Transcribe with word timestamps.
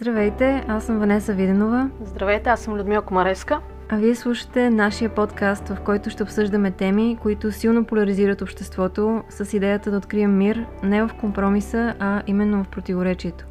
Здравейте, 0.00 0.64
аз 0.68 0.84
съм 0.84 0.98
Ванеса 0.98 1.34
Виденова. 1.34 1.90
Здравейте, 2.04 2.50
аз 2.50 2.60
съм 2.60 2.74
Людмила 2.74 3.02
Комареска. 3.02 3.60
А 3.88 3.96
вие 3.96 4.14
слушате 4.14 4.70
нашия 4.70 5.14
подкаст, 5.14 5.68
в 5.68 5.76
който 5.84 6.10
ще 6.10 6.22
обсъждаме 6.22 6.70
теми, 6.70 7.18
които 7.22 7.52
силно 7.52 7.84
поляризират 7.84 8.42
обществото, 8.42 9.22
с 9.28 9.56
идеята 9.56 9.90
да 9.90 9.96
открием 9.96 10.38
мир 10.38 10.66
не 10.82 11.02
в 11.02 11.10
компромиса, 11.20 11.94
а 11.98 12.22
именно 12.26 12.64
в 12.64 12.68
противоречието. 12.68 13.44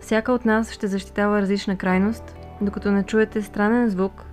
Всяка 0.00 0.32
от 0.32 0.44
нас 0.44 0.72
ще 0.72 0.86
защитава 0.86 1.40
различна 1.40 1.76
крайност, 1.76 2.36
докато 2.60 2.90
не 2.90 3.02
чуете 3.02 3.42
странен 3.42 3.88
звук. 3.88 4.24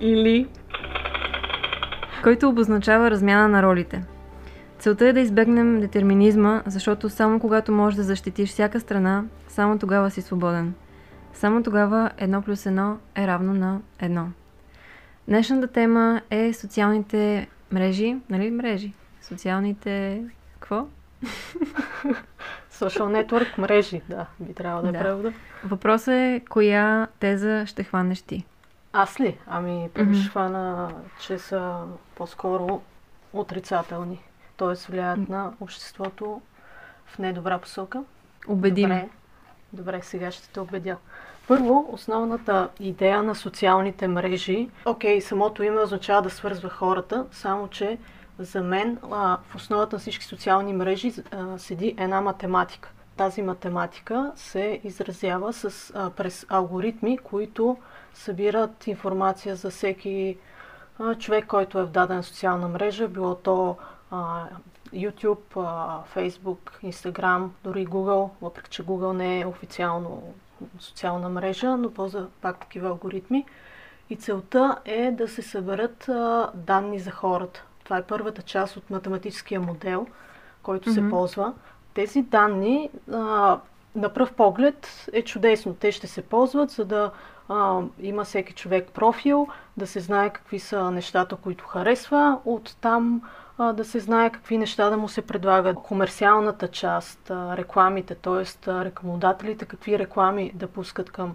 Или 0.00 0.48
който 2.22 2.48
обозначава 2.48 3.10
размяна 3.10 3.48
на 3.48 3.62
ролите. 3.62 4.02
Целта 4.82 5.08
е 5.08 5.12
да 5.12 5.20
избегнем 5.20 5.80
детерминизма, 5.80 6.62
защото 6.66 7.10
само 7.10 7.40
когато 7.40 7.72
можеш 7.72 7.96
да 7.96 8.02
защитиш 8.02 8.50
всяка 8.50 8.80
страна, 8.80 9.24
само 9.48 9.78
тогава 9.78 10.10
си 10.10 10.22
свободен. 10.22 10.74
Само 11.32 11.62
тогава 11.62 12.10
едно 12.18 12.42
плюс 12.42 12.66
едно 12.66 12.98
е 13.16 13.26
равно 13.26 13.54
на 13.54 13.80
едно. 13.98 14.28
Днешната 15.28 15.66
тема 15.66 16.22
е 16.30 16.52
социалните 16.52 17.48
мрежи, 17.72 18.16
нали 18.30 18.50
мрежи? 18.50 18.92
Социалните... 19.20 20.24
какво? 20.54 20.76
Social 22.72 23.26
network 23.26 23.58
мрежи, 23.58 24.02
да, 24.08 24.26
би 24.40 24.54
трябвало 24.54 24.82
да 24.82 24.88
е 24.88 24.92
да. 24.92 24.98
превода. 24.98 25.32
Въпросът 25.64 26.14
е, 26.14 26.42
коя 26.50 27.06
теза 27.20 27.66
ще 27.66 27.84
хванеш 27.84 28.22
ти? 28.22 28.44
Аз 28.92 29.20
ли? 29.20 29.38
Ами, 29.46 29.88
първо 29.94 30.10
mm-hmm. 30.10 30.20
ще 30.20 30.30
хвана, 30.30 30.92
че 31.20 31.38
са 31.38 31.84
по-скоро 32.14 32.82
отрицателни. 33.32 34.20
Т.е. 34.56 34.90
влияят 34.90 35.28
на 35.28 35.52
обществото 35.60 36.40
в 37.06 37.18
недобра 37.18 37.58
посока. 37.58 38.04
Убеди 38.48 38.82
Добре, 38.82 39.08
добре, 39.72 40.00
сега 40.02 40.30
ще 40.30 40.48
те 40.48 40.60
убедя. 40.60 40.96
Първо, 41.48 41.88
основната 41.92 42.68
идея 42.80 43.22
на 43.22 43.34
социалните 43.34 44.08
мрежи, 44.08 44.68
окей, 44.84 45.20
самото 45.20 45.62
име 45.62 45.80
означава 45.80 46.22
да 46.22 46.30
свързва 46.30 46.68
хората, 46.68 47.26
само 47.32 47.68
че 47.68 47.98
за 48.38 48.62
мен 48.62 48.98
а, 49.10 49.38
в 49.48 49.54
основата 49.54 49.96
на 49.96 50.00
всички 50.00 50.24
социални 50.24 50.72
мрежи 50.72 51.12
а, 51.30 51.58
седи 51.58 51.94
една 51.98 52.20
математика. 52.20 52.90
Тази 53.16 53.42
математика 53.42 54.32
се 54.36 54.80
изразява 54.84 55.52
с, 55.52 55.92
а, 55.94 56.10
през 56.10 56.46
алгоритми, 56.48 57.18
които 57.18 57.76
събират 58.14 58.86
информация 58.86 59.56
за 59.56 59.70
всеки 59.70 60.36
човек, 61.18 61.46
който 61.46 61.78
е 61.78 61.84
в 61.84 61.90
дадена 61.90 62.22
социална 62.22 62.68
мрежа, 62.68 63.08
било 63.08 63.34
то 63.34 63.76
YouTube, 64.92 65.54
Facebook, 66.14 66.82
Instagram, 66.84 67.48
дори 67.64 67.86
Google, 67.86 68.30
въпреки 68.42 68.70
че 68.70 68.82
Google 68.82 69.12
не 69.12 69.40
е 69.40 69.46
официално 69.46 70.22
социална 70.78 71.28
мрежа, 71.28 71.76
но 71.76 71.90
ползва 71.90 72.26
пак 72.40 72.60
такива 72.60 72.88
алгоритми. 72.88 73.44
И 74.10 74.16
целта 74.16 74.78
е 74.84 75.10
да 75.10 75.28
се 75.28 75.42
съберат 75.42 76.10
данни 76.54 76.98
за 76.98 77.10
хората. 77.10 77.64
Това 77.84 77.98
е 77.98 78.02
първата 78.02 78.42
част 78.42 78.76
от 78.76 78.90
математическия 78.90 79.60
модел, 79.60 80.06
който 80.62 80.90
mm-hmm. 80.90 81.04
се 81.04 81.10
ползва. 81.10 81.54
Тези 81.94 82.22
данни 82.22 82.90
а, 83.12 83.58
на 83.94 84.08
пръв 84.14 84.32
поглед 84.32 85.08
е 85.12 85.22
чудесно. 85.22 85.74
Те 85.74 85.92
ще 85.92 86.06
се 86.06 86.22
ползват, 86.22 86.70
за 86.70 86.84
да 86.84 87.10
а, 87.48 87.80
има 88.00 88.24
всеки 88.24 88.54
човек 88.54 88.88
профил, 88.90 89.48
да 89.76 89.86
се 89.86 90.00
знае 90.00 90.30
какви 90.30 90.58
са 90.58 90.90
нещата, 90.90 91.36
които 91.36 91.64
харесва. 91.64 92.38
От 92.44 92.76
там 92.80 93.22
а, 93.62 93.72
да 93.72 93.84
се 93.84 94.00
знае 94.00 94.30
какви 94.30 94.58
неща 94.58 94.90
да 94.90 94.96
му 94.96 95.08
се 95.08 95.22
предлагат. 95.22 95.76
Комерциалната 95.76 96.68
част, 96.68 97.30
а, 97.30 97.56
рекламите, 97.56 98.14
т.е. 98.14 98.70
рекламодателите, 98.84 99.64
какви 99.64 99.98
реклами 99.98 100.52
да 100.54 100.66
пускат 100.66 101.10
към 101.10 101.34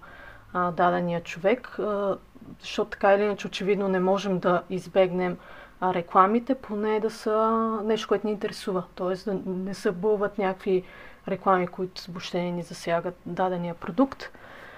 а, 0.53 0.71
дадения 0.71 1.23
човек, 1.23 1.79
а, 1.79 2.17
защото 2.59 2.89
така 2.89 3.13
или 3.13 3.23
иначе 3.23 3.47
очевидно 3.47 3.87
не 3.87 3.99
можем 3.99 4.39
да 4.39 4.63
избегнем 4.69 5.37
а, 5.81 5.93
рекламите, 5.93 6.55
поне 6.55 6.99
да 6.99 7.09
са 7.09 7.51
нещо, 7.83 8.07
което 8.07 8.27
ни 8.27 8.33
интересува. 8.33 8.83
Т.е. 8.95 9.31
да 9.31 9.39
не 9.45 9.73
събълват 9.73 10.37
някакви 10.37 10.83
реклами, 11.27 11.67
които 11.67 12.01
въобще 12.11 12.41
ни 12.41 12.63
засягат 12.63 13.15
дадения 13.25 13.73
продукт. 13.73 14.31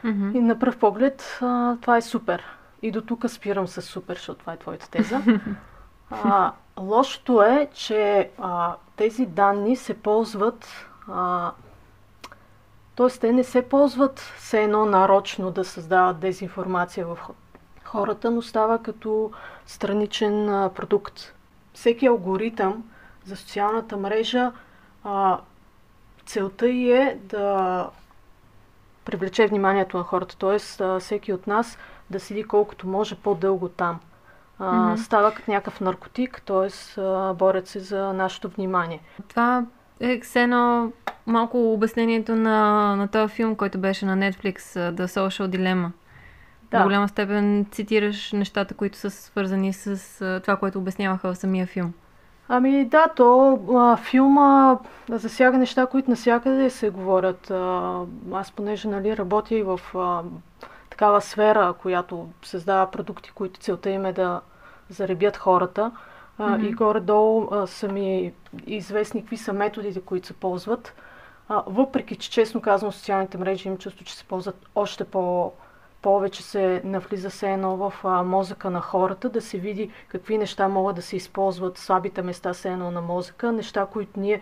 Mm-hmm. 0.03 0.37
И 0.37 0.39
на 0.39 0.59
пръв 0.59 0.77
поглед 0.77 1.39
а, 1.41 1.77
това 1.81 1.97
е 1.97 2.01
супер. 2.01 2.43
И 2.81 2.91
до 2.91 3.01
тук 3.01 3.29
спирам 3.29 3.67
с 3.67 3.81
супер, 3.81 4.15
защото 4.15 4.39
това 4.39 4.53
е 4.53 4.57
твоята 4.57 4.89
теза. 4.89 5.21
А, 6.11 6.53
лошото 6.79 7.41
е, 7.41 7.69
че 7.73 8.29
а, 8.37 8.75
тези 8.95 9.25
данни 9.25 9.75
се 9.75 9.93
ползват. 9.93 10.67
А, 11.07 11.51
Тоест, 12.95 13.21
те 13.21 13.31
не 13.33 13.43
се 13.43 13.69
ползват 13.69 14.19
все 14.19 14.63
едно 14.63 14.85
нарочно 14.85 15.51
да 15.51 15.65
създават 15.65 16.19
дезинформация 16.19 17.07
в 17.07 17.17
хората, 17.83 18.31
но 18.31 18.41
става 18.41 18.83
като 18.83 19.31
страничен 19.65 20.49
а, 20.49 20.69
продукт. 20.69 21.33
Всеки 21.73 22.05
алгоритъм 22.05 22.83
за 23.25 23.35
социалната 23.35 23.97
мрежа, 23.97 24.51
а, 25.03 25.39
целта 26.25 26.67
й 26.67 26.91
е 26.91 27.19
да 27.23 27.89
привлече 29.05 29.47
вниманието 29.47 29.97
на 29.97 30.03
хората, 30.03 30.37
т.е. 30.37 30.59
всеки 30.99 31.33
от 31.33 31.47
нас 31.47 31.77
да 32.09 32.19
седи 32.19 32.43
колкото 32.43 32.87
може 32.87 33.15
по-дълго 33.15 33.69
там 33.69 33.99
а, 34.59 34.63
mm-hmm. 34.63 34.95
става 34.95 35.33
като 35.33 35.51
някакъв 35.51 35.81
наркотик, 35.81 36.41
т.е. 36.45 37.01
борят 37.33 37.67
се 37.67 37.79
за 37.79 38.13
нашето 38.13 38.49
внимание. 38.49 38.99
Това 39.27 39.65
е 39.99 40.21
едно 40.35 40.91
малко 41.27 41.73
обяснението 41.73 42.35
на, 42.35 42.95
на 42.95 43.07
този 43.07 43.33
филм, 43.33 43.55
който 43.55 43.77
беше 43.77 44.05
на 44.05 44.17
Netflix, 44.17 44.59
The 44.91 45.05
Social 45.05 45.47
Dilemma. 45.47 45.89
Да. 46.71 46.77
До 46.77 46.83
голяма 46.83 47.07
степен 47.07 47.65
цитираш 47.71 48.31
нещата, 48.31 48.73
които 48.73 48.97
са 48.97 49.09
свързани 49.09 49.73
с 49.73 50.41
това, 50.43 50.55
което 50.55 50.79
обясняваха 50.79 51.33
в 51.33 51.37
самия 51.37 51.65
филм. 51.65 51.93
Ами 52.47 52.85
да, 52.85 53.07
то 53.15 53.59
а, 53.75 53.97
филма 53.97 54.77
засяга 55.09 55.57
неща, 55.57 55.85
които 55.85 56.09
насякъде 56.09 56.69
се 56.69 56.89
говорят. 56.89 57.51
А, 57.51 57.99
аз 58.33 58.51
понеже 58.51 58.87
нали, 58.87 59.17
работя 59.17 59.55
и 59.55 59.63
в 59.63 59.79
а, 59.95 60.21
такава 60.99 61.21
сфера, 61.21 61.73
която 61.81 62.29
създава 62.41 62.91
продукти, 62.91 63.31
които 63.35 63.59
целта 63.59 63.89
им 63.89 64.05
е 64.05 64.13
да 64.13 64.41
заребят 64.89 65.37
хората. 65.37 65.91
Mm-hmm. 66.39 66.67
и 66.67 66.71
горе-долу 66.71 67.67
са 67.67 67.87
ми 67.87 68.33
известни 68.67 69.21
какви 69.21 69.37
са 69.37 69.53
методите, 69.53 70.01
които 70.01 70.27
се 70.27 70.33
ползват. 70.33 70.93
А, 71.49 71.63
въпреки, 71.67 72.15
че 72.15 72.31
честно 72.31 72.61
казвам, 72.61 72.91
социалните 72.91 73.37
мрежи 73.37 73.67
им 73.67 73.77
чувство, 73.77 74.05
че 74.05 74.15
се 74.15 74.23
ползват 74.23 74.69
още 74.75 75.03
по- 75.03 75.51
повече 76.01 76.43
се 76.43 76.81
навлиза 76.85 77.29
се 77.29 77.51
едно 77.51 77.77
в 77.77 77.93
а, 78.03 78.23
мозъка 78.23 78.69
на 78.69 78.81
хората, 78.81 79.29
да 79.29 79.41
се 79.41 79.57
види 79.57 79.91
какви 80.07 80.37
неща 80.37 80.67
могат 80.67 80.95
да 80.95 81.01
се 81.01 81.15
използват, 81.15 81.77
слабите 81.77 82.21
места 82.21 82.53
се 82.53 82.69
едно 82.69 82.91
на 82.91 83.01
мозъка, 83.01 83.51
неща, 83.51 83.85
които 83.85 84.19
ние 84.19 84.41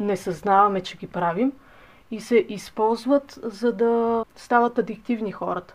не 0.00 0.16
съзнаваме, 0.16 0.80
че 0.80 0.96
ги 0.96 1.06
правим 1.06 1.52
и 2.10 2.20
се 2.20 2.46
използват, 2.48 3.38
за 3.42 3.72
да 3.72 4.24
стават 4.36 4.78
адиктивни 4.78 5.32
хората. 5.32 5.74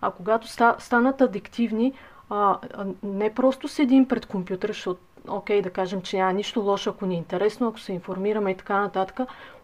А 0.00 0.10
когато 0.10 0.48
ста, 0.48 0.76
станат 0.78 1.20
адиктивни, 1.20 1.92
а, 2.30 2.58
не 3.02 3.34
просто 3.34 3.68
седим 3.68 4.08
пред 4.08 4.26
компютъра, 4.26 4.72
защото, 4.72 5.00
окей, 5.28 5.62
да 5.62 5.70
кажем, 5.70 6.02
че 6.02 6.16
няма 6.16 6.32
нищо 6.32 6.60
лошо, 6.60 6.90
ако 6.90 7.06
ни 7.06 7.14
е 7.14 7.18
интересно, 7.18 7.68
ако 7.68 7.80
се 7.80 7.92
информираме 7.92 8.50
и 8.50 8.56
така 8.56 8.80
нататък, 8.80 9.20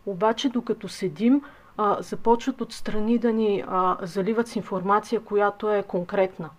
обаче 0.06 0.48
докато 0.48 0.88
седим, 0.88 1.42
а, 1.76 1.96
започват 2.02 2.60
отстрани 2.60 3.18
да 3.18 3.32
ни 3.32 3.64
а, 3.68 3.96
заливат 4.02 4.48
с 4.48 4.56
информация, 4.56 5.20
която 5.20 5.70
е 5.70 5.82
конкретна 5.82 6.50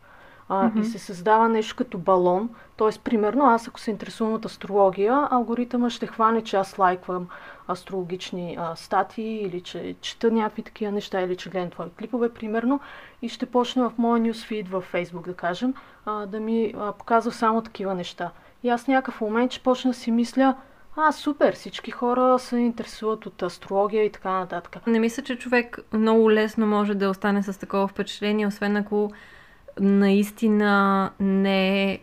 а, 0.49 0.69
mm-hmm. 0.69 0.81
и 0.81 0.85
се 0.85 0.99
създава 0.99 1.49
нещо 1.49 1.75
като 1.75 1.97
балон. 1.97 2.49
Тоест, 2.77 3.01
примерно, 3.01 3.45
аз 3.45 3.67
ако 3.67 3.79
се 3.79 3.91
интересувам 3.91 4.33
от 4.33 4.45
астрология, 4.45 5.27
алгоритъма 5.31 5.89
ще 5.89 6.07
хване, 6.07 6.41
че 6.41 6.57
аз 6.57 6.79
лайквам 6.79 7.27
астрологични 7.69 8.57
а, 8.59 8.75
статии 8.75 9.41
или 9.41 9.61
че 9.61 9.95
чета 10.01 10.31
някакви 10.31 10.63
такива 10.63 10.91
неща 10.91 11.21
или 11.21 11.35
че 11.35 11.49
гледам 11.49 11.69
твои 11.69 11.89
клипове, 11.99 12.33
примерно, 12.33 12.79
и 13.21 13.29
ще 13.29 13.45
почне 13.45 13.83
в 13.83 13.91
моя 13.97 14.23
нюсфид 14.23 14.69
във 14.69 14.93
Facebook, 14.93 15.25
да 15.25 15.33
кажем, 15.33 15.73
а, 16.05 16.25
да 16.25 16.39
ми 16.39 16.73
а, 16.77 16.91
показва 16.91 17.31
само 17.31 17.61
такива 17.61 17.95
неща. 17.95 18.31
И 18.63 18.69
аз 18.69 18.87
някакъв 18.87 19.21
момент 19.21 19.51
ще 19.51 19.63
почна 19.63 19.91
да 19.91 19.97
си 19.97 20.11
мисля, 20.11 20.55
а, 20.95 21.11
супер, 21.11 21.55
всички 21.55 21.91
хора 21.91 22.39
се 22.39 22.57
интересуват 22.57 23.25
от 23.25 23.41
астрология 23.41 24.05
и 24.05 24.11
така 24.11 24.31
нататък. 24.31 24.87
Не 24.87 24.99
мисля, 24.99 25.23
че 25.23 25.37
човек 25.37 25.79
много 25.93 26.31
лесно 26.31 26.67
може 26.67 26.95
да 26.95 27.09
остане 27.09 27.43
с 27.43 27.59
такова 27.59 27.87
впечатление, 27.87 28.47
освен 28.47 28.77
ако 28.77 29.11
наистина 29.79 31.11
не 31.19 31.91
е 31.91 31.99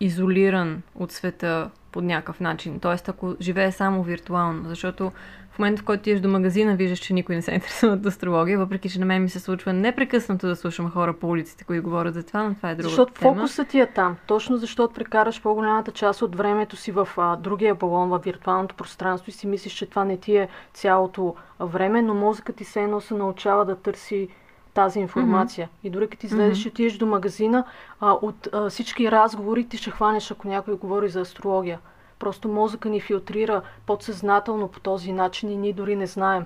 изолиран 0.00 0.82
от 0.94 1.12
света 1.12 1.70
по 1.92 2.00
някакъв 2.00 2.40
начин. 2.40 2.80
Тоест, 2.80 3.08
ако 3.08 3.34
живее 3.40 3.72
само 3.72 4.02
виртуално. 4.02 4.68
Защото 4.68 5.12
в 5.56 5.58
момента, 5.58 5.82
в 5.82 5.84
който 5.84 6.02
ти 6.02 6.20
до 6.20 6.28
магазина, 6.28 6.76
виждаш, 6.76 6.98
че 6.98 7.14
никой 7.14 7.34
не 7.34 7.42
се 7.42 7.50
интересува 7.54 7.92
от 7.92 8.06
астрология, 8.06 8.58
въпреки 8.58 8.90
че 8.90 9.00
на 9.00 9.06
мен 9.06 9.22
ми 9.22 9.28
се 9.28 9.40
случва 9.40 9.72
непрекъснато 9.72 10.46
да 10.46 10.56
слушам 10.56 10.90
хора 10.90 11.12
по 11.12 11.28
улиците, 11.28 11.64
които 11.64 11.82
говорят 11.82 12.14
за 12.14 12.22
това, 12.22 12.42
но 12.42 12.54
това 12.54 12.70
е 12.70 12.74
друга 12.74 12.88
Защото 12.88 13.12
тема. 13.12 13.34
фокусът 13.34 13.68
ти 13.68 13.80
е 13.80 13.86
там. 13.86 14.16
Точно 14.26 14.56
защото 14.56 14.94
прекараш 14.94 15.42
по-голямата 15.42 15.92
част 15.92 16.22
от 16.22 16.36
времето 16.36 16.76
си 16.76 16.92
в 16.92 17.08
а, 17.16 17.36
другия 17.36 17.74
балон, 17.74 18.08
в 18.08 18.20
виртуалното 18.24 18.74
пространство 18.74 19.30
и 19.30 19.32
си 19.32 19.46
мислиш, 19.46 19.72
че 19.72 19.86
това 19.86 20.04
не 20.04 20.16
ти 20.16 20.36
е 20.36 20.48
цялото 20.74 21.34
време, 21.60 22.02
но 22.02 22.14
мозъкът 22.14 22.56
ти 22.56 22.64
се 22.64 22.82
едно 22.82 23.00
се 23.00 23.14
научава 23.14 23.64
да 23.64 23.76
търси 23.76 24.28
тази 24.74 24.98
информация. 24.98 25.66
Mm-hmm. 25.66 25.86
И 25.86 25.90
дори 25.90 26.08
като 26.08 26.26
излезеш 26.26 26.64
mm-hmm. 26.64 26.68
отидеш 26.68 26.96
до 26.96 27.06
магазина, 27.06 27.64
а, 28.00 28.12
от 28.12 28.48
а, 28.52 28.70
всички 28.70 29.10
разговори 29.10 29.68
ти 29.68 29.76
ще 29.76 29.90
хванеш, 29.90 30.30
ако 30.30 30.48
някой 30.48 30.74
говори 30.74 31.08
за 31.08 31.20
астрология. 31.20 31.78
Просто 32.18 32.48
мозъка 32.48 32.88
ни 32.88 33.00
филтрира 33.00 33.62
подсъзнателно 33.86 34.68
по 34.68 34.80
този 34.80 35.12
начин 35.12 35.50
и 35.50 35.56
ние 35.56 35.72
дори 35.72 35.96
не 35.96 36.06
знаем. 36.06 36.44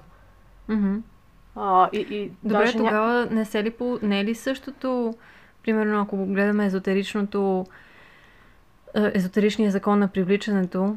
Mm-hmm. 0.71 1.01
А, 1.57 1.89
и, 1.93 1.99
и 1.99 2.31
Добре, 2.43 2.59
даже 2.59 2.77
тогава 2.77 3.27
не, 3.31 3.45
се 3.45 3.65
ли 3.65 3.71
по... 3.71 3.99
не 4.03 4.21
е 4.21 4.25
ли 4.25 4.35
същото, 4.35 5.15
примерно 5.63 6.01
ако 6.01 6.27
гледаме 6.27 6.67
езотеричното, 6.67 7.67
е, 8.95 9.11
езотеричния 9.15 9.71
закон 9.71 9.99
на 9.99 10.09
привличането, 10.09 10.97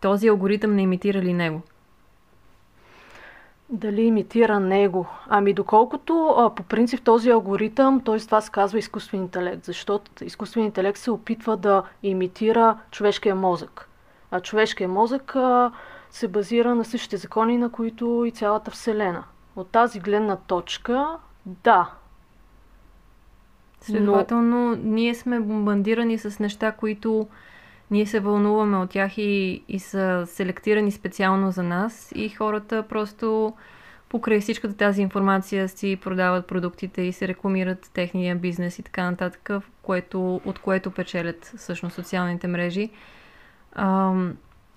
този 0.00 0.28
алгоритъм 0.28 0.74
не 0.74 0.82
имитира 0.82 1.18
ли 1.18 1.32
него? 1.32 1.62
Дали 3.68 4.02
имитира 4.02 4.60
него? 4.60 5.06
Ами 5.28 5.54
доколкото 5.54 6.34
а, 6.38 6.54
по 6.54 6.62
принцип 6.62 7.02
този 7.02 7.30
алгоритъм, 7.30 8.00
т.е. 8.00 8.18
това 8.18 8.40
се 8.40 8.50
казва 8.50 8.78
изкуствен 8.78 9.20
интелект, 9.20 9.64
защото 9.64 10.24
изкуствен 10.24 10.64
интелект 10.64 10.98
се 10.98 11.10
опитва 11.10 11.56
да 11.56 11.82
имитира 12.02 12.78
човешкия 12.90 13.34
мозък. 13.34 13.88
А 14.34 14.40
човешкия 14.40 14.88
мозък 14.88 15.36
а, 15.36 15.72
се 16.10 16.28
базира 16.28 16.74
на 16.74 16.84
същите 16.84 17.16
закони, 17.16 17.58
на 17.58 17.72
които 17.72 18.24
и 18.26 18.30
цялата 18.30 18.70
Вселена. 18.70 19.24
От 19.56 19.70
тази 19.70 20.00
гледна 20.00 20.36
точка, 20.36 21.16
да. 21.46 21.90
Следователно, 23.80 24.70
Но... 24.70 24.76
ние 24.76 25.14
сме 25.14 25.40
бомбандирани 25.40 26.18
с 26.18 26.38
неща, 26.38 26.72
които 26.72 27.28
ние 27.90 28.06
се 28.06 28.20
вълнуваме 28.20 28.76
от 28.76 28.90
тях 28.90 29.18
и, 29.18 29.62
и 29.68 29.78
са 29.78 30.24
селектирани 30.26 30.92
специално 30.92 31.50
за 31.50 31.62
нас 31.62 32.12
и 32.14 32.28
хората 32.28 32.82
просто 32.88 33.52
покрай 34.08 34.40
всичката 34.40 34.76
тази 34.76 35.02
информация 35.02 35.68
си 35.68 35.98
продават 36.02 36.46
продуктите 36.46 37.02
и 37.02 37.12
се 37.12 37.28
рекламират 37.28 37.90
техния 37.92 38.36
бизнес 38.36 38.78
и 38.78 38.82
така 38.82 39.10
нататък, 39.10 39.50
което, 39.82 40.40
от 40.44 40.58
което 40.58 40.90
печелят 40.90 41.52
всъщност 41.56 41.94
социалните 41.94 42.46
мрежи. 42.46 42.90
А, 43.74 44.14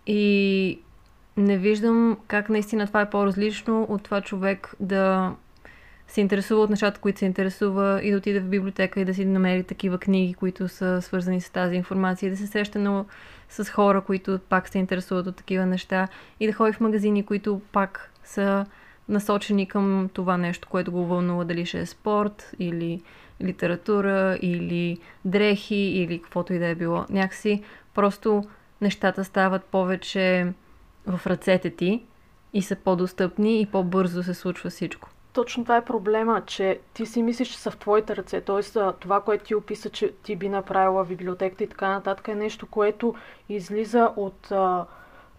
и 0.07 0.79
не 1.37 1.57
виждам 1.57 2.17
как 2.27 2.49
наистина 2.49 2.87
това 2.87 3.01
е 3.01 3.09
по-различно 3.09 3.83
от 3.89 4.03
това 4.03 4.21
човек 4.21 4.75
да 4.79 5.35
се 6.07 6.21
интересува 6.21 6.61
от 6.61 6.69
нещата, 6.69 6.99
които 6.99 7.19
се 7.19 7.25
интересува 7.25 7.99
и 8.03 8.11
да 8.11 8.17
отиде 8.17 8.39
в 8.39 8.49
библиотека 8.49 9.01
и 9.01 9.05
да 9.05 9.13
си 9.13 9.25
намери 9.25 9.63
такива 9.63 9.97
книги, 9.97 10.33
които 10.33 10.67
са 10.67 11.01
свързани 11.01 11.41
с 11.41 11.49
тази 11.49 11.75
информация 11.75 12.27
и 12.27 12.29
да 12.29 12.37
се 12.37 12.47
среща 12.47 12.79
но 12.79 13.05
с 13.49 13.69
хора, 13.71 14.01
които 14.01 14.39
пак 14.49 14.69
се 14.69 14.79
интересуват 14.79 15.27
от 15.27 15.35
такива 15.35 15.65
неща 15.65 16.07
и 16.39 16.47
да 16.47 16.53
ходи 16.53 16.73
в 16.73 16.79
магазини, 16.79 17.25
които 17.25 17.61
пак 17.71 18.11
са 18.23 18.65
насочени 19.09 19.67
към 19.67 20.09
това 20.13 20.37
нещо, 20.37 20.67
което 20.71 20.91
го 20.91 21.05
вълнува, 21.05 21.43
дали 21.43 21.65
ще 21.65 21.79
е 21.79 21.85
спорт 21.85 22.51
или 22.59 23.01
литература 23.43 24.37
или 24.41 24.97
дрехи 25.25 25.75
или 25.75 26.21
каквото 26.21 26.53
и 26.53 26.59
да 26.59 26.67
е 26.67 26.75
било. 26.75 27.05
Някакси 27.09 27.63
просто 27.93 28.43
нещата 28.81 29.23
стават 29.23 29.63
повече 29.63 30.53
в 31.07 31.27
ръцете 31.27 31.69
ти 31.69 32.05
и 32.53 32.61
са 32.61 32.75
по-достъпни 32.75 33.61
и 33.61 33.65
по-бързо 33.65 34.23
се 34.23 34.33
случва 34.33 34.69
всичко. 34.69 35.09
Точно 35.33 35.63
това 35.63 35.77
е 35.77 35.85
проблема, 35.85 36.41
че 36.45 36.79
ти 36.93 37.05
си 37.05 37.23
мислиш, 37.23 37.49
че 37.49 37.57
са 37.57 37.71
в 37.71 37.77
твоите 37.77 38.15
ръце. 38.15 38.41
Тоест, 38.41 38.77
това, 38.99 39.21
което 39.21 39.43
ти 39.43 39.55
описа, 39.55 39.89
че 39.89 40.11
ти 40.11 40.35
би 40.35 40.49
направила 40.49 41.03
в 41.03 41.07
библиотеката 41.07 41.63
и 41.63 41.69
така 41.69 41.89
нататък, 41.89 42.27
е 42.27 42.35
нещо, 42.35 42.67
което 42.67 43.15
излиза 43.49 44.11
от 44.15 44.51
а, 44.51 44.85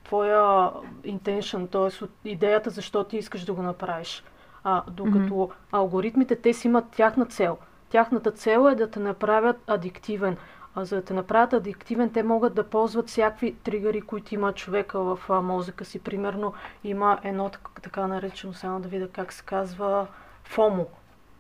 твоя 0.05 0.71
intention, 1.05 1.71
т.е. 1.71 2.05
от 2.05 2.11
идеята 2.25 2.71
защо 2.71 3.05
ти 3.05 3.17
искаш 3.17 3.45
да 3.45 3.53
го 3.53 3.63
направиш. 3.63 4.25
А, 4.65 4.83
докато 4.91 5.35
mm-hmm. 5.35 5.53
алгоритмите, 5.73 6.37
те 6.37 6.53
си 6.53 6.69
имат 6.69 6.85
тяхна 6.91 7.27
цел. 7.27 7.59
Тяхната 7.91 8.31
цел 8.31 8.69
е 8.73 8.75
да 8.75 8.91
те 8.91 9.01
направят 9.01 9.57
адиктивен. 9.67 10.37
За 10.85 10.97
да 10.97 11.03
те 11.03 11.15
направят 11.15 11.53
адиктивен, 11.53 12.13
те 12.13 12.23
могат 12.23 12.55
да 12.55 12.65
ползват 12.65 13.09
всякакви 13.09 13.55
тригъри, 13.55 14.01
които 14.01 14.35
има 14.35 14.53
човека 14.53 15.01
в 15.01 15.19
мозъка 15.43 15.85
си. 15.85 15.99
Примерно 15.99 16.53
има 16.85 17.19
едно 17.25 17.51
така 17.83 18.07
наречено, 18.07 18.53
само 18.53 18.81
да 18.81 18.89
видя 18.89 19.09
как 19.09 19.33
се 19.33 19.43
казва, 19.45 20.07
ФОМО. 20.45 20.87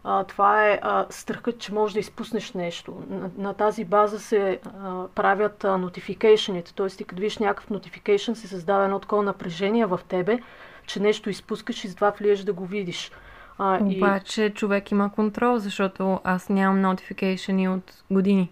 А, 0.04 0.24
това 0.24 0.68
е 0.68 0.78
а, 0.82 1.06
страхът, 1.10 1.58
че 1.58 1.74
можеш 1.74 1.94
да 1.94 2.00
изпуснеш 2.00 2.52
нещо. 2.52 3.02
На, 3.10 3.30
на 3.36 3.54
тази 3.54 3.84
база 3.84 4.20
се 4.20 4.60
а, 4.64 5.06
правят 5.14 5.64
а, 5.64 5.78
нотификейшените. 5.78 6.74
Т.е. 6.74 6.86
ти 6.86 7.04
като 7.04 7.20
видиш 7.20 7.38
някакъв 7.38 7.70
нотификейшн, 7.70 8.32
се 8.32 8.48
създава 8.48 8.84
едно 8.84 8.98
такова 8.98 9.22
напрежение 9.22 9.86
в 9.86 10.00
тебе, 10.08 10.38
че 10.86 11.00
нещо 11.00 11.30
изпускаш 11.30 11.84
и 11.84 11.88
затова 11.88 12.12
влиеш 12.18 12.40
да 12.40 12.52
го 12.52 12.66
видиш. 12.66 13.10
А, 13.58 13.78
Обаче 13.82 14.44
и... 14.44 14.54
човек 14.54 14.90
има 14.90 15.12
контрол, 15.12 15.58
защото 15.58 16.20
аз 16.24 16.48
нямам 16.48 16.80
нотификейшени 16.80 17.68
от 17.68 18.04
години 18.10 18.50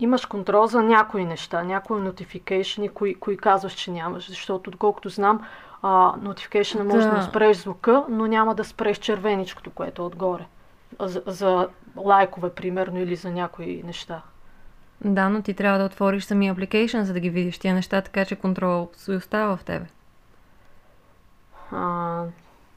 имаш 0.00 0.26
контрол 0.26 0.66
за 0.66 0.82
някои 0.82 1.24
неща, 1.24 1.62
някои 1.62 2.00
notification, 2.00 2.92
кои, 2.92 3.14
кои 3.14 3.36
казваш, 3.36 3.72
че 3.72 3.90
нямаш, 3.90 4.28
защото 4.28 4.70
доколкото 4.70 5.08
знам, 5.08 5.40
notification 5.82 6.76
да. 6.76 6.84
може 6.84 7.08
да 7.08 7.22
спреш 7.22 7.56
звука, 7.56 8.04
но 8.08 8.26
няма 8.26 8.54
да 8.54 8.64
спреш 8.64 8.98
червеничкото, 8.98 9.70
което 9.70 10.02
е 10.02 10.04
отгоре. 10.04 10.46
За, 11.00 11.22
за 11.26 11.68
лайкове, 11.96 12.50
примерно, 12.50 12.98
или 12.98 13.16
за 13.16 13.30
някои 13.30 13.82
неща. 13.86 14.22
Да, 15.04 15.28
но 15.28 15.42
ти 15.42 15.54
трябва 15.54 15.78
да 15.78 15.84
отвориш 15.84 16.24
самия 16.24 16.54
application, 16.54 17.02
за 17.02 17.12
да 17.12 17.20
ги 17.20 17.30
видиш 17.30 17.58
тия 17.58 17.74
неща, 17.74 18.00
така 18.00 18.24
че 18.24 18.36
контрол 18.36 18.88
се 18.92 19.12
остава 19.12 19.56
в 19.56 19.64
тебе. 19.64 19.86
А, 21.72 22.22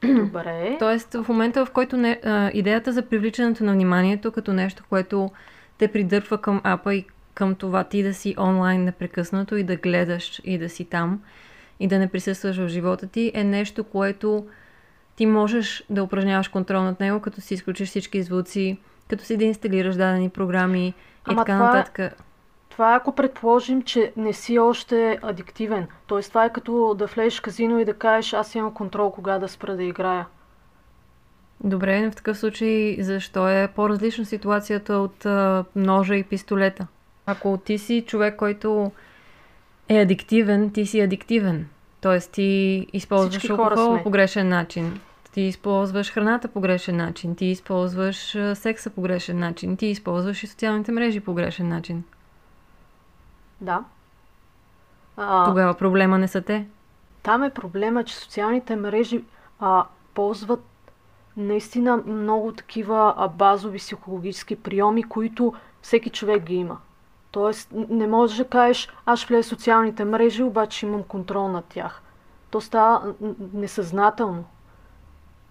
добре. 0.04 0.76
Тоест, 0.80 1.14
в 1.14 1.26
момента, 1.30 1.66
в 1.66 1.72
който 1.72 1.98
не, 1.98 2.20
а, 2.26 2.52
идеята 2.54 2.94
за 2.94 3.02
привличането 3.02 3.64
на 3.64 3.72
вниманието 3.72 4.32
като 4.32 4.54
нещо, 4.54 4.84
което 4.90 5.30
те 5.80 5.88
придърпва 5.88 6.38
към 6.38 6.62
апа 6.64 6.96
и 6.96 7.06
към 7.34 7.56
това 7.56 7.84
ти 7.84 8.04
да 8.04 8.14
си 8.14 8.36
онлайн 8.38 8.84
непрекъснато 8.84 9.56
и 9.56 9.64
да 9.64 9.76
гледаш 9.76 10.42
и 10.44 10.58
да 10.58 10.70
си 10.70 10.86
там 10.86 11.22
и 11.80 11.88
да 11.88 12.00
не 12.00 12.08
присъстваш 12.08 12.58
в 12.58 12.68
живота 12.68 13.08
ти 13.08 13.32
е 13.34 13.44
нещо, 13.44 13.84
което 13.84 14.48
ти 15.16 15.26
можеш 15.26 15.84
да 15.90 16.04
упражняваш 16.04 16.48
контрол 16.48 16.82
над 16.82 17.00
него, 17.00 17.20
като 17.20 17.42
си 17.42 17.54
изключиш 17.54 17.90
всички 17.90 18.24
звуци, 18.24 18.78
като 19.10 19.24
си 19.24 19.38
да 19.38 19.44
инсталираш 19.44 19.96
дадени 19.96 20.30
програми 20.30 20.88
и 20.88 20.94
Ама 21.26 21.46
така 21.46 21.58
това, 21.58 21.74
нататък. 21.74 22.16
Това 22.70 22.96
ако 22.96 23.16
предположим, 23.16 23.82
че 23.82 24.14
не 24.18 24.34
си 24.34 24.60
още 24.60 25.20
адиктивен. 25.22 25.88
Тоест 26.08 26.30
това 26.30 26.46
е 26.46 26.54
като 26.54 26.96
да 26.98 27.06
влезеш 27.06 27.40
казино 27.40 27.80
и 27.80 27.86
да 27.86 27.94
кажеш 27.94 28.34
аз 28.34 28.56
имам 28.56 28.74
контрол 28.74 29.12
кога 29.12 29.40
да 29.40 29.48
спра 29.48 29.76
да 29.76 29.84
играя. 29.84 30.26
Добре, 31.64 32.10
в 32.12 32.16
такъв 32.16 32.38
случай 32.38 32.98
защо 33.00 33.50
е 33.50 33.72
по-различна 33.76 34.26
ситуацията 34.26 34.94
от 34.94 35.26
а, 35.26 35.66
ножа 35.76 36.16
и 36.16 36.24
пистолета? 36.24 36.88
Ако 37.26 37.58
ти 37.58 37.78
си 37.78 38.04
човек, 38.08 38.36
който 38.36 38.92
е 39.90 40.02
адиктивен, 40.02 40.72
ти 40.72 40.86
си 40.86 41.00
адиктивен. 41.00 41.68
Тоест 42.02 42.32
ти 42.32 42.88
използваш 42.94 43.50
алкохол 43.50 44.04
по 44.04 44.10
грешен 44.10 44.50
начин. 44.50 45.00
Ти 45.32 45.42
използваш 45.42 46.12
храната 46.12 46.48
по 46.48 46.62
грешен 46.62 46.98
начин. 46.98 47.36
Ти 47.36 47.46
използваш 47.46 48.38
секса 48.54 48.90
по 48.90 49.02
грешен 49.02 49.40
начин. 49.40 49.78
Ти 49.78 49.86
използваш 49.86 50.44
и 50.44 50.48
социалните 50.48 50.92
мрежи 50.92 51.20
по 51.20 51.34
грешен 51.34 51.68
начин. 51.68 52.04
Да. 53.62 53.84
А, 55.18 55.46
Тогава 55.46 55.74
проблема 55.74 56.18
не 56.18 56.28
са 56.28 56.42
те. 56.42 56.66
Там 57.24 57.44
е 57.44 57.50
проблема, 57.50 58.04
че 58.04 58.16
социалните 58.16 58.76
мрежи 58.76 59.24
а, 59.60 59.86
ползват 60.14 60.69
наистина 61.40 62.04
много 62.06 62.52
такива 62.52 63.30
базови 63.36 63.78
психологически 63.78 64.56
приеми, 64.56 65.04
които 65.04 65.54
всеки 65.82 66.10
човек 66.10 66.44
ги 66.44 66.56
има. 66.56 66.78
Тоест, 67.32 67.70
не 67.90 68.08
можеш 68.08 68.38
да 68.38 68.46
кажеш, 68.46 68.90
аз 69.06 69.24
влезе 69.24 69.44
в 69.44 69.50
социалните 69.50 70.06
мрежи, 70.06 70.44
обаче 70.44 70.86
имам 70.86 71.04
контрол 71.04 71.48
над 71.48 71.66
тях. 71.66 72.02
То 72.52 72.62
става 72.62 73.14
несъзнателно. 73.54 74.44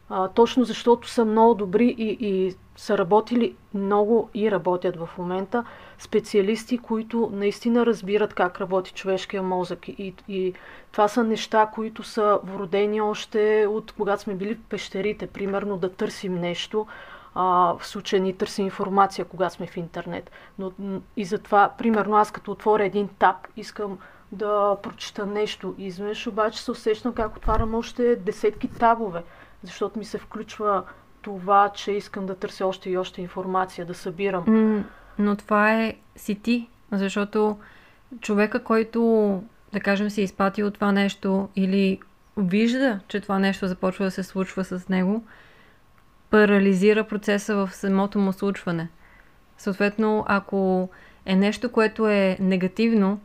А, 0.08 0.28
точно 0.28 0.64
защото 0.64 1.08
са 1.08 1.24
много 1.24 1.54
добри 1.54 1.94
и, 1.98 2.16
и 2.20 2.54
са 2.78 2.98
работили 2.98 3.56
много 3.74 4.30
и 4.34 4.50
работят 4.50 4.96
в 4.96 5.08
момента 5.18 5.64
специалисти, 5.98 6.78
които 6.78 7.30
наистина 7.32 7.86
разбират 7.86 8.34
как 8.34 8.60
работи 8.60 8.92
човешкия 8.92 9.42
мозък. 9.42 9.88
И, 9.88 10.14
и 10.28 10.54
това 10.92 11.08
са 11.08 11.24
неща, 11.24 11.70
които 11.74 12.02
са 12.02 12.40
вродени 12.44 13.00
още 13.00 13.66
от 13.68 13.92
когато 13.92 14.22
сме 14.22 14.34
били 14.34 14.54
в 14.54 14.68
пещерите. 14.68 15.26
Примерно 15.26 15.76
да 15.76 15.92
търсим 15.92 16.34
нещо, 16.34 16.86
а, 17.34 17.74
в 17.78 17.86
случая 17.86 18.22
ни 18.22 18.32
търсим 18.32 18.64
информация, 18.64 19.24
когато 19.24 19.54
сме 19.54 19.66
в 19.66 19.76
интернет. 19.76 20.30
Но 20.58 20.72
и 21.16 21.24
затова, 21.24 21.74
примерно 21.78 22.16
аз 22.16 22.30
като 22.30 22.50
отворя 22.50 22.84
един 22.84 23.08
таб, 23.08 23.36
искам 23.56 23.98
да 24.32 24.76
прочита 24.82 25.26
нещо. 25.26 25.74
Изведнъж 25.78 26.26
обаче 26.26 26.62
се 26.62 26.70
усещам 26.70 27.12
как 27.12 27.36
отварям 27.36 27.74
още 27.74 28.16
десетки 28.16 28.68
табове, 28.68 29.22
защото 29.62 29.98
ми 29.98 30.04
се 30.04 30.18
включва 30.18 30.84
това, 31.22 31.70
че 31.74 31.92
искам 31.92 32.26
да 32.26 32.34
търся 32.34 32.66
още 32.66 32.90
и 32.90 32.96
още 32.96 33.22
информация, 33.22 33.86
да 33.86 33.94
събирам. 33.94 34.84
Но 35.18 35.36
това 35.36 35.82
е 35.82 35.94
си 36.16 36.34
ти, 36.34 36.68
защото 36.92 37.58
човека, 38.20 38.64
който, 38.64 39.42
да 39.72 39.80
кажем, 39.80 40.10
си 40.10 40.20
е 40.20 40.24
изпатил 40.24 40.70
това 40.70 40.92
нещо 40.92 41.48
или 41.56 42.00
вижда, 42.36 43.00
че 43.08 43.20
това 43.20 43.38
нещо 43.38 43.68
започва 43.68 44.04
да 44.04 44.10
се 44.10 44.22
случва 44.22 44.64
с 44.64 44.88
него, 44.88 45.24
парализира 46.30 47.04
процеса 47.04 47.54
в 47.54 47.74
самото 47.74 48.18
му 48.18 48.32
случване. 48.32 48.88
Съответно, 49.58 50.24
ако 50.28 50.88
е 51.26 51.36
нещо, 51.36 51.72
което 51.72 52.08
е 52.08 52.36
негативно, 52.40 53.20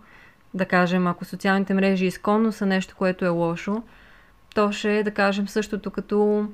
да 0.54 0.66
кажем, 0.66 1.08
ако 1.08 1.26
социалните 1.26 1.74
мрежи 1.74 2.06
изконно 2.06 2.52
са 2.52 2.66
нещо, 2.66 2.96
което 2.96 3.26
е 3.26 3.30
лошо, 3.30 3.84
то 4.56 4.72
ще 4.72 5.00
е, 5.00 5.04
да 5.04 5.12
кажем, 5.12 5.48
същото 5.48 5.92
като 5.92 6.48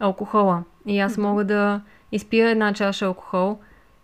алкохола. 0.00 0.62
И 0.86 1.00
аз 1.00 1.18
мога 1.18 1.44
да 1.44 1.80
изпия 2.12 2.50
една 2.50 2.72
чаша 2.72 3.06
алкохол 3.06 3.58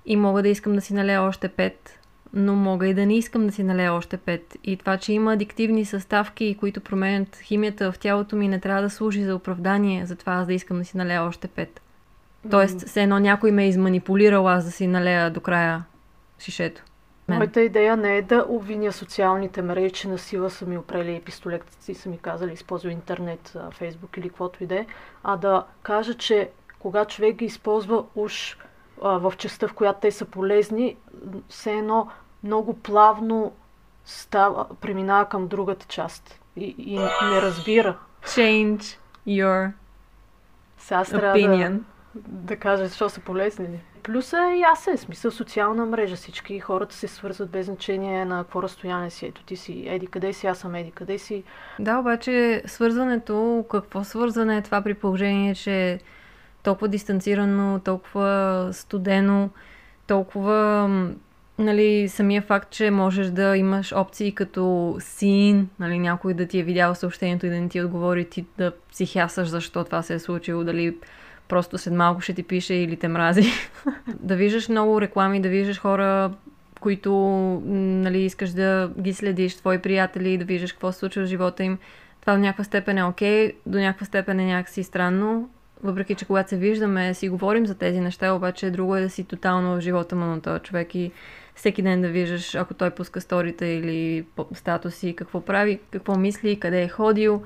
и 0.06 0.16
мога 0.16 0.42
да 0.42 0.48
искам 0.48 0.74
да 0.74 0.80
си 0.80 0.94
налея 0.94 1.22
още 1.22 1.48
пет, 1.48 1.98
но 2.32 2.54
мога 2.54 2.88
и 2.88 2.94
да 2.94 3.06
не 3.06 3.16
искам 3.16 3.46
да 3.46 3.52
си 3.52 3.62
налея 3.62 3.92
още 3.92 4.16
пет. 4.16 4.56
И 4.64 4.76
това, 4.76 4.96
че 4.96 5.12
има 5.12 5.32
адиктивни 5.32 5.84
съставки, 5.84 6.56
които 6.60 6.80
променят 6.80 7.36
химията 7.36 7.92
в 7.92 7.98
тялото 7.98 8.36
ми, 8.36 8.48
не 8.48 8.60
трябва 8.60 8.82
да 8.82 8.90
служи 8.90 9.24
за 9.24 9.34
оправдание 9.34 10.06
за 10.06 10.16
това 10.16 10.32
аз 10.32 10.46
да 10.46 10.54
искам 10.54 10.78
да 10.78 10.84
си 10.84 10.96
налея 10.96 11.22
още 11.22 11.48
пет. 11.48 11.80
Тоест, 12.50 12.86
все 12.86 13.02
едно 13.02 13.18
някой 13.18 13.50
ме 13.50 13.64
е 13.64 13.68
изманипулирал 13.68 14.48
аз 14.48 14.64
да 14.64 14.70
си 14.70 14.86
налея 14.86 15.30
до 15.30 15.40
края 15.40 15.84
шишето. 16.38 16.82
Мен. 17.28 17.38
Моята 17.38 17.60
идея 17.60 17.96
не 17.96 18.16
е 18.16 18.22
да 18.22 18.46
обвиня 18.48 18.92
социалните 18.92 19.62
мрежи, 19.62 19.90
че 19.90 20.08
на 20.08 20.18
сила 20.18 20.50
са 20.50 20.66
ми 20.66 20.78
опрели 20.78 21.22
пистолетите 21.24 21.92
и 21.92 21.94
са 21.94 22.08
ми 22.08 22.18
казали 22.18 22.52
използвай 22.52 22.92
интернет, 22.92 23.56
фейсбук 23.70 24.16
или 24.16 24.28
каквото 24.28 24.64
и 24.64 24.66
да 24.66 24.74
е, 24.74 24.86
а 25.24 25.36
да 25.36 25.64
кажа, 25.82 26.14
че 26.14 26.50
когато 26.78 27.14
човек 27.14 27.36
ги 27.36 27.44
използва 27.44 28.04
уж 28.14 28.58
а, 29.02 29.18
в 29.18 29.32
частта, 29.38 29.68
в 29.68 29.74
която 29.74 30.00
те 30.00 30.10
са 30.10 30.24
полезни, 30.24 30.96
все 31.48 31.72
едно 31.72 32.08
много 32.44 32.74
плавно 32.74 33.52
става, 34.04 34.66
преминава 34.80 35.28
към 35.28 35.48
другата 35.48 35.86
част 35.86 36.40
и, 36.56 36.74
и 36.78 36.98
не 36.98 37.42
разбира. 37.42 37.98
Change 38.24 38.98
your 39.28 39.72
Сега 40.78 41.04
трябва 41.04 41.32
да, 41.32 41.38
opinion. 41.38 41.80
да 42.14 42.56
кажа 42.56 42.86
защо 42.86 43.08
са 43.08 43.20
полезни. 43.20 43.68
ли. 43.68 43.80
Плюс 44.08 44.32
е 44.32 44.58
ясен, 44.60 44.98
смисъл 44.98 45.30
социална 45.30 45.86
мрежа. 45.86 46.16
Всички 46.16 46.60
хората 46.60 46.94
се 46.94 47.08
свързват 47.08 47.50
без 47.50 47.66
значение 47.66 48.24
на 48.24 48.44
какво 48.44 48.62
разстояние 48.62 49.10
си. 49.10 49.26
Ето 49.26 49.42
ти 49.42 49.56
си 49.56 49.84
еди 49.86 50.06
къде 50.06 50.32
си, 50.32 50.46
аз 50.46 50.58
съм 50.58 50.74
еди 50.74 50.90
къде 50.90 51.18
си. 51.18 51.42
Да, 51.78 51.98
обаче 51.98 52.62
свързването, 52.66 53.64
какво 53.70 54.04
свързване 54.04 54.56
е 54.56 54.62
това 54.62 54.82
при 54.82 54.94
положение, 54.94 55.54
че 55.54 55.90
е 55.90 55.98
толкова 56.62 56.88
дистанцирано, 56.88 57.80
толкова 57.84 58.68
студено, 58.72 59.50
толкова 60.06 60.88
нали, 61.58 62.08
самия 62.08 62.42
факт, 62.42 62.70
че 62.70 62.90
можеш 62.90 63.26
да 63.26 63.56
имаш 63.56 63.92
опции 63.92 64.34
като 64.34 64.96
син, 65.00 65.68
нали, 65.78 65.98
някой 65.98 66.34
да 66.34 66.46
ти 66.46 66.58
е 66.58 66.62
видял 66.62 66.94
съобщението 66.94 67.46
и 67.46 67.50
да 67.50 67.60
не 67.60 67.68
ти 67.68 67.80
отговори, 67.80 68.24
ти 68.24 68.46
да 68.58 68.72
психясаш 68.92 69.48
защо 69.48 69.84
това 69.84 70.02
се 70.02 70.14
е 70.14 70.18
случило, 70.18 70.64
дали 70.64 70.96
просто 71.48 71.78
след 71.78 71.94
малко 71.94 72.20
ще 72.20 72.34
ти 72.34 72.42
пише 72.42 72.74
или 72.74 72.96
те 72.96 73.08
мрази. 73.08 73.50
да 74.20 74.36
виждаш 74.36 74.68
много 74.68 75.00
реклами, 75.00 75.40
да 75.40 75.48
виждаш 75.48 75.80
хора, 75.80 76.30
които 76.80 77.12
нали, 77.64 78.18
искаш 78.18 78.50
да 78.50 78.90
ги 79.00 79.14
следиш, 79.14 79.56
твои 79.56 79.78
приятели, 79.78 80.38
да 80.38 80.44
виждаш 80.44 80.72
какво 80.72 80.92
се 80.92 80.98
случва 80.98 81.22
в 81.22 81.26
живота 81.26 81.64
им. 81.64 81.78
Това 82.20 82.32
до 82.32 82.38
някаква 82.38 82.64
степен 82.64 82.98
е 82.98 83.04
окей, 83.04 83.52
до 83.66 83.78
някаква 83.78 84.06
степен 84.06 84.40
е 84.40 84.46
някакси 84.46 84.82
странно, 84.82 85.50
въпреки 85.82 86.14
че 86.14 86.24
когато 86.24 86.48
се 86.48 86.56
виждаме, 86.56 87.14
си 87.14 87.28
говорим 87.28 87.66
за 87.66 87.74
тези 87.74 88.00
неща, 88.00 88.32
обаче 88.32 88.70
друго 88.70 88.96
е 88.96 89.00
да 89.00 89.10
си 89.10 89.24
тотално 89.24 89.76
в 89.76 89.80
живота 89.80 90.16
му 90.16 90.24
на 90.24 90.40
този 90.40 90.60
човек 90.60 90.94
и 90.94 91.12
всеки 91.54 91.82
ден 91.82 92.02
да 92.02 92.08
виждаш, 92.08 92.54
ако 92.54 92.74
той 92.74 92.90
пуска 92.90 93.20
сторите 93.20 93.66
или 93.66 94.24
статуси, 94.54 95.16
какво 95.16 95.40
прави, 95.40 95.80
какво 95.90 96.18
мисли, 96.18 96.60
къде 96.60 96.82
е 96.82 96.88
ходил. 96.88 97.42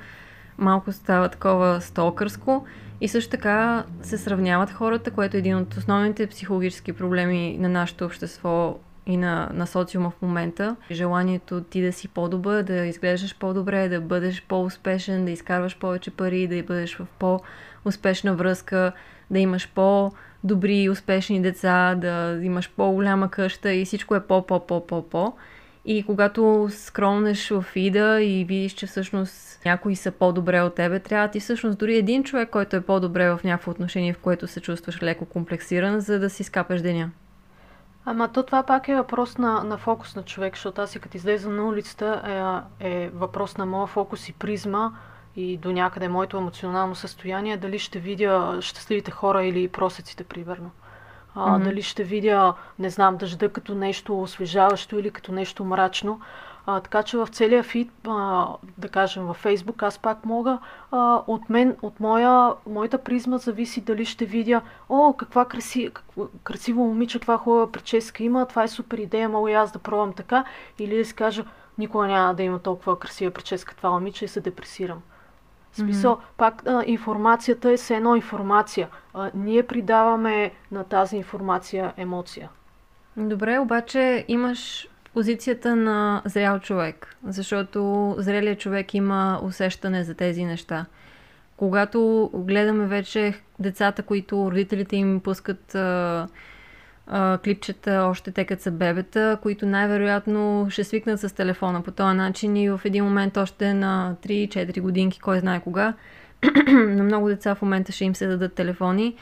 Малко 0.62 0.92
става 0.92 1.28
такова 1.28 1.80
сталкърско. 1.80 2.66
И 3.00 3.08
също 3.08 3.30
така 3.30 3.84
се 4.02 4.18
сравняват 4.18 4.70
хората, 4.70 5.10
което 5.10 5.36
е 5.36 5.38
един 5.38 5.56
от 5.56 5.74
основните 5.74 6.26
психологически 6.26 6.92
проблеми 6.92 7.56
на 7.60 7.68
нашето 7.68 8.04
общество 8.04 8.78
и 9.06 9.16
на, 9.16 9.50
на 9.54 9.66
социума 9.66 10.10
в 10.10 10.22
момента. 10.22 10.76
Желанието 10.90 11.60
ти 11.60 11.82
да 11.82 11.92
си 11.92 12.08
по-добър, 12.08 12.62
да 12.62 12.86
изглеждаш 12.86 13.36
по-добре, 13.38 13.88
да 13.88 14.00
бъдеш 14.00 14.44
по-успешен, 14.48 15.24
да 15.24 15.30
изкарваш 15.30 15.78
повече 15.78 16.10
пари, 16.10 16.48
да 16.48 16.62
бъдеш 16.62 16.96
в 16.96 17.06
по-успешна 17.18 18.34
връзка, 18.34 18.92
да 19.30 19.38
имаш 19.38 19.70
по-добри 19.74 20.76
и 20.76 20.90
успешни 20.90 21.42
деца, 21.42 21.94
да 21.94 22.40
имаш 22.42 22.70
по-голяма 22.76 23.30
къща 23.30 23.72
и 23.72 23.84
всичко 23.84 24.14
е 24.14 24.26
по-по-по-по-по. 24.26 25.32
И 25.84 26.02
когато 26.02 26.68
скромнеш 26.70 27.50
в 27.50 27.62
фида 27.62 28.22
и 28.22 28.44
видиш, 28.44 28.72
че 28.72 28.86
всъщност 28.86 29.64
някои 29.64 29.96
са 29.96 30.10
по-добре 30.10 30.60
от 30.60 30.74
тебе, 30.74 31.00
трябва 31.00 31.28
ти 31.28 31.40
всъщност 31.40 31.78
дори 31.78 31.96
един 31.96 32.24
човек, 32.24 32.50
който 32.50 32.76
е 32.76 32.80
по-добре 32.80 33.30
в 33.30 33.40
някакво 33.44 33.70
отношение, 33.70 34.12
в 34.12 34.18
което 34.18 34.46
се 34.46 34.60
чувстваш 34.60 35.02
леко 35.02 35.24
комплексиран, 35.24 36.00
за 36.00 36.18
да 36.18 36.30
си 36.30 36.44
скапеш 36.44 36.80
деня. 36.80 37.10
Ама 38.04 38.32
то 38.32 38.42
това 38.42 38.62
пак 38.62 38.88
е 38.88 38.94
въпрос 38.94 39.38
на, 39.38 39.64
на 39.64 39.78
фокус 39.78 40.16
на 40.16 40.22
човек, 40.22 40.54
защото 40.54 40.80
аз 40.80 40.96
и 40.96 41.00
като 41.00 41.16
излеза 41.16 41.50
на 41.50 41.68
улицата 41.68 42.22
е, 42.80 42.88
е 42.88 43.10
въпрос 43.14 43.56
на 43.56 43.66
моя 43.66 43.86
фокус 43.86 44.28
и 44.28 44.32
призма 44.32 44.90
и 45.36 45.56
до 45.56 45.72
някъде 45.72 46.08
моето 46.08 46.36
емоционално 46.36 46.94
състояние, 46.94 47.56
дали 47.56 47.78
ще 47.78 47.98
видя 47.98 48.58
щастливите 48.60 49.10
хора 49.10 49.44
или 49.44 49.68
просеците, 49.68 50.24
примерно. 50.24 50.70
А, 51.34 51.52
Мгм. 51.52 51.64
Дали 51.64 51.82
ще 51.82 52.04
видя, 52.04 52.54
не 52.78 52.90
знам, 52.90 53.16
дъжда 53.16 53.48
като 53.48 53.74
нещо 53.74 54.22
освежаващо 54.22 54.98
или 54.98 55.10
като 55.10 55.32
нещо 55.32 55.64
мрачно. 55.64 56.20
А, 56.66 56.80
така 56.80 57.02
че 57.02 57.16
в 57.16 57.28
целия 57.32 57.62
фид, 57.62 57.90
а, 58.08 58.46
да 58.78 58.88
кажем 58.88 59.24
във 59.24 59.36
Фейсбук, 59.36 59.82
аз 59.82 59.98
пак 59.98 60.24
мога 60.24 60.58
а, 60.90 61.22
от 61.26 61.50
мен, 61.50 61.76
от 61.82 62.00
моя, 62.00 62.54
моята 62.66 62.98
призма 62.98 63.38
зависи 63.38 63.80
дали 63.80 64.04
ще 64.04 64.24
видя, 64.24 64.60
о, 64.88 65.12
каква 65.12 65.44
краси, 65.44 65.90
какво, 65.94 66.26
красиво 66.44 66.84
момиче, 66.84 67.18
каква 67.18 67.38
хубава 67.38 67.72
прическа 67.72 68.22
има, 68.22 68.46
това 68.46 68.62
е 68.62 68.68
супер 68.68 68.98
идея, 68.98 69.28
мога 69.28 69.50
и 69.50 69.54
аз 69.54 69.72
да 69.72 69.78
пробвам 69.78 70.12
така, 70.12 70.44
или 70.78 70.96
да 70.96 71.04
си 71.04 71.14
кажа, 71.14 71.44
никога 71.78 72.06
няма 72.06 72.34
да 72.34 72.42
има 72.42 72.58
толкова 72.58 72.98
красива 72.98 73.30
прическа 73.30 73.76
това 73.76 73.90
момиче 73.90 74.24
и 74.24 74.28
се 74.28 74.40
депресирам. 74.40 75.02
Смисъл, 75.72 76.18
пак 76.36 76.62
а, 76.66 76.82
информацията 76.86 77.72
е 77.72 77.76
все 77.76 77.96
едно 77.96 78.14
информация. 78.14 78.88
А, 79.14 79.30
ние 79.34 79.62
придаваме 79.62 80.50
на 80.70 80.84
тази 80.84 81.16
информация 81.16 81.92
емоция. 81.96 82.50
Добре, 83.16 83.58
обаче 83.58 84.24
имаш 84.28 84.88
позицията 85.14 85.76
на 85.76 86.22
зрял 86.24 86.58
човек, 86.58 87.16
защото 87.24 88.14
зрелият 88.18 88.58
човек 88.58 88.94
има 88.94 89.40
усещане 89.42 90.04
за 90.04 90.14
тези 90.14 90.44
неща. 90.44 90.86
Когато 91.56 92.30
гледаме 92.34 92.86
вече 92.86 93.34
децата, 93.58 94.02
които 94.02 94.50
родителите 94.50 94.96
им 94.96 95.20
пускат 95.20 95.74
а, 95.74 96.26
клипчета 97.44 98.06
още 98.10 98.30
те 98.30 98.44
като 98.44 98.62
са 98.62 98.70
бебета, 98.70 99.38
които 99.42 99.66
най-вероятно 99.66 100.66
ще 100.70 100.84
свикнат 100.84 101.20
с 101.20 101.34
телефона 101.34 101.82
по 101.82 101.90
този 101.90 102.16
начин 102.16 102.56
и 102.56 102.70
в 102.70 102.80
един 102.84 103.04
момент 103.04 103.36
още 103.36 103.74
на 103.74 104.16
3-4 104.22 104.80
годинки, 104.80 105.20
кой 105.20 105.38
знае 105.38 105.60
кога, 105.60 105.94
на 106.72 107.04
много 107.04 107.28
деца 107.28 107.54
в 107.54 107.62
момента 107.62 107.92
ще 107.92 108.04
им 108.04 108.14
се 108.14 108.26
дадат 108.26 108.54
телефони. 108.54 109.16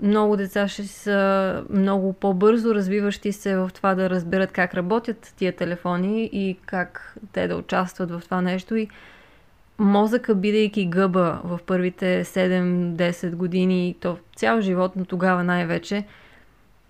Много 0.00 0.36
деца 0.36 0.68
ще 0.68 0.82
са 0.82 1.64
много 1.70 2.12
по-бързо 2.12 2.74
развиващи 2.74 3.32
се 3.32 3.56
в 3.56 3.70
това 3.74 3.94
да 3.94 4.10
разберат 4.10 4.52
как 4.52 4.74
работят 4.74 5.34
тия 5.36 5.56
телефони 5.56 6.30
и 6.32 6.56
как 6.66 7.16
те 7.32 7.48
да 7.48 7.56
участват 7.56 8.10
в 8.10 8.22
това 8.24 8.40
нещо. 8.40 8.76
И 8.76 8.88
мозъка, 9.78 10.34
бидейки 10.34 10.86
гъба 10.86 11.40
в 11.44 11.60
първите 11.66 12.24
7-10 12.24 13.34
години, 13.34 13.96
то 14.00 14.18
цял 14.36 14.60
живот, 14.60 14.92
но 14.96 15.04
тогава 15.04 15.44
най-вече, 15.44 16.04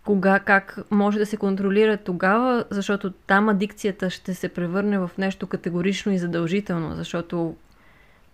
кога, 0.05 0.39
как 0.39 0.79
може 0.91 1.19
да 1.19 1.27
се 1.27 1.37
контролира 1.37 1.97
тогава, 1.97 2.65
защото 2.71 3.11
там 3.11 3.49
адикцията 3.49 4.11
ще 4.11 4.35
се 4.35 4.49
превърне 4.49 4.99
в 4.99 5.11
нещо 5.19 5.47
категорично 5.47 6.13
и 6.13 6.19
задължително, 6.19 6.95
защото 6.97 7.57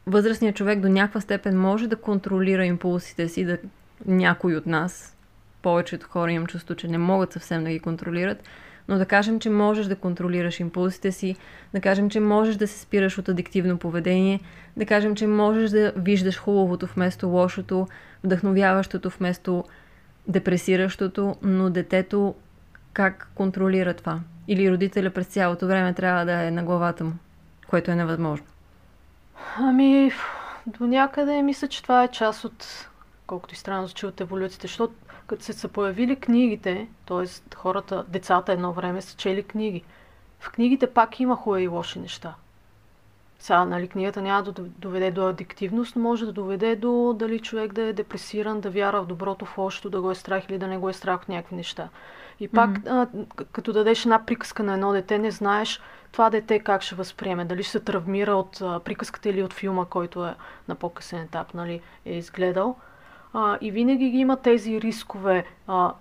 възрастният 0.07 0.57
човек 0.57 0.81
до 0.81 0.89
някаква 0.89 1.21
степен 1.21 1.61
може 1.61 1.89
да 1.89 1.97
контролира 1.97 2.65
импулсите 2.65 3.29
си, 3.29 3.45
да 3.45 3.59
някой 4.07 4.57
от 4.57 4.67
нас, 4.67 5.17
повечето 5.63 6.09
хора 6.09 6.33
имам 6.33 6.47
чувство, 6.47 6.75
че 6.75 6.89
не 6.89 6.99
могат 6.99 7.33
съвсем 7.33 7.65
да 7.65 7.71
ги 7.71 7.81
контролират, 7.81 8.43
но 8.89 8.99
да 8.99 9.07
кажем, 9.07 9.41
че 9.41 9.51
можеш 9.51 9.87
да 9.87 9.97
контролираш 9.97 10.61
импулсите 10.61 11.13
си, 11.13 11.37
да 11.75 11.81
кажем, 11.81 12.11
че 12.11 12.21
можеш 12.21 12.57
да 12.57 12.67
се 12.67 12.79
спираш 12.79 13.19
от 13.19 13.29
адиктивно 13.29 13.79
поведение, 13.79 14.41
да 14.77 14.87
кажем, 14.87 15.15
че 15.15 15.27
можеш 15.27 15.71
да 15.71 15.93
виждаш 15.97 16.39
хубавото 16.39 16.87
вместо 16.87 17.29
лошото, 17.29 17.87
вдъхновяващото 18.25 19.11
вместо 19.11 19.65
депресиращото, 20.29 21.37
но 21.43 21.71
детето 21.71 22.35
как 22.93 23.31
контролира 23.35 23.95
това? 23.95 24.21
Или 24.49 24.71
родителя 24.71 25.11
през 25.11 25.27
цялото 25.27 25.67
време 25.67 25.95
трябва 25.95 26.25
да 26.25 26.43
е 26.43 26.51
на 26.51 26.65
главата 26.65 27.05
му? 27.05 27.13
което 27.69 27.91
е 27.91 27.95
невъзможно. 27.95 28.47
Ами, 29.57 30.13
до 30.67 30.87
някъде 30.87 31.43
мисля, 31.43 31.69
че 31.69 31.83
това 31.83 32.05
е 32.05 32.09
част 32.09 32.45
от, 32.45 32.89
колкото 33.27 33.55
и 33.55 33.57
странно 33.57 33.87
звучи 33.87 34.07
от 34.07 34.21
еволюцията, 34.21 34.67
защото 34.67 34.95
като 35.27 35.45
се 35.45 35.53
са 35.53 35.69
появили 35.69 36.17
книгите, 36.17 36.89
т.е. 37.07 37.55
хората, 37.57 38.05
децата 38.09 38.53
едно 38.53 38.73
време 38.73 39.03
са 39.03 39.17
чели 39.17 39.43
книги. 39.43 39.83
В 40.41 40.51
книгите 40.51 40.87
пак 40.87 41.21
има 41.21 41.37
хубави 41.37 41.63
и 41.63 41.69
лоши 41.69 41.99
неща. 41.99 42.35
Сега, 43.39 43.65
нали, 43.65 43.89
книгата 43.89 44.23
няма 44.23 44.43
да 44.43 44.53
доведе 44.53 45.11
до 45.11 45.29
адиктивност, 45.29 45.97
но 45.97 46.03
може 46.03 46.27
да 46.27 46.33
доведе 46.33 46.77
до 46.77 47.15
дали 47.19 47.41
човек 47.41 47.73
да 47.73 47.83
е 47.83 47.93
депресиран, 47.93 48.61
да 48.61 48.71
вяра 48.71 49.03
в 49.03 49.07
доброто, 49.07 49.45
в 49.45 49.59
лошото, 49.59 49.91
да 49.91 50.01
го 50.01 50.11
е 50.11 50.15
страх 50.15 50.45
или 50.49 50.59
да 50.59 50.67
не 50.67 50.79
го 50.79 50.89
е 50.89 50.93
страх 50.93 51.23
от 51.23 51.29
някакви 51.29 51.57
неща. 51.57 51.89
И 52.41 52.49
пак, 52.49 52.71
mm-hmm. 52.71 53.25
а, 53.39 53.45
като 53.53 53.73
дадеш 53.73 54.05
една 54.05 54.27
приказка 54.27 54.63
на 54.63 54.73
едно 54.73 54.93
дете, 54.93 55.19
не 55.19 55.31
знаеш 55.31 55.81
това 56.13 56.31
дете 56.31 56.59
как 56.59 56.83
ще 56.83 56.95
възприеме. 56.95 57.45
Дали 57.45 57.63
ще 57.63 57.73
се 57.73 57.81
травмира 57.81 58.35
от 58.35 58.61
а, 58.63 58.81
приказката 58.81 59.29
или 59.29 59.43
от 59.43 59.53
филма, 59.53 59.85
който 59.85 60.27
е 60.27 60.35
на 60.69 60.75
по-късен 60.75 61.21
етап, 61.21 61.55
нали, 61.55 61.81
е 62.05 62.15
изгледал. 62.15 62.77
А, 63.33 63.59
и 63.61 63.71
винаги 63.71 64.11
ги 64.11 64.19
има 64.19 64.37
тези 64.37 64.81
рискове. 64.81 65.45
А, 65.67 65.93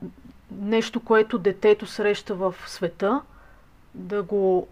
нещо, 0.52 1.00
което 1.00 1.40
детето 1.40 1.86
среща 1.86 2.36
в 2.36 2.56
света, 2.66 3.22
да 3.94 4.24
го 4.24 4.68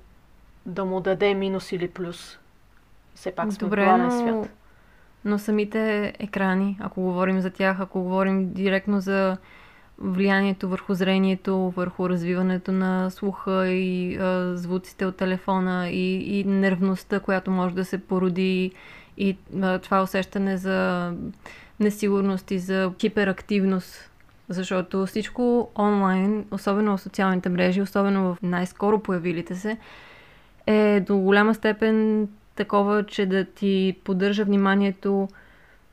да 0.66 0.86
му 0.86 1.02
даде 1.02 1.34
минус 1.34 1.72
или 1.72 1.90
плюс. 1.90 2.40
Все 3.16 3.32
пак 3.32 3.54
сме 3.54 3.60
Добре, 3.60 3.86
в 3.86 3.98
но... 3.98 4.12
свят. 4.12 4.50
Но 5.26 5.40
самите 5.40 6.14
екрани, 6.20 6.78
ако 6.82 7.02
говорим 7.02 7.42
за 7.42 7.50
тях, 7.50 7.80
ако 7.80 8.04
говорим 8.04 8.54
директно 8.54 9.00
за 9.02 9.38
влиянието 9.98 10.70
върху 10.70 10.94
зрението, 10.94 11.58
върху 11.58 12.10
развиването 12.10 12.72
на 12.72 13.10
слуха 13.10 13.68
и 13.68 14.18
а, 14.18 14.56
звуците 14.56 15.06
от 15.06 15.18
телефона 15.18 15.90
и, 15.90 16.40
и 16.40 16.44
нервността, 16.44 17.20
която 17.20 17.52
може 17.52 17.76
да 17.76 17.86
се 17.86 17.98
породи 17.98 18.72
и 19.18 19.38
а, 19.62 19.80
това 19.80 20.02
усещане 20.02 20.58
за 20.58 21.12
несигурност 21.80 22.52
и 22.52 22.60
за 22.60 22.92
хиперактивност. 23.02 24.12
Защото 24.50 25.06
всичко 25.06 25.70
онлайн, 25.78 26.46
особено 26.52 26.98
в 26.98 27.02
социалните 27.02 27.50
мрежи, 27.50 27.82
особено 27.82 28.24
в 28.24 28.38
най-скоро 28.44 29.00
появилите 29.00 29.56
се, 29.56 29.78
е 30.68 31.00
до 31.08 31.18
голяма 31.18 31.56
степен 31.56 32.28
такова, 32.56 33.06
че 33.06 33.26
да 33.26 33.46
ти 33.46 34.00
поддържа 34.04 34.46
вниманието 34.46 35.28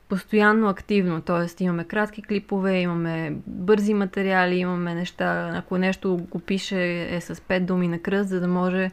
постоянно 0.09 0.69
активно. 0.69 1.21
Тоест 1.21 1.61
имаме 1.61 1.85
кратки 1.85 2.23
клипове, 2.23 2.81
имаме 2.81 3.37
бързи 3.47 3.95
материали, 3.95 4.57
имаме 4.57 4.95
неща. 4.95 5.53
Ако 5.55 5.79
нещо 5.79 6.17
го 6.31 6.39
пише 6.39 7.09
е 7.17 7.21
с 7.21 7.41
пет 7.41 7.67
думи 7.67 7.89
на 7.89 7.99
кръст, 7.99 8.29
за 8.29 8.41
да 8.41 8.49
може 8.49 8.91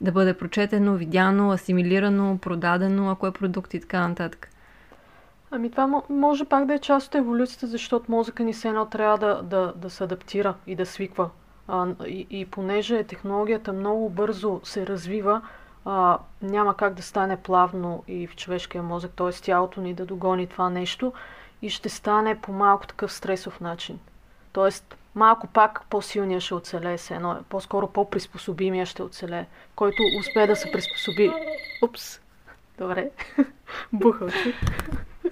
да 0.00 0.12
бъде 0.12 0.34
прочетено, 0.34 0.94
видяно, 0.94 1.50
асимилирано, 1.50 2.38
продадено, 2.38 3.10
ако 3.10 3.26
е 3.26 3.32
продукт 3.32 3.74
и 3.74 3.80
така 3.80 4.08
нататък. 4.08 4.50
Ами 5.50 5.70
това 5.70 6.02
може 6.10 6.44
пак 6.44 6.66
да 6.66 6.74
е 6.74 6.78
част 6.78 7.06
от 7.06 7.14
еволюцията, 7.14 7.66
защото 7.66 8.12
мозъка 8.12 8.42
ни 8.42 8.54
се 8.54 8.68
едно 8.68 8.86
трябва 8.86 9.18
да, 9.18 9.42
да, 9.42 9.72
да 9.76 9.90
се 9.90 10.04
адаптира 10.04 10.54
и 10.66 10.76
да 10.76 10.86
свиква. 10.86 11.30
А, 11.68 11.86
и, 12.06 12.26
и 12.30 12.46
понеже 12.46 13.04
технологията 13.04 13.72
много 13.72 14.10
бързо 14.10 14.60
се 14.64 14.86
развива, 14.86 15.42
а, 15.84 16.18
няма 16.42 16.76
как 16.76 16.94
да 16.94 17.02
стане 17.02 17.36
плавно 17.36 18.04
и 18.08 18.26
в 18.26 18.36
човешкия 18.36 18.82
мозък, 18.82 19.12
т.е. 19.16 19.30
тялото 19.30 19.80
ни 19.80 19.94
да 19.94 20.06
догони 20.06 20.46
това 20.46 20.70
нещо 20.70 21.12
и 21.62 21.70
ще 21.70 21.88
стане 21.88 22.40
по 22.40 22.52
малко 22.52 22.86
такъв 22.86 23.12
стресов 23.12 23.60
начин. 23.60 23.98
Тоест, 24.52 24.96
малко 25.14 25.46
пак 25.46 25.84
по-силния 25.90 26.40
ще 26.40 26.54
оцелее 26.54 26.98
се 26.98 27.14
едно, 27.14 27.36
по-скоро 27.48 27.86
по-приспособимия 27.86 28.86
ще 28.86 29.02
оцелее, 29.02 29.46
който 29.76 30.02
успее 30.20 30.46
да 30.46 30.56
се 30.56 30.72
приспособи. 30.72 31.32
Упс, 31.82 32.20
добре, 32.78 33.10
бухал 33.92 34.30
си. 34.30 34.54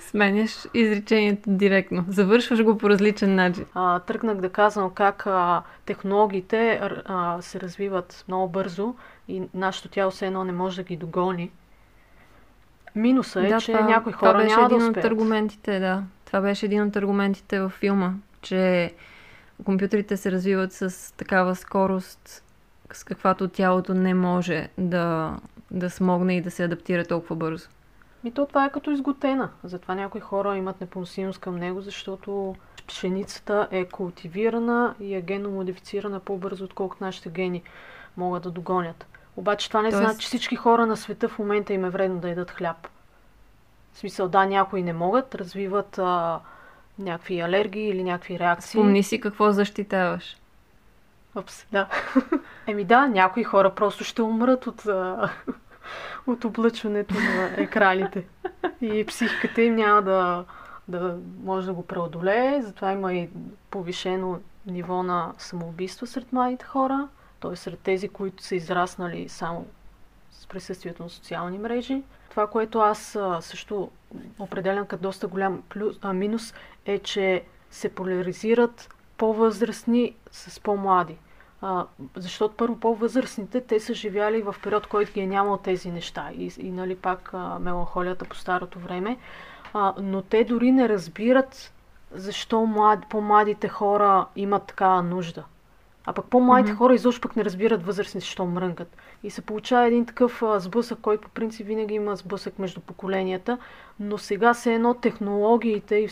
Сменяш 0.00 0.68
изречението 0.74 1.50
директно. 1.50 2.04
Завършваш 2.08 2.64
го 2.64 2.78
по 2.78 2.90
различен 2.90 3.34
начин. 3.34 3.66
А, 3.74 4.00
тръгнах 4.00 4.36
да 4.36 4.48
казвам 4.48 4.90
как 4.90 5.26
а, 5.26 5.62
технологиите 5.86 6.80
а, 7.06 7.42
се 7.42 7.60
развиват 7.60 8.24
много 8.28 8.48
бързо 8.48 8.94
и 9.28 9.42
нашето 9.54 9.88
тяло 9.88 10.10
все 10.10 10.26
едно 10.26 10.44
не 10.44 10.52
може 10.52 10.76
да 10.76 10.82
ги 10.82 10.96
догони. 10.96 11.50
Минуса 12.94 13.46
е, 13.46 13.48
да, 13.48 13.60
че 13.60 13.72
това, 13.72 13.86
някои 13.86 14.12
хора 14.12 14.32
това 14.32 14.42
беше 14.42 14.56
няма 14.56 14.66
един 14.66 14.78
да 14.78 14.84
успеят. 14.84 15.04
от 15.04 15.12
аргументите, 15.12 15.80
да. 15.80 16.02
Това 16.24 16.40
беше 16.40 16.66
един 16.66 16.82
от 16.82 16.96
аргументите 16.96 17.60
във 17.60 17.72
филма, 17.72 18.12
че 18.42 18.92
компютрите 19.64 20.16
се 20.16 20.32
развиват 20.32 20.72
с 20.72 21.14
такава 21.16 21.56
скорост, 21.56 22.44
с 22.92 23.04
каквато 23.04 23.48
тялото 23.48 23.94
не 23.94 24.14
може 24.14 24.68
да, 24.78 25.36
да 25.70 25.90
смогне 25.90 26.36
и 26.36 26.40
да 26.40 26.50
се 26.50 26.64
адаптира 26.64 27.04
толкова 27.04 27.36
бързо. 27.36 27.68
Ми 28.24 28.32
то 28.32 28.46
това 28.46 28.64
е 28.64 28.72
като 28.72 28.90
изготена. 28.90 29.50
Затова 29.64 29.94
някои 29.94 30.20
хора 30.20 30.56
имат 30.56 30.80
непоносимост 30.80 31.38
към 31.38 31.56
него, 31.56 31.80
защото 31.80 32.54
пшеницата 32.86 33.68
е 33.70 33.84
култивирана 33.84 34.94
и 35.00 35.14
е 35.14 35.20
генно 35.20 35.50
модифицирана 35.50 36.20
по-бързо, 36.20 36.64
отколкото 36.64 37.04
нашите 37.04 37.30
гени 37.30 37.62
могат 38.16 38.42
да 38.42 38.50
догонят. 38.50 39.06
Обаче 39.36 39.68
това 39.68 39.82
не 39.82 39.90
Тоест... 39.90 40.04
значи, 40.04 40.18
че 40.18 40.26
всички 40.26 40.56
хора 40.56 40.86
на 40.86 40.96
света 40.96 41.28
в 41.28 41.38
момента 41.38 41.72
им 41.72 41.84
е 41.84 41.90
вредно 41.90 42.20
да 42.20 42.28
ядат 42.28 42.50
хляб. 42.50 42.88
В 43.92 43.98
смисъл, 43.98 44.28
да, 44.28 44.46
някои 44.46 44.82
не 44.82 44.92
могат, 44.92 45.34
развиват 45.34 45.98
а, 45.98 46.40
някакви 46.98 47.40
алергии 47.40 47.88
или 47.88 48.04
някакви 48.04 48.38
реакции. 48.38 48.70
Спомни 48.70 49.02
си 49.02 49.20
какво 49.20 49.52
защитаваш. 49.52 50.36
Опс, 51.34 51.66
да. 51.72 51.88
Еми 52.66 52.84
да, 52.84 53.06
някои 53.06 53.44
хора 53.44 53.74
просто 53.74 54.04
ще 54.04 54.22
умрат 54.22 54.66
от, 54.66 54.86
а, 54.86 55.30
от 56.26 56.44
облъчването 56.44 57.14
на 57.14 57.50
екраните. 57.56 58.26
И 58.80 59.06
психиката 59.06 59.62
им 59.62 59.74
няма 59.74 60.02
да, 60.02 60.44
да 60.88 61.18
може 61.44 61.66
да 61.66 61.72
го 61.72 61.86
преодолее. 61.86 62.62
Затова 62.62 62.92
има 62.92 63.14
и 63.14 63.28
повишено 63.70 64.40
ниво 64.66 65.02
на 65.02 65.32
самоубийство 65.38 66.06
сред 66.06 66.32
младите 66.32 66.64
хора 66.64 67.08
т.е. 67.42 67.56
сред 67.56 67.78
тези, 67.78 68.08
които 68.08 68.42
са 68.42 68.54
израснали 68.54 69.28
само 69.28 69.66
с 70.30 70.46
присъствието 70.46 71.02
на 71.02 71.10
социални 71.10 71.58
мрежи. 71.58 72.02
Това, 72.30 72.46
което 72.46 72.78
аз 72.78 73.18
също 73.40 73.90
определям 74.38 74.86
като 74.86 75.02
доста 75.02 75.28
голям 75.28 75.62
плюс, 75.68 75.98
а, 76.02 76.12
минус, 76.12 76.54
е, 76.86 76.98
че 76.98 77.44
се 77.70 77.88
поляризират 77.88 78.94
по-възрастни 79.16 80.14
с 80.30 80.60
по-млади. 80.60 81.16
А, 81.62 81.86
защото 82.16 82.56
първо 82.56 82.80
по-възрастните, 82.80 83.60
те 83.60 83.80
са 83.80 83.94
живяли 83.94 84.42
в 84.42 84.54
период, 84.62 84.86
който 84.86 85.12
ги 85.12 85.20
е 85.20 85.26
нямал 85.26 85.56
тези 85.56 85.90
неща. 85.90 86.30
И, 86.38 86.52
и 86.58 86.70
нали, 86.70 86.96
пак 86.96 87.30
а, 87.34 87.58
меланхолията 87.58 88.24
по 88.24 88.36
старото 88.36 88.78
време. 88.78 89.18
А, 89.74 89.94
но 89.98 90.22
те 90.22 90.44
дори 90.44 90.72
не 90.72 90.88
разбират 90.88 91.72
защо 92.10 92.66
млад, 92.66 92.98
по-младите 93.10 93.68
хора 93.68 94.26
имат 94.36 94.66
такава 94.66 95.02
нужда. 95.02 95.44
А 96.04 96.12
пък 96.12 96.26
по-младите 96.26 96.72
mm-hmm. 96.72 96.76
хора 96.76 96.94
изобщо 96.94 97.20
пък 97.20 97.36
не 97.36 97.44
разбират 97.44 97.86
възрастните, 97.86 98.26
що 98.26 98.46
мрънкат. 98.46 98.96
И 99.22 99.30
се 99.30 99.42
получава 99.42 99.86
един 99.86 100.06
такъв 100.06 100.42
а, 100.42 100.60
сблъсък, 100.60 100.98
който 101.00 101.22
по 101.22 101.28
принцип 101.28 101.66
винаги 101.66 101.94
има 101.94 102.16
сблъсък 102.16 102.58
между 102.58 102.80
поколенията, 102.80 103.58
но 104.00 104.18
сега 104.18 104.54
се 104.54 104.74
едно 104.74 104.94
технологиите 104.94 105.96
и 105.96 106.08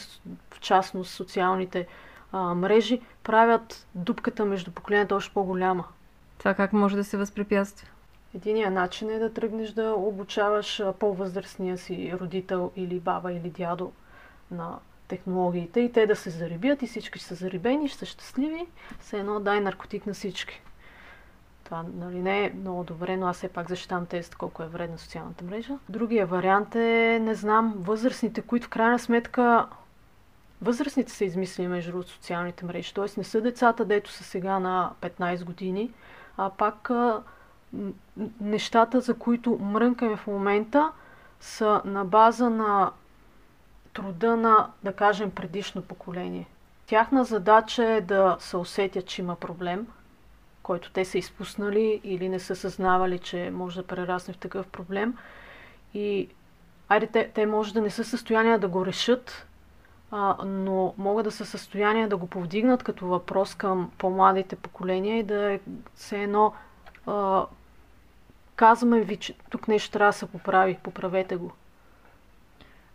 в 0.51 0.61
частност 0.61 1.11
социалните 1.11 1.87
а, 2.33 2.55
мрежи 2.55 3.01
правят 3.23 3.87
дупката 3.95 4.45
между 4.45 4.71
поколенията 4.71 5.15
още 5.15 5.35
по-голяма. 5.35 5.85
Това 6.39 6.55
как 6.55 6.73
може 6.73 6.97
да 6.97 7.05
се 7.05 7.17
възпрепятства? 7.17 7.89
Единият 8.35 8.75
начин 8.75 9.11
е 9.11 9.19
да 9.19 9.33
тръгнеш 9.33 9.71
да 9.71 9.95
обучаваш 9.95 10.83
по-възрастния 10.99 11.79
си 11.79 12.13
родител 12.21 12.71
или 12.77 13.01
баба 13.01 13.33
или 13.33 13.51
дядо 13.51 13.93
на 14.51 14.79
технологиите 15.11 15.81
и 15.81 15.93
те 15.93 16.07
да 16.07 16.17
се 16.17 16.31
зарибят 16.31 16.83
и 16.83 16.87
всички 16.87 17.19
са 17.19 17.35
зарибени, 17.35 17.89
ще 17.89 17.99
са 17.99 18.07
щастливи, 18.07 18.67
все 19.01 19.19
едно 19.19 19.41
дай 19.41 19.61
наркотик 19.61 20.07
на 20.07 20.15
всички. 20.15 20.63
Това 21.65 21.85
нали, 21.95 22.23
не 22.23 22.45
е 22.45 22.53
много 22.55 22.85
добре, 22.85 23.17
но 23.17 23.27
аз 23.27 23.37
все 23.37 23.49
пак 23.49 23.69
защитавам 23.69 24.07
тест 24.07 24.35
колко 24.35 24.63
е 24.63 24.67
вредна 24.67 24.99
социалната 24.99 25.45
мрежа. 25.45 25.79
Другия 25.89 26.27
вариант 26.27 26.75
е, 26.75 27.19
не 27.23 27.35
знам, 27.35 27.75
възрастните, 27.79 28.43
които 28.43 28.67
в 28.67 28.71
крайна 28.71 28.99
сметка 28.99 29.67
възрастните 30.63 31.13
са 31.13 31.25
измислили 31.25 31.69
между 31.69 32.03
социалните 32.03 32.65
мрежи. 32.65 32.95
Т.е. 32.95 33.07
не 33.17 33.25
са 33.25 33.41
децата, 33.41 33.85
дето 33.85 34.11
са 34.11 34.25
сега 34.25 34.59
на 34.59 34.93
15 35.03 35.45
години, 35.45 35.91
а 36.37 36.51
пак 36.51 36.91
нещата, 38.41 39.01
за 39.01 39.15
които 39.15 39.59
мрънкаме 39.59 40.17
в 40.17 40.27
момента, 40.27 40.93
са 41.41 41.83
на 41.85 42.05
база 42.05 42.51
на 42.51 42.91
труда 43.93 44.37
на, 44.37 44.71
да 44.83 44.93
кажем, 44.93 45.31
предишно 45.31 45.83
поколение. 45.83 46.47
Тяхна 46.87 47.25
задача 47.25 47.85
е 47.85 48.01
да 48.01 48.37
се 48.41 48.57
усетят, 48.57 49.07
че 49.07 49.23
има 49.23 49.37
проблем, 49.37 49.87
който 50.63 50.91
те 50.91 51.05
са 51.05 51.19
изпуснали 51.19 52.01
или 52.05 52.29
не 52.29 52.39
са 52.39 52.57
съзнавали, 52.57 53.19
че 53.19 53.51
може 53.51 53.77
да 53.77 53.87
прерасне 53.87 54.35
в 54.35 54.39
такъв 54.39 54.67
проблем. 54.67 55.17
И 55.95 56.29
айде, 56.89 57.07
те, 57.07 57.31
те 57.35 57.47
може 57.47 57.75
да 57.75 57.81
не 57.81 57.91
са 57.91 58.05
в 58.05 58.07
състояние 58.07 58.59
да 58.59 58.69
го 58.69 58.87
решат, 58.87 59.47
а, 60.11 60.37
но 60.45 60.95
могат 60.99 61.25
да 61.25 61.31
са 61.31 61.45
в 61.45 61.49
състояние 61.49 62.09
да 62.09 62.17
го 62.17 62.27
повдигнат 62.27 62.83
като 62.83 63.07
въпрос 63.07 63.55
към 63.55 63.91
по-младите 63.99 64.57
поколения 64.57 65.19
и 65.19 65.23
да 65.23 65.53
е 65.53 65.61
все 65.95 66.23
едно 66.23 66.53
а, 67.07 67.47
казваме 68.57 69.01
ви, 69.01 69.17
че 69.17 69.35
тук 69.51 69.69
нещо 69.69 69.91
трябва 69.91 70.09
да 70.09 70.19
се 70.19 70.27
поправи, 70.27 70.79
поправете 70.83 71.37
го. 71.37 71.53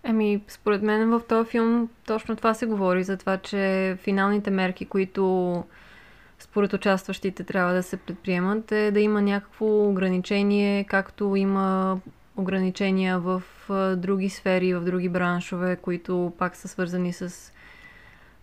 Еми, 0.08 0.42
според 0.48 0.82
мен 0.82 1.10
в 1.10 1.22
този 1.30 1.50
филм 1.50 1.90
точно 2.08 2.36
това 2.36 2.54
се 2.54 2.66
говори, 2.66 3.04
за 3.04 3.18
това, 3.18 3.38
че 3.38 3.98
финалните 4.02 4.52
мерки, 4.52 4.86
които 4.86 5.64
според 6.40 6.74
участващите 6.74 7.44
трябва 7.44 7.74
да 7.74 7.84
се 7.84 7.98
предприемат, 7.98 8.72
е 8.72 8.92
да 8.92 9.00
има 9.00 9.22
някакво 9.22 9.90
ограничение, 9.90 10.84
както 10.84 11.36
има 11.36 12.00
ограничения 12.38 13.20
в 13.20 13.44
други 13.98 14.30
сфери, 14.30 14.74
в 14.74 14.82
други 14.82 15.10
браншове, 15.10 15.76
които 15.76 16.34
пак 16.38 16.56
са 16.56 16.68
свързани 16.68 17.14
с, 17.14 17.52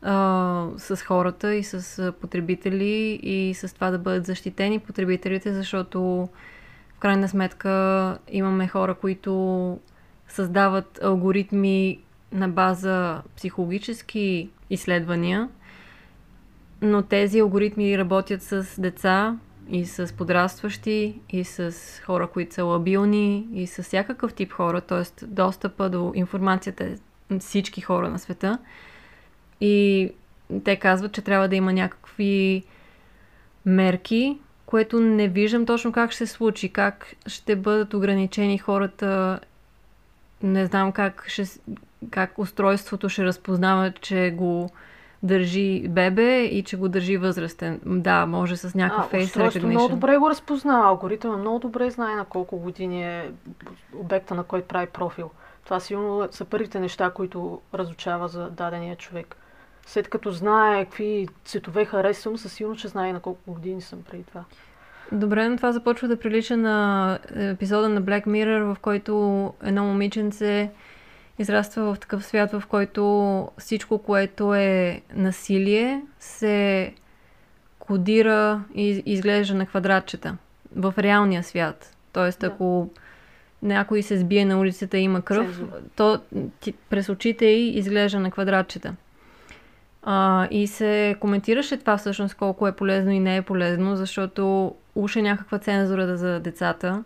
а, 0.02 0.66
с 0.78 0.96
хората 0.96 1.54
и 1.54 1.62
с 1.64 2.12
потребители 2.20 3.20
и 3.22 3.54
с 3.54 3.74
това 3.74 3.90
да 3.90 3.98
бъдат 3.98 4.26
защитени 4.26 4.78
потребителите, 4.78 5.52
защото 5.52 6.28
в 6.94 6.98
крайна 6.98 7.28
сметка 7.28 8.18
имаме 8.28 8.68
хора, 8.68 8.94
които 8.94 9.78
създават 10.32 10.98
алгоритми 11.02 11.98
на 12.32 12.48
база 12.48 13.22
психологически 13.36 14.50
изследвания, 14.70 15.48
но 16.82 17.02
тези 17.02 17.40
алгоритми 17.40 17.98
работят 17.98 18.42
с 18.42 18.80
деца 18.80 19.36
и 19.70 19.86
с 19.86 20.14
подрастващи, 20.16 21.20
и 21.30 21.44
с 21.44 21.74
хора, 22.04 22.26
които 22.26 22.54
са 22.54 22.64
лабилни, 22.64 23.46
и 23.54 23.66
с 23.66 23.82
всякакъв 23.82 24.34
тип 24.34 24.52
хора, 24.52 24.80
т.е. 24.80 25.26
достъпа 25.26 25.90
до 25.90 26.12
информацията 26.14 26.84
е 26.84 27.38
всички 27.38 27.80
хора 27.80 28.10
на 28.10 28.18
света. 28.18 28.58
И 29.60 30.10
те 30.64 30.76
казват, 30.76 31.12
че 31.12 31.22
трябва 31.22 31.48
да 31.48 31.56
има 31.56 31.72
някакви 31.72 32.62
мерки, 33.66 34.38
което 34.66 35.00
не 35.00 35.28
виждам 35.28 35.66
точно 35.66 35.92
как 35.92 36.12
ще 36.12 36.26
се 36.26 36.32
случи, 36.32 36.68
как 36.68 37.14
ще 37.26 37.56
бъдат 37.56 37.94
ограничени 37.94 38.58
хората 38.58 39.40
не 40.42 40.66
знам 40.66 40.92
как, 40.92 41.24
ще, 41.28 41.44
как 42.10 42.38
устройството 42.38 43.08
ще 43.08 43.24
разпознава, 43.24 43.92
че 43.92 44.30
го 44.36 44.70
държи 45.22 45.88
бебе 45.88 46.42
и 46.42 46.62
че 46.62 46.76
го 46.76 46.88
държи 46.88 47.16
възрастен. 47.16 47.80
Да, 47.86 48.26
може 48.26 48.56
с 48.56 48.74
някакъв 48.74 49.10
фейс 49.10 49.34
recognition. 49.34 49.64
много 49.64 49.88
добре 49.88 50.16
го 50.16 50.30
разпознава. 50.30 50.88
Алгоритъмът 50.88 51.40
много 51.40 51.58
добре 51.58 51.90
знае 51.90 52.14
на 52.14 52.24
колко 52.24 52.58
години 52.58 53.04
е 53.04 53.30
обекта, 53.94 54.34
на 54.34 54.44
който 54.44 54.68
прави 54.68 54.86
профил. 54.86 55.30
Това 55.64 55.80
сигурно 55.80 56.28
са 56.30 56.44
първите 56.44 56.80
неща, 56.80 57.10
които 57.10 57.60
разучава 57.74 58.28
за 58.28 58.50
дадения 58.50 58.96
човек. 58.96 59.36
След 59.86 60.08
като 60.08 60.30
знае 60.30 60.84
какви 60.84 61.28
цветове 61.44 61.84
харесвам, 61.84 62.38
със 62.38 62.52
сигурно 62.52 62.76
че 62.76 62.88
знае 62.88 63.12
на 63.12 63.20
колко 63.20 63.52
години 63.52 63.80
съм 63.80 64.02
преди 64.10 64.24
това. 64.24 64.44
Добре, 65.12 65.48
но 65.48 65.56
това 65.56 65.72
започва 65.72 66.08
да 66.08 66.18
прилича 66.18 66.56
на 66.56 67.18
епизода 67.34 67.88
на 67.88 68.02
Black 68.02 68.26
Mirror, 68.26 68.74
в 68.74 68.78
който 68.80 69.54
едно 69.62 69.84
момиченце 69.84 70.70
израства 71.38 71.94
в 71.94 71.98
такъв 71.98 72.24
свят, 72.24 72.52
в 72.52 72.62
който 72.68 73.48
всичко, 73.58 73.98
което 73.98 74.54
е 74.54 75.00
насилие, 75.14 76.02
се 76.18 76.92
кодира 77.78 78.64
и 78.74 79.02
изглежда 79.06 79.54
на 79.54 79.66
квадратчета 79.66 80.36
в 80.76 80.94
реалния 80.98 81.42
свят. 81.42 81.96
Тоест, 82.12 82.40
да. 82.40 82.46
ако 82.46 82.90
някой 83.62 84.02
се 84.02 84.18
сбие 84.18 84.44
на 84.44 84.58
улицата 84.58 84.98
и 84.98 85.02
има 85.02 85.22
кръв, 85.22 85.62
то 85.96 86.20
ти, 86.60 86.72
през 86.90 87.08
очите 87.08 87.46
й 87.46 87.78
изглежда 87.78 88.20
на 88.20 88.30
квадратчета. 88.30 88.94
А, 90.02 90.48
и 90.50 90.66
се 90.66 91.16
коментираше 91.20 91.76
това 91.76 91.96
всъщност 91.96 92.34
колко 92.34 92.68
е 92.68 92.76
полезно 92.76 93.10
и 93.10 93.20
не 93.20 93.36
е 93.36 93.42
полезно, 93.42 93.96
защото 93.96 94.74
уж 94.94 95.16
е 95.16 95.22
някаква 95.22 95.58
цензура 95.58 96.16
за 96.16 96.40
децата, 96.40 97.04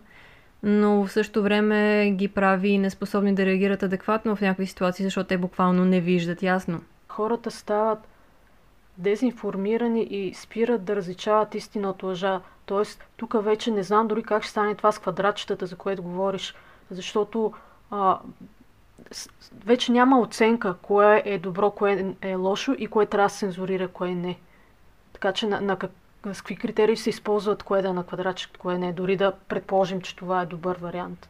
но 0.63 1.05
в 1.05 1.11
същото 1.11 1.43
време 1.43 2.11
ги 2.11 2.27
прави 2.27 2.77
неспособни 2.77 3.35
да 3.35 3.45
реагират 3.45 3.83
адекватно 3.83 4.35
в 4.35 4.41
някакви 4.41 4.67
ситуации, 4.67 5.05
защото 5.05 5.27
те 5.27 5.37
буквално 5.37 5.85
не 5.85 6.01
виждат 6.01 6.43
ясно. 6.43 6.81
Хората 7.07 7.51
стават 7.51 7.99
дезинформирани 8.97 10.03
и 10.03 10.33
спират 10.33 10.83
да 10.83 10.95
различават 10.95 11.55
истина 11.55 11.89
от 11.89 12.03
лъжа. 12.03 12.41
Тоест, 12.65 13.03
тук 13.17 13.43
вече 13.43 13.71
не 13.71 13.83
знам 13.83 14.07
дори 14.07 14.23
как 14.23 14.43
ще 14.43 14.51
стане 14.51 14.75
това 14.75 14.91
с 14.91 14.99
квадратчетата, 14.99 15.65
за 15.65 15.75
което 15.75 16.03
говориш, 16.03 16.55
защото 16.91 17.53
а, 17.91 18.19
вече 19.65 19.91
няма 19.91 20.19
оценка 20.19 20.75
кое 20.81 21.21
е 21.25 21.39
добро, 21.39 21.71
кое 21.71 22.15
е 22.21 22.35
лошо 22.35 22.75
и 22.77 22.87
кое 22.87 23.05
трябва 23.05 23.25
да 23.25 23.33
се 23.33 23.39
цензурира, 23.39 23.87
кое 23.87 24.15
не. 24.15 24.39
Така 25.13 25.31
че 25.31 25.47
на, 25.47 25.61
на, 25.61 25.77
с 26.33 26.41
какви 26.41 26.55
критерии 26.55 26.97
се 26.97 27.09
използват 27.09 27.63
кое 27.63 27.81
да 27.81 27.89
е 27.89 27.93
на 27.93 28.03
квадратчик, 28.03 28.57
кое 28.57 28.77
не, 28.77 28.93
дори 28.93 29.15
да 29.15 29.31
предположим, 29.31 30.01
че 30.01 30.15
това 30.15 30.41
е 30.41 30.45
добър 30.45 30.77
вариант. 30.77 31.29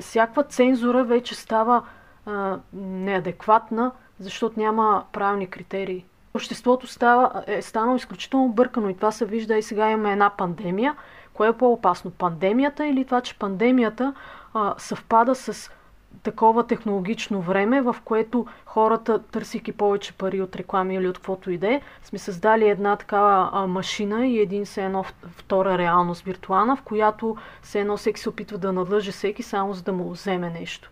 Всякаква 0.00 0.44
цензура 0.44 1.04
вече 1.04 1.34
става 1.34 1.82
а, 2.26 2.58
неадекватна, 2.72 3.92
защото 4.20 4.60
няма 4.60 5.04
правилни 5.12 5.46
критерии. 5.46 6.04
Обществото 6.34 6.86
става, 6.86 7.44
е 7.46 7.62
станало 7.62 7.96
изключително 7.96 8.48
бъркано 8.48 8.88
и 8.88 8.94
това 8.94 9.12
се 9.12 9.24
вижда 9.24 9.56
и 9.56 9.62
сега 9.62 9.90
имаме 9.90 10.12
една 10.12 10.30
пандемия. 10.30 10.96
Кое 11.34 11.48
е 11.48 11.52
по-опасно? 11.52 12.10
Пандемията 12.10 12.86
или 12.86 13.04
това, 13.04 13.20
че 13.20 13.38
пандемията 13.38 14.14
а, 14.54 14.74
съвпада 14.78 15.34
с 15.34 15.70
такова 16.22 16.66
технологично 16.66 17.40
време, 17.40 17.80
в 17.80 17.96
което 18.04 18.46
хората, 18.66 19.22
търсики 19.22 19.72
повече 19.72 20.12
пари 20.12 20.40
от 20.40 20.56
реклами 20.56 20.94
или 20.94 21.08
от 21.08 21.18
каквото 21.18 21.50
и 21.50 21.58
да 21.58 21.74
е, 21.74 21.80
сме 22.02 22.18
създали 22.18 22.68
една 22.68 22.96
такава 22.96 23.50
а, 23.52 23.66
машина 23.66 24.26
и 24.26 24.38
един 24.38 24.66
се 24.66 24.84
едно 24.84 25.04
втора 25.36 25.78
реалност 25.78 26.22
виртуална, 26.22 26.76
в 26.76 26.82
която 26.82 27.36
се 27.62 27.80
едно 27.80 27.96
всеки 27.96 28.20
се 28.20 28.28
опитва 28.28 28.58
да 28.58 28.72
надлъже 28.72 29.12
всеки 29.12 29.42
само 29.42 29.72
за 29.72 29.82
да 29.82 29.92
му 29.92 30.10
вземе 30.10 30.50
нещо. 30.50 30.90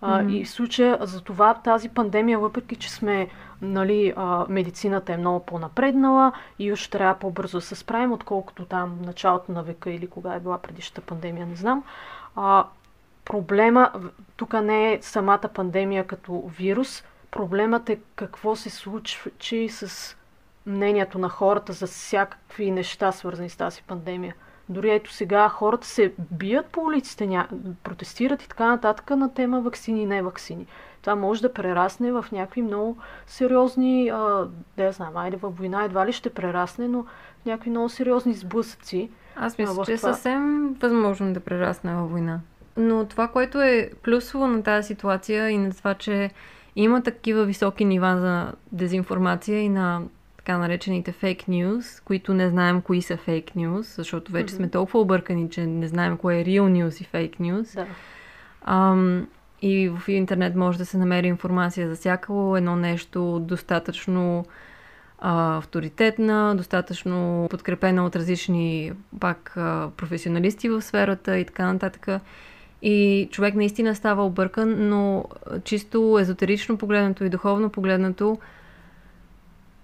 А, 0.00 0.22
mm-hmm. 0.22 0.32
И 0.32 0.44
в 0.44 0.50
случая 0.50 0.98
за 1.00 1.20
това 1.20 1.54
тази 1.54 1.88
пандемия, 1.88 2.38
въпреки 2.38 2.76
че 2.76 2.92
сме, 2.92 3.28
нали, 3.62 4.12
а, 4.16 4.46
медицината 4.48 5.12
е 5.12 5.16
много 5.16 5.46
по-напреднала 5.46 6.32
и 6.58 6.72
още 6.72 6.90
трябва 6.90 7.14
по-бързо 7.14 7.58
да 7.58 7.62
се 7.62 7.74
справим, 7.74 8.12
отколкото 8.12 8.64
там 8.64 8.98
началото 9.04 9.52
на 9.52 9.62
века 9.62 9.90
или 9.90 10.06
кога 10.06 10.34
е 10.34 10.40
била 10.40 10.58
предишната 10.58 11.00
пандемия, 11.00 11.46
не 11.46 11.56
знам. 11.56 11.84
А, 12.36 12.64
проблема 13.26 13.92
тук 14.36 14.52
не 14.52 14.92
е 14.92 14.98
самата 15.02 15.48
пандемия 15.54 16.06
като 16.06 16.50
вирус, 16.58 17.04
проблемът 17.30 17.90
е 17.90 17.98
какво 18.16 18.56
се 18.56 18.70
случи 18.70 19.68
с 19.68 20.16
мнението 20.66 21.18
на 21.18 21.28
хората 21.28 21.72
за 21.72 21.86
всякакви 21.86 22.70
неща, 22.70 23.12
свързани 23.12 23.50
с 23.50 23.56
тази 23.56 23.82
пандемия. 23.82 24.34
Дори 24.68 24.90
ето 24.90 25.12
сега 25.12 25.48
хората 25.48 25.86
се 25.86 26.12
бият 26.18 26.66
по 26.66 26.80
улиците, 26.80 27.26
ня... 27.26 27.48
протестират 27.82 28.42
и 28.42 28.48
така 28.48 28.66
нататък 28.66 29.10
на 29.10 29.34
тема 29.34 29.60
вакцини 29.60 30.02
и 30.02 30.06
не 30.06 30.22
вакцини. 30.22 30.66
Това 31.00 31.14
може 31.14 31.42
да 31.42 31.52
прерасне 31.52 32.12
в 32.12 32.26
някакви 32.32 32.62
много 32.62 32.96
сериозни, 33.26 34.08
а, 34.08 34.48
да 34.76 34.92
знам, 34.92 35.16
айде 35.16 35.36
във 35.36 35.58
война 35.58 35.84
едва 35.84 36.06
ли 36.06 36.12
ще 36.12 36.30
прерасне, 36.30 36.88
но 36.88 37.02
в 37.42 37.46
някакви 37.46 37.70
много 37.70 37.88
сериозни 37.88 38.34
сблъсъци. 38.34 39.10
Аз 39.36 39.58
мисля, 39.58 39.84
че 39.84 39.92
е 39.92 39.96
това... 39.96 40.12
съвсем 40.12 40.74
възможно 40.80 41.32
да 41.32 41.40
прерасне 41.40 41.94
във 41.94 42.10
война. 42.10 42.40
Но 42.76 43.06
това, 43.06 43.28
което 43.28 43.62
е 43.62 43.90
плюсово 44.02 44.46
на 44.46 44.62
тази 44.62 44.86
ситуация 44.86 45.50
и 45.50 45.58
на 45.58 45.74
това, 45.74 45.94
че 45.94 46.30
има 46.76 47.02
такива 47.02 47.44
високи 47.44 47.84
нива 47.84 48.16
за 48.20 48.52
дезинформация 48.72 49.60
и 49.60 49.68
на 49.68 50.02
така 50.36 50.58
наречените 50.58 51.12
фейк 51.12 51.48
нюз, 51.48 52.00
които 52.00 52.34
не 52.34 52.50
знаем 52.50 52.82
кои 52.82 53.02
са 53.02 53.16
фейк 53.16 53.56
нюз, 53.56 53.96
защото 53.96 54.32
вече 54.32 54.54
mm-hmm. 54.54 54.56
сме 54.56 54.70
толкова 54.70 55.00
объркани, 55.00 55.50
че 55.50 55.66
не 55.66 55.88
знаем 55.88 56.16
кое 56.16 56.40
е 56.40 56.44
real 56.44 56.62
news 56.62 57.00
и 57.00 57.04
фейк 57.04 57.40
нюз. 57.40 57.74
Да. 57.74 57.86
Ам, 58.64 59.26
и 59.62 59.88
в 59.88 60.08
интернет 60.08 60.56
може 60.56 60.78
да 60.78 60.86
се 60.86 60.98
намери 60.98 61.26
информация 61.26 61.88
за 61.88 61.94
всяко 61.94 62.56
едно 62.56 62.76
нещо 62.76 63.40
достатъчно 63.40 64.44
а, 65.18 65.56
авторитетна, 65.56 66.54
достатъчно 66.56 67.46
подкрепена 67.50 68.06
от 68.06 68.16
различни 68.16 68.92
пак 69.20 69.56
а, 69.56 69.90
професионалисти 69.96 70.68
в 70.68 70.82
сферата 70.82 71.38
и 71.38 71.44
така 71.44 71.72
нататък. 71.72 72.08
И 72.88 73.28
човек 73.30 73.54
наистина 73.54 73.94
става 73.94 74.26
объркан, 74.26 74.88
но 74.88 75.24
чисто 75.64 76.18
езотерично 76.20 76.78
погледнато 76.78 77.24
и 77.24 77.28
духовно 77.28 77.70
погледнато, 77.70 78.38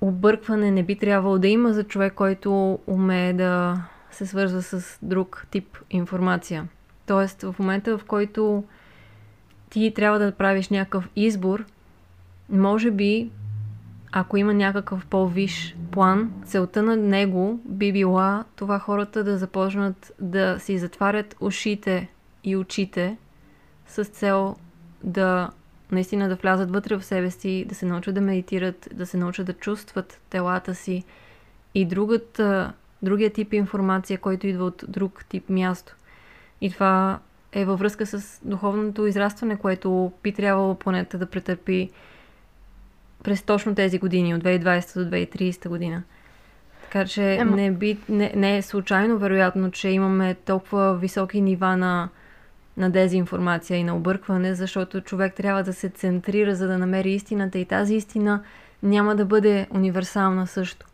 объркване 0.01 0.71
не 0.71 0.83
би 0.83 0.97
трябвало 0.97 1.38
да 1.38 1.49
има 1.49 1.73
за 1.73 1.85
човек, 1.85 2.15
който 2.15 2.79
умее 2.87 3.33
да 3.33 3.83
се 4.11 4.27
свързва 4.27 4.62
с 4.62 4.99
друг 5.03 5.47
тип 5.51 5.79
информация. 5.91 6.69
Тоест, 7.07 7.43
в 7.43 7.55
момента, 7.59 7.99
в 7.99 8.05
който 8.05 8.65
ти 9.71 9.93
трябва 9.95 10.19
да 10.19 10.33
правиш 10.33 10.69
някакъв 10.69 11.09
избор, 11.17 11.65
може 12.49 12.91
би, 12.91 13.31
ако 14.12 14.37
има 14.37 14.55
някакъв 14.55 15.07
по-виш 15.07 15.77
план, 15.91 16.33
целта 16.45 16.83
на 16.83 16.97
него 16.97 17.61
би 17.65 17.93
била 17.93 18.45
това 18.57 18.79
хората 18.79 19.25
да 19.25 19.38
започнат 19.38 20.12
да 20.21 20.59
си 20.59 20.79
затварят 20.79 21.37
ушите 21.41 22.09
и 22.44 22.57
очите 22.57 23.16
с 23.87 24.05
цел 24.05 24.57
да 25.05 25.50
наистина 25.92 26.28
да 26.28 26.35
влязат 26.35 26.70
вътре 26.70 26.96
в 26.96 27.05
себе 27.05 27.31
си, 27.31 27.64
да 27.68 27.74
се 27.74 27.87
научат 27.87 28.14
да 28.14 28.20
медитират, 28.20 28.88
да 28.94 29.07
се 29.07 29.16
научат 29.16 29.46
да 29.46 29.52
чувстват 29.52 30.20
телата 30.31 30.74
си 30.74 31.05
и 31.74 31.85
другата, 31.85 32.72
другия 33.02 33.31
тип 33.31 33.52
информация, 33.52 34.18
който 34.18 34.46
идва 34.46 34.64
от 34.64 34.85
друг 34.88 35.24
тип 35.28 35.48
място. 35.48 35.96
И 36.61 36.70
това 36.70 37.18
е 37.52 37.64
във 37.64 37.78
връзка 37.78 38.07
с 38.07 38.40
духовното 38.44 39.07
израстване, 39.07 39.57
което 39.57 40.12
би 40.22 40.33
трябвало 40.33 40.74
планета 40.74 41.18
да 41.18 41.26
претърпи 41.26 41.90
през 43.22 43.42
точно 43.42 43.74
тези 43.74 43.98
години, 43.98 44.35
от 44.35 44.44
2020 44.44 45.05
до 45.05 45.16
2030 45.16 45.68
година. 45.68 46.02
Така 46.83 47.05
че 47.05 47.35
Ема... 47.35 47.57
не, 47.57 47.70
би, 47.70 47.98
не, 48.09 48.33
не 48.37 48.57
е 48.57 48.62
случайно, 48.62 49.18
вероятно, 49.18 49.70
че 49.70 49.88
имаме 49.88 50.35
толкова 50.35 50.96
високи 50.96 51.40
нива 51.40 51.76
на, 51.76 52.09
на 52.76 52.90
дезинформация 52.90 53.78
и 53.78 53.85
на 53.85 53.96
объркване, 53.96 54.54
защото 54.54 55.00
човек 55.00 55.35
трябва 55.35 55.62
да 55.62 55.72
се 55.72 55.88
центрира, 55.88 56.54
за 56.54 56.68
да 56.68 56.78
намери 56.78 57.12
истината 57.12 57.58
и 57.58 57.64
тази 57.64 57.94
истина 57.94 58.42
няма 58.82 59.16
да 59.16 59.24
бъде 59.24 59.66
универсална 59.70 60.46
също. 60.46 60.87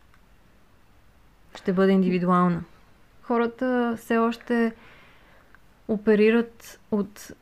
Ще 1.54 1.72
бъде 1.72 1.92
индивидуална. 1.92 2.62
Хората 3.22 3.94
все 3.98 4.18
още 4.18 4.72
оперират 5.88 6.80
от 6.90 7.32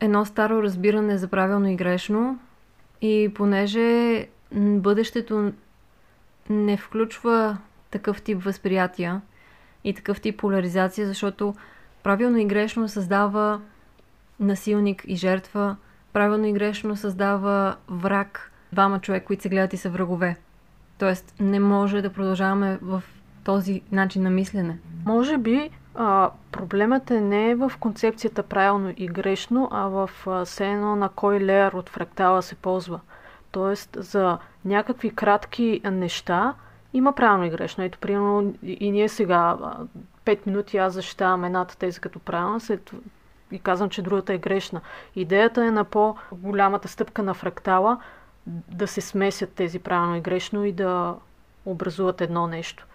едно 0.00 0.24
старо 0.24 0.62
разбиране 0.62 1.18
за 1.18 1.28
правилно 1.28 1.68
и 1.68 1.76
грешно 1.76 2.38
и 3.02 3.30
понеже 3.34 4.26
бъдещето 4.52 5.52
не 6.50 6.76
включва 6.76 7.58
такъв 7.90 8.22
тип 8.22 8.42
възприятия 8.42 9.20
и 9.84 9.94
такъв 9.94 10.20
тип 10.20 10.38
поляризация, 10.38 11.06
защото 11.06 11.54
правилно 12.06 12.38
и 12.38 12.44
грешно 12.44 12.88
създава 12.88 13.60
насилник 14.40 15.04
и 15.06 15.16
жертва, 15.16 15.76
правилно 16.12 16.46
и 16.46 16.52
грешно 16.52 16.96
създава 16.96 17.76
враг, 17.88 18.52
двама 18.72 19.00
човек, 19.00 19.24
които 19.24 19.42
се 19.42 19.48
гледат 19.48 19.72
и 19.72 19.76
са 19.76 19.90
врагове. 19.90 20.36
Тоест 20.98 21.34
не 21.40 21.60
може 21.60 22.02
да 22.02 22.12
продължаваме 22.12 22.78
в 22.82 23.02
този 23.44 23.82
начин 23.92 24.22
на 24.22 24.30
мислене. 24.30 24.78
Може 25.06 25.38
би 25.38 25.70
а, 25.94 26.30
проблемът 26.52 27.10
е 27.10 27.20
не 27.20 27.54
в 27.54 27.72
концепцията 27.80 28.42
правилно 28.42 28.92
и 28.96 29.06
грешно, 29.06 29.68
а 29.72 29.88
в 29.88 30.10
все 30.44 30.66
едно 30.66 30.96
на 30.96 31.08
кой 31.08 31.40
леер 31.40 31.72
от 31.72 31.88
фрактала 31.88 32.42
се 32.42 32.54
ползва. 32.54 33.00
Тоест 33.50 33.96
за 34.00 34.38
някакви 34.64 35.10
кратки 35.10 35.80
неща 35.92 36.54
има 36.92 37.12
правилно 37.12 37.44
и 37.44 37.50
грешно. 37.50 37.84
Ето, 37.84 37.98
примерно 37.98 38.54
и 38.62 38.90
ние 38.90 39.08
сега, 39.08 39.56
5 40.26 40.46
минути 40.46 40.76
аз 40.76 40.92
защитавам 40.92 41.44
едната 41.44 41.78
тези 41.78 42.00
като 42.00 42.18
правилна, 42.18 42.60
след 42.60 42.90
и 43.52 43.58
казвам, 43.58 43.90
че 43.90 44.02
другата 44.02 44.32
е 44.32 44.38
грешна. 44.38 44.80
Идеята 45.16 45.64
е 45.64 45.70
на 45.70 45.84
по-голямата 45.84 46.88
стъпка 46.88 47.22
на 47.22 47.34
фрактала 47.34 48.00
да 48.46 48.86
се 48.86 49.00
смесят 49.00 49.50
тези 49.52 49.78
правилно 49.78 50.16
и 50.16 50.20
грешно 50.20 50.64
и 50.64 50.72
да 50.72 51.14
образуват 51.66 52.20
едно 52.20 52.46
нещо. 52.46 52.86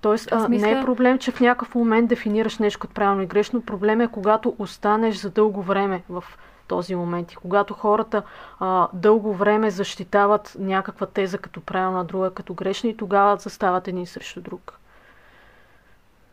Тоест, 0.00 0.32
а, 0.32 0.48
мисля... 0.48 0.66
не 0.66 0.80
е 0.80 0.84
проблем, 0.84 1.18
че 1.18 1.30
в 1.30 1.40
някакъв 1.40 1.74
момент 1.74 2.08
дефинираш 2.08 2.58
нещо 2.58 2.80
като 2.80 2.94
правилно 2.94 3.22
и 3.22 3.26
грешно. 3.26 3.62
Проблем 3.62 4.00
е, 4.00 4.08
когато 4.08 4.54
останеш 4.58 5.16
за 5.16 5.30
дълго 5.30 5.62
време 5.62 6.02
в 6.08 6.24
този 6.68 6.94
момент 6.94 7.32
и 7.32 7.36
когато 7.36 7.74
хората 7.74 8.22
а, 8.60 8.88
дълго 8.92 9.34
време 9.34 9.70
защитават 9.70 10.56
някаква 10.58 11.06
теза 11.06 11.38
като 11.38 11.60
правилна, 11.60 12.04
друга 12.04 12.30
като 12.30 12.54
грешна 12.54 12.90
и 12.90 12.96
тогава 12.96 13.36
застават 13.36 13.88
един 13.88 14.06
срещу 14.06 14.40
друг. 14.40 14.78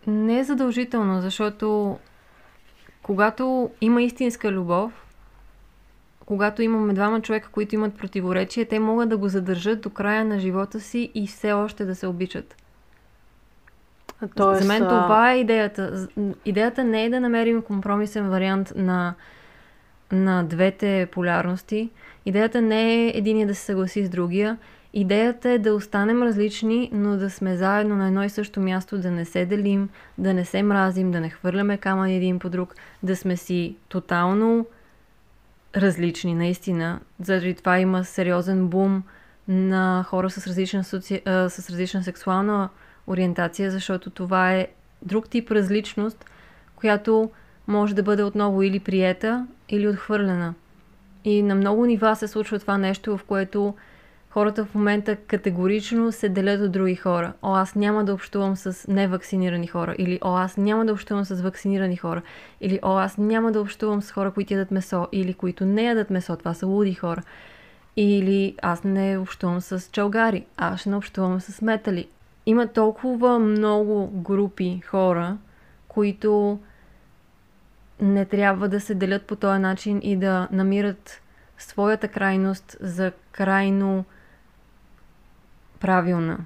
Не 0.08 0.40
е 0.40 0.44
задължително, 0.44 1.22
защото 1.22 1.98
когато 3.04 3.70
има 3.82 4.02
истинска 4.02 4.52
любов, 4.52 5.06
когато 6.26 6.62
имаме 6.62 6.94
двама 6.94 7.22
човека, 7.22 7.50
които 7.52 7.76
имат 7.76 7.98
противоречие, 7.98 8.66
те 8.66 8.80
могат 8.80 9.10
да 9.10 9.18
го 9.18 9.28
задържат 9.28 9.82
до 9.82 9.90
края 9.90 10.26
на 10.26 10.40
живота 10.40 10.80
си 10.80 11.12
и 11.16 11.28
все 11.28 11.52
още 11.52 11.86
да 11.86 11.96
се 11.96 12.08
обичат. 12.08 12.56
Тоест, 14.36 14.62
За 14.62 14.68
мен 14.68 14.80
това 14.80 15.32
е 15.32 15.38
идеята. 15.38 16.08
Идеята 16.46 16.84
не 16.84 17.06
е 17.06 17.10
да 17.10 17.20
намерим 17.20 17.62
компромисен 17.62 18.30
вариант 18.30 18.74
на, 18.76 19.14
на 20.12 20.44
двете 20.44 21.08
полярности. 21.12 21.90
Идеята 22.26 22.62
не 22.62 22.94
е 22.94 23.08
единия 23.08 23.48
да 23.48 23.56
се 23.56 23.62
съгласи 23.62 24.06
с 24.06 24.10
другия. 24.10 24.58
Идеята 24.93 25.49
е 25.49 25.60
да 25.60 25.75
останем 25.75 26.23
различни, 26.23 26.89
но 26.93 27.17
да 27.17 27.30
сме 27.30 27.58
заедно 27.58 27.95
на 27.95 28.08
едно 28.08 28.23
и 28.23 28.30
също 28.30 28.60
място, 28.60 28.97
да 28.97 29.12
не 29.12 29.25
се 29.25 29.45
делим, 29.45 29.89
да 30.17 30.34
не 30.34 30.45
се 30.45 30.63
мразим, 30.63 31.12
да 31.12 31.19
не 31.19 31.30
хвърляме 31.30 31.77
камъни 31.77 32.15
един 32.15 32.39
по 32.39 32.49
друг, 32.49 32.75
да 33.04 33.15
сме 33.15 33.38
си 33.38 33.75
тотално 33.89 34.65
различни, 35.75 36.36
наистина. 36.36 36.99
Заради 37.19 37.54
това 37.54 37.80
има 37.80 38.04
сериозен 38.04 38.67
бум 38.67 39.04
на 39.47 40.06
хора 40.08 40.30
с 40.30 40.47
различна, 40.47 40.84
соци... 40.84 41.21
с 41.25 41.69
различна 41.69 42.04
сексуална 42.04 42.69
ориентация, 43.08 43.71
защото 43.71 44.10
това 44.10 44.54
е 44.54 44.67
друг 45.01 45.30
тип 45.30 45.51
различност, 45.51 46.25
която 46.75 47.32
може 47.67 47.95
да 47.95 48.04
бъде 48.04 48.23
отново 48.23 48.63
или 48.63 48.80
приета, 48.80 49.47
или 49.69 49.88
отхвърлена. 49.88 50.54
И 51.23 51.43
на 51.43 51.56
много 51.56 51.86
нива 51.86 52.15
се 52.15 52.27
случва 52.27 52.60
това 52.60 52.77
нещо, 52.77 53.17
в 53.17 53.23
което 53.23 53.73
хората 54.32 54.65
в 54.65 54.76
момента 54.76 55.15
категорично 55.15 56.12
се 56.12 56.30
делят 56.30 56.62
от 56.62 56.72
други 56.72 56.96
хора. 56.96 57.34
О, 57.41 57.56
аз 57.56 57.76
няма 57.76 58.06
да 58.06 58.13
общувам 58.13 58.56
с 58.56 58.88
невакцинирани 58.88 59.67
хора. 59.67 59.96
Или 59.98 60.20
о, 60.22 60.38
аз 60.38 60.58
няма 60.58 60.86
да 60.86 60.94
общувам 60.94 61.26
с 61.26 61.41
вакцинирани 61.41 61.98
хора. 61.98 62.22
Или 62.62 62.80
о, 62.82 62.98
аз 62.98 63.17
няма 63.17 63.52
да 63.52 63.62
общувам 63.62 64.02
с 64.02 64.12
хора, 64.12 64.32
които 64.32 64.54
ядат 64.54 64.72
месо. 64.72 65.08
Или 65.12 65.34
които 65.34 65.65
не 65.65 65.84
ядат 65.84 66.10
месо. 66.10 66.36
Това 66.36 66.54
са 66.54 66.67
луди 66.67 66.94
хора. 66.94 67.22
Или 67.98 68.56
аз 68.62 68.84
не 68.84 69.17
общувам 69.17 69.62
с 69.62 69.89
чалгари. 69.91 70.46
Аз 70.58 70.80
ще 70.80 70.89
не 70.89 70.96
общувам 70.96 71.41
с 71.41 71.62
метали 71.62 72.08
има 72.46 72.67
толкова 72.67 73.39
много 73.39 74.08
групи 74.08 74.82
хора, 74.86 75.38
които 75.88 76.60
не 78.02 78.26
трябва 78.26 78.70
да 78.70 78.80
се 78.80 78.96
делят 78.96 79.26
по 79.26 79.36
този 79.36 79.60
начин 79.60 80.00
и 80.04 80.15
да 80.15 80.48
намират 80.52 81.22
своята 81.58 82.08
крайност 82.08 82.78
за 82.80 83.12
крайно 83.32 84.06
правилна. 85.82 86.38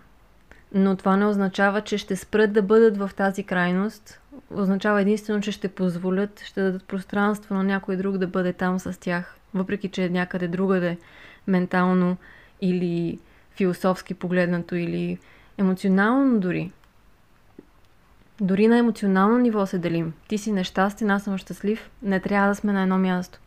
Но 0.74 0.96
това 0.96 1.18
не 1.18 1.26
означава, 1.26 1.82
че 1.82 1.98
ще 1.98 2.16
спрат 2.16 2.54
да 2.54 2.62
бъдат 2.62 2.98
в 2.98 3.12
тази 3.16 3.44
крайност. 3.44 4.22
Означава 4.52 5.02
единствено, 5.02 5.42
че 5.42 5.52
ще 5.52 5.68
позволят, 5.68 6.42
ще 6.46 6.62
дадат 6.62 6.84
пространство 6.84 7.56
на 7.56 7.64
някой 7.64 7.98
друг 7.98 8.18
да 8.18 8.28
бъде 8.28 8.54
там 8.54 8.80
с 8.80 9.00
тях, 9.00 9.36
въпреки 9.54 9.90
че 9.90 10.06
е 10.06 10.10
някъде 10.10 10.48
другаде 10.48 10.98
ментално 11.48 12.18
или 12.62 13.20
философски 13.56 14.14
погледнато 14.14 14.76
или 14.76 15.20
Емоционално 15.58 16.40
дори. 16.40 16.72
Дори 18.42 18.68
на 18.68 18.78
емоционално 18.78 19.38
ниво 19.38 19.66
се 19.66 19.78
делим. 19.78 20.14
Ти 20.28 20.38
си 20.38 20.52
нещастен, 20.52 21.12
аз 21.12 21.24
съм 21.24 21.38
щастлив. 21.38 21.90
Не 22.04 22.20
трябва 22.20 22.48
да 22.50 22.56
сме 22.56 22.74
на 22.74 22.82
едно 22.82 22.98
място. 22.98 23.40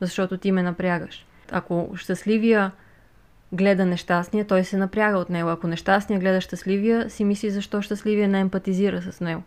Защото 0.00 0.38
ти 0.38 0.52
ме 0.52 0.62
напрягаш. 0.62 1.26
Ако 1.50 1.90
щастливия 1.96 2.72
гледа 3.52 3.86
нещастния, 3.86 4.46
той 4.46 4.64
се 4.64 4.76
напряга 4.76 5.18
от 5.18 5.30
него. 5.30 5.48
Ако 5.48 5.66
нещастния 5.66 6.20
гледа 6.20 6.40
щастливия, 6.40 7.10
си 7.10 7.24
мисли 7.24 7.50
защо 7.50 7.82
щастливия 7.82 8.28
не 8.28 8.40
емпатизира 8.40 9.02
с 9.02 9.20
него. 9.20 9.42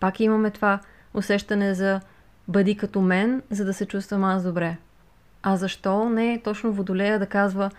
Пак 0.00 0.20
имаме 0.20 0.50
това 0.50 0.78
усещане 1.14 1.74
за 1.74 2.00
бъди 2.48 2.76
като 2.76 3.00
мен, 3.00 3.42
за 3.50 3.64
да 3.64 3.74
се 3.74 3.86
чувствам 3.86 4.24
аз 4.24 4.44
добре. 4.44 4.76
А 5.42 5.56
защо 5.56 6.08
не 6.08 6.34
е 6.34 6.42
точно 6.42 6.72
Водолея 6.72 7.18
да 7.18 7.26
казва 7.26 7.70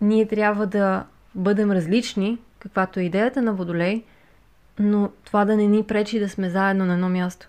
ние 0.00 0.28
трябва 0.28 0.66
да 0.66 1.04
бъдем 1.34 1.72
различни, 1.72 2.38
каквато 2.58 3.00
е 3.00 3.02
идеята 3.02 3.42
на 3.42 3.52
Водолей, 3.52 4.04
но 4.78 5.10
това 5.24 5.44
да 5.44 5.56
не 5.56 5.66
ни 5.66 5.82
пречи 5.82 6.20
да 6.20 6.28
сме 6.28 6.50
заедно 6.50 6.86
на 6.86 6.94
едно 6.94 7.08
място. 7.08 7.48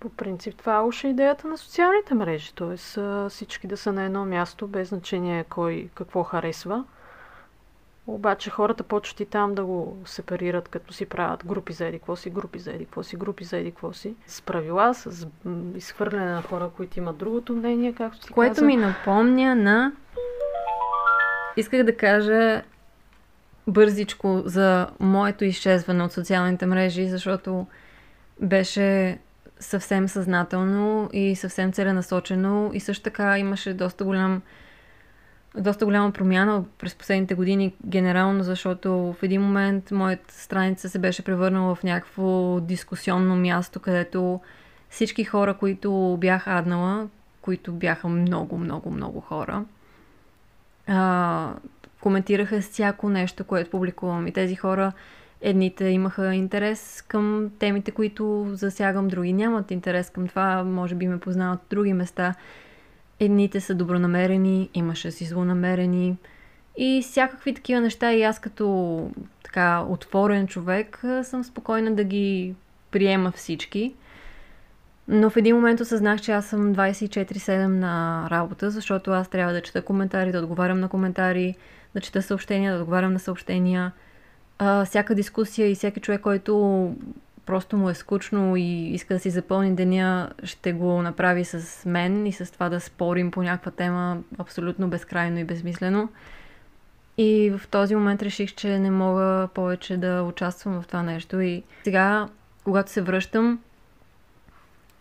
По 0.00 0.08
принцип 0.08 0.56
това 0.56 0.76
е 0.76 0.82
уж 0.82 1.04
идеята 1.04 1.48
на 1.48 1.58
социалните 1.58 2.14
мрежи, 2.14 2.54
т.е. 2.54 2.76
всички 3.28 3.66
да 3.66 3.76
са 3.76 3.92
на 3.92 4.02
едно 4.02 4.24
място, 4.24 4.66
без 4.66 4.88
значение 4.88 5.44
кой 5.44 5.88
какво 5.94 6.22
харесва. 6.22 6.84
Обаче 8.06 8.50
хората 8.50 8.82
почват 8.82 9.20
и 9.20 9.26
там 9.26 9.54
да 9.54 9.64
го 9.64 9.96
сепарират, 10.04 10.68
като 10.68 10.92
си 10.92 11.06
правят 11.06 11.46
групи 11.46 11.72
за 11.72 11.86
еди 11.86 12.00
си, 12.16 12.30
групи 12.30 12.58
за 12.58 12.70
еди 12.70 12.86
си, 13.02 13.16
групи 13.16 13.44
за 13.44 13.56
еди 13.56 13.72
си. 13.92 14.14
С 14.26 14.42
правила, 14.42 14.94
с 14.94 15.26
изхвърляне 15.76 16.32
на 16.32 16.42
хора, 16.42 16.70
които 16.76 16.98
имат 16.98 17.16
другото 17.16 17.52
мнение, 17.52 17.92
както 17.92 18.26
си 18.26 18.32
Което 18.32 18.54
каза. 18.54 18.66
ми 18.66 18.76
напомня 18.76 19.54
на... 19.54 19.92
Исках 21.56 21.82
да 21.82 21.96
кажа 21.96 22.62
бързичко 23.66 24.42
за 24.44 24.88
моето 25.00 25.44
изчезване 25.44 26.04
от 26.04 26.12
социалните 26.12 26.66
мрежи, 26.66 27.08
защото 27.08 27.66
беше 28.40 29.18
съвсем 29.60 30.08
съзнателно 30.08 31.10
и 31.12 31.36
съвсем 31.36 31.72
целенасочено 31.72 32.70
и 32.74 32.80
също 32.80 33.04
така 33.04 33.38
имаше 33.38 33.74
доста 33.74 34.04
голям 34.04 34.42
доста 35.56 35.84
голяма 35.84 36.12
промяна 36.12 36.64
през 36.78 36.94
последните 36.94 37.34
години 37.34 37.74
генерално, 37.86 38.42
защото 38.42 38.92
в 38.92 39.16
един 39.22 39.42
момент 39.42 39.90
моята 39.90 40.34
страница 40.34 40.88
се 40.88 40.98
беше 40.98 41.24
превърнала 41.24 41.74
в 41.74 41.82
някакво 41.82 42.60
дискусионно 42.60 43.36
място, 43.36 43.80
където 43.80 44.40
всички 44.90 45.24
хора, 45.24 45.54
които 45.54 46.16
бях 46.20 46.48
аднала, 46.48 47.08
които 47.42 47.72
бяха 47.72 48.08
много, 48.08 48.58
много, 48.58 48.90
много 48.90 49.20
хора, 49.20 49.64
а, 50.86 51.54
коментираха 52.00 52.60
всяко 52.60 53.08
нещо, 53.08 53.44
което 53.44 53.70
публикувам. 53.70 54.26
И 54.26 54.32
тези 54.32 54.56
хора 54.56 54.92
Едните 55.40 55.84
имаха 55.84 56.34
интерес 56.34 57.04
към 57.08 57.50
темите, 57.58 57.90
които 57.90 58.50
засягам, 58.52 59.08
други 59.08 59.32
нямат 59.32 59.70
интерес 59.70 60.10
към 60.10 60.28
това, 60.28 60.64
може 60.64 60.94
би 60.94 61.08
ме 61.08 61.20
познават 61.20 61.60
други 61.70 61.92
места. 61.92 62.34
Едните 63.20 63.60
са 63.60 63.74
добронамерени, 63.74 64.70
имаше 64.74 65.10
си 65.10 65.24
злонамерени 65.24 66.16
и 66.76 67.02
всякакви 67.02 67.54
такива 67.54 67.80
неща 67.80 68.12
и 68.12 68.22
аз 68.22 68.38
като 68.38 69.10
така 69.44 69.84
отворен 69.88 70.46
човек 70.46 71.04
съм 71.22 71.44
спокойна 71.44 71.94
да 71.94 72.04
ги 72.04 72.54
приема 72.90 73.32
всички. 73.32 73.94
Но 75.08 75.30
в 75.30 75.36
един 75.36 75.56
момент 75.56 75.80
осъзнах, 75.80 76.20
че 76.20 76.32
аз 76.32 76.46
съм 76.46 76.74
24-7 76.74 77.66
на 77.66 78.26
работа, 78.30 78.70
защото 78.70 79.10
аз 79.10 79.28
трябва 79.28 79.52
да 79.52 79.62
чета 79.62 79.82
коментари, 79.82 80.32
да 80.32 80.38
отговарям 80.38 80.80
на 80.80 80.88
коментари, 80.88 81.54
да 81.94 82.00
чета 82.00 82.22
съобщения, 82.22 82.74
да 82.74 82.80
отговарям 82.80 83.12
на 83.12 83.18
съобщения. 83.18 83.92
А, 84.58 84.84
всяка 84.84 85.14
дискусия 85.14 85.70
и 85.70 85.74
всеки 85.74 86.00
човек, 86.00 86.20
който 86.20 86.94
просто 87.46 87.76
му 87.76 87.90
е 87.90 87.94
скучно 87.94 88.56
и 88.56 88.88
иска 88.88 89.14
да 89.14 89.20
си 89.20 89.30
запълни 89.30 89.74
деня, 89.74 90.30
ще 90.42 90.72
го 90.72 91.02
направи 91.02 91.44
с 91.44 91.84
мен 91.86 92.26
и 92.26 92.32
с 92.32 92.52
това 92.52 92.68
да 92.68 92.80
спорим 92.80 93.30
по 93.30 93.42
някаква 93.42 93.70
тема 93.70 94.22
абсолютно 94.38 94.88
безкрайно 94.88 95.38
и 95.38 95.44
безмислено. 95.44 96.08
И 97.18 97.50
в 97.58 97.68
този 97.68 97.94
момент 97.94 98.22
реших, 98.22 98.54
че 98.54 98.78
не 98.78 98.90
мога 98.90 99.48
повече 99.54 99.96
да 99.96 100.22
участвам 100.22 100.82
в 100.82 100.86
това 100.86 101.02
нещо. 101.02 101.40
И 101.40 101.62
сега, 101.84 102.28
когато 102.64 102.90
се 102.90 103.02
връщам, 103.02 103.58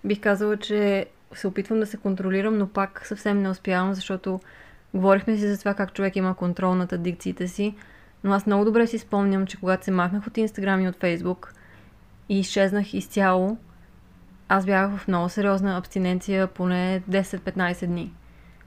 бих 0.03 0.19
казала, 0.19 0.57
че 0.57 1.05
се 1.33 1.47
опитвам 1.47 1.79
да 1.79 1.85
се 1.85 1.97
контролирам, 1.97 2.57
но 2.57 2.67
пак 2.67 3.01
съвсем 3.05 3.41
не 3.41 3.49
успявам, 3.49 3.93
защото 3.93 4.39
говорихме 4.93 5.37
си 5.37 5.47
за 5.47 5.59
това 5.59 5.73
как 5.73 5.93
човек 5.93 6.15
има 6.15 6.35
контрол 6.35 6.75
над 6.75 6.93
адикциите 6.93 7.47
си. 7.47 7.75
Но 8.23 8.33
аз 8.33 8.45
много 8.45 8.65
добре 8.65 8.87
си 8.87 8.97
спомням, 8.97 9.47
че 9.47 9.59
когато 9.59 9.85
се 9.85 9.91
махнах 9.91 10.27
от 10.27 10.37
Инстаграм 10.37 10.81
и 10.81 10.87
от 10.87 10.99
Фейсбук 10.99 11.53
и 12.29 12.39
изчезнах 12.39 12.93
изцяло, 12.93 13.57
аз 14.49 14.65
бях 14.65 14.97
в 14.97 15.07
много 15.07 15.29
сериозна 15.29 15.77
абстиненция 15.77 16.47
поне 16.47 17.01
10-15 17.09 17.85
дни. 17.85 18.13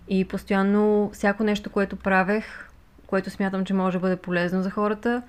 И 0.09 0.25
постоянно 0.25 1.11
всяко 1.13 1.45
нещо, 1.45 1.71
което 1.71 1.97
правех, 1.97 2.69
което 3.07 3.31
смятам, 3.31 3.65
че 3.65 3.75
може 3.75 3.99
да 3.99 4.01
бъде 4.01 4.17
полезно 4.17 4.63
за 4.63 4.71
хората, 4.71 5.23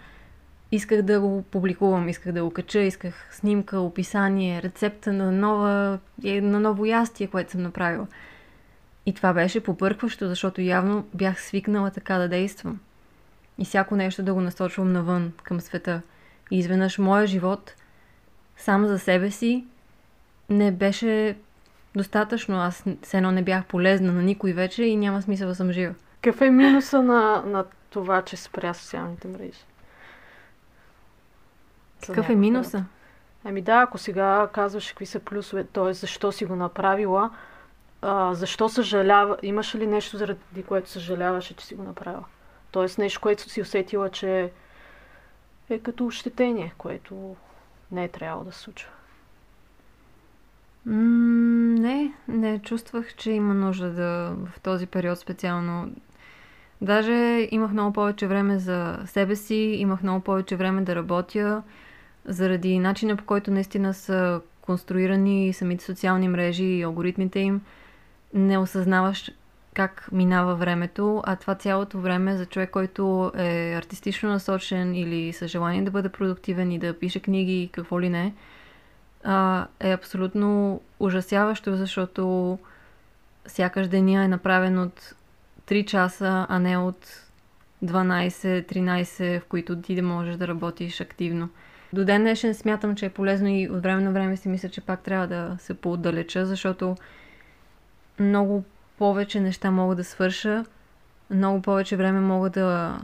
исках 0.72 1.02
да 1.02 1.20
го 1.20 1.42
публикувам, 1.42 2.10
исках 2.10 2.34
да 2.34 2.44
го 2.44 2.52
кача, 2.52 2.80
исках 2.80 3.30
снимка, 3.32 3.80
описание, 3.80 4.62
рецепта 4.62 5.14
на, 5.14 5.32
нова, 5.32 6.00
е, 6.26 6.42
на 6.42 6.60
ново 6.60 6.86
ястие, 6.86 7.28
което 7.28 7.52
съм 7.52 7.62
направила. 7.62 8.08
И 9.06 9.14
това 9.14 9.34
беше 9.34 9.64
попъркващо, 9.64 10.28
защото 10.28 10.62
явно 10.62 11.06
бях 11.14 11.42
свикнала 11.42 11.92
така 11.92 12.18
да 12.18 12.28
действам. 12.30 12.80
И 13.62 13.66
всяко 13.66 13.96
нещо 13.96 14.24
да 14.24 14.34
го 14.34 14.42
насочвам 14.42 14.92
навън, 14.92 15.34
към 15.44 15.62
света. 15.62 16.02
И 16.52 16.60
изведнъж 16.60 16.98
моя 16.98 17.28
живот, 17.28 17.76
сам 18.58 18.88
за 18.88 19.00
себе 19.00 19.32
си, 19.32 19.66
не 20.50 20.72
беше 20.72 21.38
достатъчно. 21.96 22.62
Аз 22.62 22.84
все 23.02 23.18
едно 23.18 23.32
не 23.32 23.44
бях 23.44 23.66
полезна 23.66 24.14
на 24.14 24.24
никой 24.24 24.54
вече 24.54 24.84
и 24.84 24.96
няма 24.96 25.22
смисъл 25.22 25.48
да 25.48 25.56
съм 25.56 25.72
жива. 25.72 25.94
Какъв 26.22 26.42
е 26.42 26.50
минуса 26.50 27.04
на, 27.04 27.44
на 27.46 27.66
това, 27.90 28.22
че 28.22 28.38
спря 28.38 28.74
социалните 28.74 29.28
мрежи? 29.28 29.66
Какъв 32.06 32.30
е 32.30 32.36
минуса? 32.36 32.86
Ами 33.44 33.62
да, 33.62 33.82
ако 33.82 33.98
сега 33.98 34.50
казваш 34.54 34.90
какви 34.90 35.06
са 35.06 35.20
плюсове, 35.20 35.64
т.е. 35.64 35.94
защо 35.94 36.32
си 36.32 36.46
го 36.46 36.56
направила, 36.56 37.30
а, 38.02 38.34
защо 38.34 38.70
съжалява, 38.70 39.38
имаш 39.44 39.76
ли 39.76 39.88
нещо 39.88 40.18
заради 40.18 40.64
което 40.68 40.90
съжаляваше, 40.90 41.54
че 41.56 41.66
си 41.66 41.76
го 41.76 41.84
направила? 41.84 42.24
Тоест 42.72 42.98
нещо, 42.98 43.22
което 43.22 43.50
си 43.50 43.62
усетила, 43.62 44.10
че 44.10 44.52
е 45.70 45.80
като 45.80 46.06
ощетение, 46.06 46.74
което 46.78 47.36
не 47.92 48.04
е 48.04 48.08
трябвало 48.08 48.44
да 48.44 48.52
се 48.52 48.60
случва. 48.60 48.90
не, 50.86 52.14
не 52.28 52.60
чувствах, 52.60 53.16
че 53.16 53.32
има 53.32 53.54
нужда 53.54 53.90
да 53.90 54.36
в 54.46 54.60
този 54.60 54.88
период 54.88 55.20
специално. 55.20 55.92
Даже 56.82 57.48
имах 57.52 57.72
много 57.72 57.94
повече 57.94 58.28
време 58.28 58.60
за 58.60 59.00
себе 59.06 59.36
си, 59.36 59.56
имах 59.56 60.04
много 60.04 60.24
повече 60.24 60.56
време 60.56 60.82
да 60.82 60.96
работя 60.96 61.64
заради 62.26 62.80
начина 62.80 63.16
по 63.16 63.26
който 63.26 63.52
наистина 63.52 63.94
са 63.94 64.42
конструирани 64.62 65.54
самите 65.54 65.84
социални 65.84 66.28
мрежи 66.28 66.64
и 66.64 66.82
алгоритмите 66.82 67.40
им, 67.40 67.62
не 68.34 68.58
осъзнаваш 68.58 69.32
как 69.74 70.10
минава 70.12 70.56
времето, 70.56 71.22
а 71.26 71.36
това 71.36 71.56
цялото 71.56 72.00
време 72.00 72.38
за 72.38 72.46
човек, 72.46 72.70
който 72.70 73.32
е 73.36 73.74
артистично 73.78 74.30
насочен 74.30 74.96
или 74.96 75.34
с 75.34 75.48
желание 75.48 75.82
да 75.82 75.92
бъде 75.92 76.10
продуктивен 76.10 76.72
и 76.72 76.80
да 76.80 77.00
пише 77.00 77.20
книги 77.20 77.64
и 77.64 77.68
какво 77.68 78.02
ли 78.02 78.10
не, 78.10 78.34
е 79.80 79.92
абсолютно 79.92 80.82
ужасяващо, 81.00 81.76
защото 81.76 82.60
сякаш 83.48 83.88
деня 83.88 84.24
е 84.24 84.28
направен 84.28 84.80
от 84.80 85.16
3 85.68 85.86
часа, 85.86 86.46
а 86.50 86.60
не 86.60 86.78
от 86.78 87.28
12-13, 87.84 89.40
в 89.40 89.46
които 89.46 89.82
ти 89.82 89.96
да 89.96 90.04
можеш 90.04 90.36
да 90.36 90.48
работиш 90.48 91.02
активно. 91.02 91.50
До 91.94 92.06
ден 92.06 92.22
днешен 92.22 92.54
смятам, 92.54 92.96
че 92.96 93.06
е 93.06 93.10
полезно 93.10 93.48
и 93.48 93.70
от 93.70 93.84
време 93.84 94.02
на 94.02 94.12
време 94.12 94.38
си 94.38 94.50
мисля, 94.50 94.70
че 94.70 94.82
пак 94.82 95.02
трябва 95.02 95.28
да 95.28 95.56
се 95.60 95.74
поотдалеча, 95.74 96.46
защото 96.46 96.96
много 98.20 98.64
повече 99.02 99.40
неща 99.40 99.72
мога 99.72 99.96
да 99.96 100.04
свърша, 100.04 100.66
много 101.30 101.62
повече 101.62 101.96
време 101.96 102.20
мога 102.20 102.50
да 102.50 103.00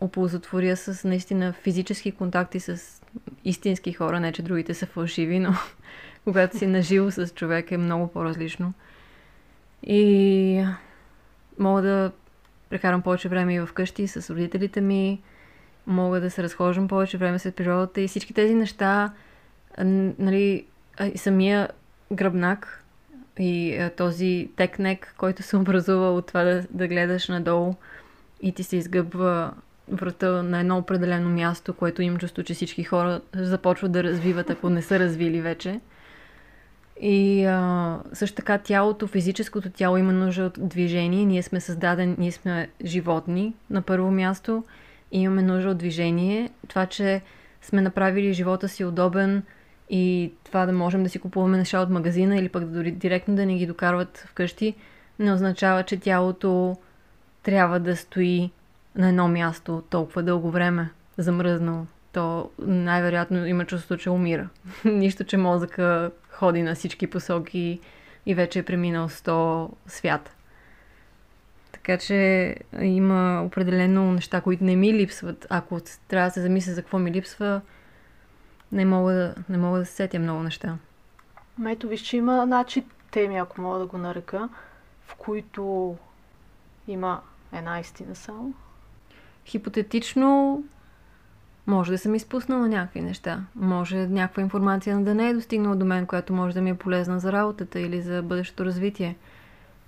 оползотворя 0.00 0.76
с 0.76 1.08
наистина 1.08 1.52
физически 1.52 2.12
контакти 2.12 2.60
с 2.60 3.02
истински 3.44 3.92
хора, 3.92 4.20
не 4.20 4.32
че 4.32 4.42
другите 4.42 4.74
са 4.74 4.86
фалшиви, 4.86 5.38
но 5.38 5.54
когато 6.24 6.58
си 6.58 6.66
наживо 6.66 7.10
с 7.10 7.28
човек 7.28 7.70
е 7.70 7.76
много 7.76 8.08
по-различно. 8.08 8.72
И 9.82 10.64
мога 11.58 11.82
да 11.82 12.12
прекарам 12.70 13.02
повече 13.02 13.28
време 13.28 13.54
и 13.54 13.66
вкъщи 13.66 14.08
с 14.08 14.30
родителите 14.30 14.80
ми, 14.80 15.22
мога 15.86 16.20
да 16.20 16.30
се 16.30 16.42
разхождам 16.42 16.88
повече 16.88 17.18
време 17.18 17.38
след 17.38 17.56
природата 17.56 18.00
и 18.00 18.08
всички 18.08 18.34
тези 18.34 18.54
неща, 18.54 19.12
нали, 20.18 20.66
самия 21.16 21.68
гръбнак 22.12 22.77
и 23.38 23.88
този 23.96 24.48
текнек, 24.56 25.14
който 25.18 25.42
се 25.42 25.56
образува 25.56 26.10
от 26.10 26.26
това 26.26 26.44
да, 26.44 26.64
да 26.70 26.88
гледаш 26.88 27.28
надолу 27.28 27.74
и 28.42 28.52
ти 28.52 28.62
се 28.62 28.76
изгъбва 28.76 29.52
врата 29.88 30.42
на 30.42 30.60
едно 30.60 30.78
определено 30.78 31.30
място, 31.30 31.74
което 31.74 32.02
имам 32.02 32.18
чувство, 32.18 32.42
че 32.42 32.54
всички 32.54 32.84
хора 32.84 33.20
започват 33.34 33.92
да 33.92 34.02
развиват, 34.02 34.50
ако 34.50 34.70
не 34.70 34.82
са 34.82 34.98
развили 34.98 35.40
вече. 35.40 35.80
И 37.00 37.44
а, 37.44 37.98
също 38.12 38.36
така 38.36 38.58
тялото, 38.58 39.06
физическото 39.06 39.70
тяло 39.70 39.96
има 39.96 40.12
нужда 40.12 40.44
от 40.44 40.58
движение. 40.68 41.24
Ние 41.24 41.42
сме 41.42 41.60
създадени, 41.60 42.14
ние 42.18 42.32
сме 42.32 42.68
животни 42.84 43.54
на 43.70 43.82
първо 43.82 44.10
място 44.10 44.64
имаме 45.12 45.42
нужда 45.42 45.70
от 45.70 45.78
движение. 45.78 46.50
Това, 46.68 46.86
че 46.86 47.20
сме 47.62 47.80
направили 47.80 48.32
живота 48.32 48.68
си 48.68 48.84
удобен 48.84 49.42
и 49.90 50.32
това 50.44 50.66
да 50.66 50.72
можем 50.72 51.02
да 51.02 51.08
си 51.08 51.18
купуваме 51.18 51.56
неща 51.56 51.80
от 51.80 51.90
магазина 51.90 52.36
или 52.36 52.48
пък 52.48 52.64
дори 52.64 52.90
директно 52.90 53.36
да 53.36 53.46
ни 53.46 53.58
ги 53.58 53.66
докарват 53.66 54.18
вкъщи, 54.18 54.74
не 55.18 55.32
означава, 55.32 55.82
че 55.82 56.00
тялото 56.00 56.76
трябва 57.42 57.80
да 57.80 57.96
стои 57.96 58.50
на 58.96 59.08
едно 59.08 59.28
място 59.28 59.82
толкова 59.90 60.22
дълго 60.22 60.50
време, 60.50 60.90
замръзнало. 61.18 61.86
То 62.12 62.50
най-вероятно 62.58 63.46
има 63.46 63.64
чувство, 63.64 63.96
че 63.96 64.10
умира. 64.10 64.48
Нищо, 64.84 65.24
че 65.24 65.36
мозъка 65.36 66.10
ходи 66.30 66.62
на 66.62 66.74
всички 66.74 67.06
посоки 67.06 67.80
и 68.26 68.34
вече 68.34 68.58
е 68.58 68.62
преминал 68.62 69.08
100 69.08 69.70
свята. 69.86 70.30
Така 71.72 71.98
че 71.98 72.54
има 72.80 73.42
определено 73.46 74.12
неща, 74.12 74.40
които 74.40 74.64
не 74.64 74.76
ми 74.76 74.94
липсват. 74.94 75.46
Ако 75.50 75.80
трябва 76.08 76.28
да 76.28 76.32
се 76.32 76.40
замисля 76.40 76.72
за 76.72 76.82
какво 76.82 76.98
ми 76.98 77.12
липсва, 77.12 77.60
не 78.72 78.84
мога 78.84 79.12
да, 79.12 79.34
не 79.48 79.58
мога 79.58 79.78
да 79.78 79.86
се 79.86 79.92
сетя 79.92 80.18
много 80.18 80.42
неща. 80.42 80.76
Ето 81.68 81.88
виж, 81.88 82.00
че 82.00 82.16
има 82.16 82.42
значи, 82.46 82.84
теми, 83.10 83.36
ако 83.36 83.60
мога 83.60 83.78
да 83.78 83.86
го 83.86 83.98
нарека, 83.98 84.48
в 85.06 85.14
които 85.14 85.96
има 86.88 87.20
една 87.52 87.80
истина 87.80 88.14
само. 88.14 88.54
Хипотетично 89.46 90.62
може 91.66 91.92
да 91.92 91.98
съм 91.98 92.14
изпуснала 92.14 92.68
някакви 92.68 93.00
неща. 93.00 93.44
Може 93.54 94.06
някаква 94.06 94.42
информация 94.42 94.98
да 94.98 95.14
не 95.14 95.28
е 95.28 95.34
достигнала 95.34 95.76
до 95.76 95.84
мен, 95.84 96.06
която 96.06 96.32
може 96.32 96.54
да 96.54 96.60
ми 96.60 96.70
е 96.70 96.78
полезна 96.78 97.20
за 97.20 97.32
работата 97.32 97.80
или 97.80 98.02
за 98.02 98.22
бъдещето 98.22 98.64
развитие 98.64 99.16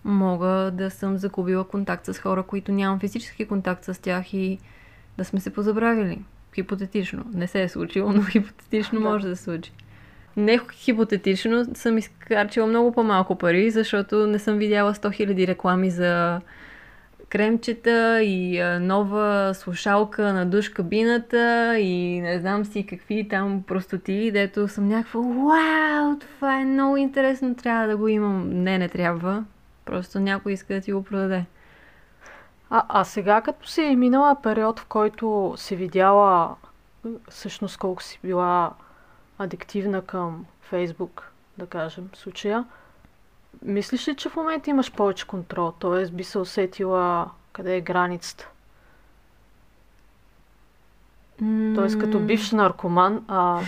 мога 0.04 0.70
да 0.74 0.90
съм 0.90 1.18
загубила 1.18 1.64
контакт 1.64 2.06
с 2.06 2.18
хора, 2.18 2.42
които 2.42 2.72
нямам 2.72 3.00
физически 3.00 3.48
контакт 3.48 3.84
с 3.84 4.02
тях 4.02 4.34
и 4.34 4.58
да 5.18 5.24
сме 5.24 5.40
се 5.40 5.52
позабравили. 5.52 6.24
Хипотетично. 6.54 7.24
Не 7.34 7.46
се 7.46 7.62
е 7.62 7.68
случило, 7.68 8.12
но 8.12 8.22
хипотетично 8.30 9.00
да. 9.00 9.08
може 9.08 9.28
да 9.28 9.36
се 9.36 9.42
случи. 9.42 9.72
Не 10.36 10.60
хипотетично 10.72 11.66
съм 11.74 11.98
изкарчила 11.98 12.66
много 12.66 12.92
по-малко 12.92 13.38
пари, 13.38 13.70
защото 13.70 14.26
не 14.26 14.38
съм 14.38 14.58
видяла 14.58 14.94
100 14.94 15.26
000 15.26 15.46
реклами 15.46 15.90
за 15.90 16.40
кремчета 17.28 18.22
и 18.22 18.62
нова 18.80 19.52
слушалка 19.54 20.32
на 20.32 20.46
душ 20.46 20.68
кабината 20.68 21.78
и 21.78 22.20
не 22.20 22.38
знам 22.38 22.64
си 22.64 22.86
какви 22.86 23.28
там 23.28 23.62
простоти, 23.66 24.30
дето 24.30 24.68
съм 24.68 24.88
някаква 24.88 25.20
вау, 25.20 26.18
това 26.18 26.60
е 26.60 26.64
много 26.64 26.96
интересно, 26.96 27.54
трябва 27.54 27.86
да 27.86 27.96
го 27.96 28.08
имам. 28.08 28.50
Не, 28.50 28.78
не 28.78 28.88
трябва. 28.88 29.44
Просто 29.84 30.20
някой 30.20 30.52
иска 30.52 30.74
да 30.74 30.80
ти 30.80 30.92
го 30.92 31.02
продаде. 31.02 31.44
А, 32.70 32.84
а 32.88 33.04
сега, 33.04 33.40
като 33.40 33.68
си 33.68 33.82
е 33.82 33.96
минала 33.96 34.36
период, 34.42 34.80
в 34.80 34.86
който 34.86 35.54
си 35.56 35.76
видяла 35.76 36.56
всъщност 37.28 37.78
колко 37.78 38.02
си 38.02 38.18
била 38.22 38.72
адиктивна 39.38 40.02
към 40.02 40.46
Фейсбук, 40.60 41.32
да 41.58 41.66
кажем, 41.66 42.10
в 42.12 42.16
случая, 42.16 42.64
мислиш 43.62 44.08
ли, 44.08 44.16
че 44.16 44.28
в 44.28 44.36
момента 44.36 44.70
имаш 44.70 44.92
повече 44.92 45.26
контрол? 45.26 45.72
Т.е. 45.72 46.10
би 46.10 46.24
се 46.24 46.38
усетила 46.38 47.30
къде 47.52 47.76
е 47.76 47.80
границата? 47.80 48.48
Тоест, 51.74 51.98
като 51.98 52.20
бивш 52.20 52.50
наркоман, 52.50 53.24
а, 53.28 53.60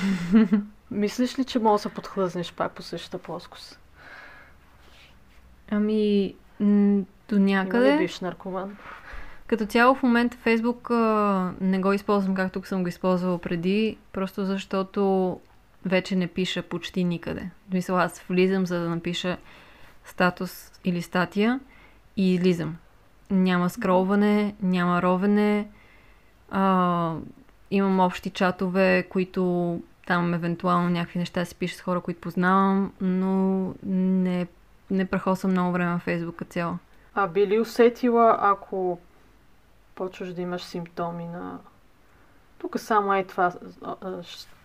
мислиш 0.90 1.38
ли, 1.38 1.44
че 1.44 1.58
може 1.58 1.82
да 1.82 1.88
се 1.88 1.94
подхлъзнеш 1.94 2.52
пак 2.52 2.72
по 2.72 2.82
същата 2.82 3.18
плоскост? 3.18 3.78
Ами, 5.70 6.34
до 7.32 7.38
някъде... 7.38 7.88
Има 7.88 7.96
ли 7.96 7.98
бивш 7.98 8.20
наркоман? 8.20 8.76
Като 9.46 9.66
цяло 9.66 9.94
в 9.94 10.02
момента 10.02 10.36
Фейсбук 10.36 10.90
а, 10.90 11.52
не 11.60 11.78
го 11.78 11.92
използвам 11.92 12.34
както 12.34 12.62
съм 12.64 12.82
го 12.82 12.88
използвала 12.88 13.38
преди, 13.38 13.96
просто 14.12 14.44
защото 14.44 15.40
вече 15.86 16.16
не 16.16 16.26
пиша 16.26 16.62
почти 16.62 17.04
никъде. 17.04 17.50
В 17.68 17.70
смисъл, 17.70 17.98
аз 17.98 18.20
влизам 18.20 18.66
за 18.66 18.80
да 18.80 18.88
напиша 18.88 19.36
статус 20.04 20.72
или 20.84 21.02
статия 21.02 21.60
и 22.16 22.34
излизам. 22.34 22.76
Няма 23.30 23.70
скролване, 23.70 24.54
няма 24.62 25.02
ровене, 25.02 25.68
а, 26.50 27.14
имам 27.70 28.00
общи 28.00 28.30
чатове, 28.30 29.06
които 29.10 29.80
там 30.06 30.34
евентуално 30.34 30.88
някакви 30.88 31.18
неща 31.18 31.44
си 31.44 31.54
пиша 31.54 31.76
с 31.76 31.80
хора, 31.80 32.00
които 32.00 32.20
познавам, 32.20 32.92
но 33.00 33.66
не, 33.86 34.46
не 34.90 35.04
прахосвам 35.04 35.52
много 35.52 35.72
време 35.72 35.90
на 35.90 35.98
Фейсбука 35.98 36.44
цяло. 36.44 36.78
А 37.14 37.26
би 37.26 37.46
ли 37.46 37.60
усетила, 37.60 38.36
ако 38.40 38.98
почваш 39.94 40.34
да 40.34 40.42
имаш 40.42 40.62
симптоми 40.62 41.26
на... 41.26 41.58
Тук 42.58 42.78
само 42.78 43.14
е 43.14 43.24
това 43.24 43.52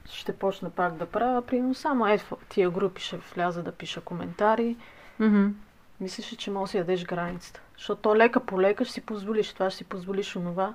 ще 0.05 0.37
почна 0.37 0.69
пак 0.69 0.93
да 0.93 1.05
правя. 1.05 1.41
Примерно 1.41 1.75
само 1.75 2.07
е 2.07 2.19
тия 2.49 2.69
групи 2.69 3.01
ще 3.01 3.17
вляза 3.17 3.63
да 3.63 3.71
пиша 3.71 4.01
коментари. 4.01 4.77
Mm-hmm. 5.19 5.51
Мислиш 5.99 6.33
ли, 6.33 6.37
че 6.37 6.51
можеш 6.51 6.71
да 6.71 6.77
ядеш 6.77 7.05
границата? 7.05 7.61
Защото 7.77 8.01
то 8.01 8.15
лека 8.15 8.39
по 8.39 8.61
лека 8.61 8.85
ще 8.85 8.93
си 8.93 9.01
позволиш 9.01 9.53
това, 9.53 9.69
ще 9.69 9.77
си 9.77 9.83
позволиш 9.83 10.35
онова. 10.35 10.73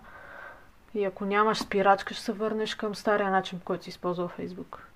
И 0.94 1.04
ако 1.04 1.24
нямаш 1.24 1.58
спирачка, 1.58 2.14
ще 2.14 2.22
се 2.24 2.32
върнеш 2.32 2.74
към 2.74 2.94
стария 2.94 3.30
начин, 3.30 3.60
който 3.64 3.84
си 3.84 3.90
използвал 3.90 4.28
Фейсбук. 4.28 4.91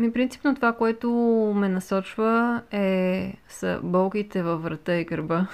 Ми 0.00 0.12
принципно 0.12 0.54
това, 0.54 0.72
което 0.72 1.10
ме 1.56 1.68
насочва 1.68 2.62
е 2.72 3.34
са 3.48 3.80
болките 3.82 4.42
във 4.42 4.62
врата 4.62 4.94
и 4.94 5.04
гърба. 5.04 5.46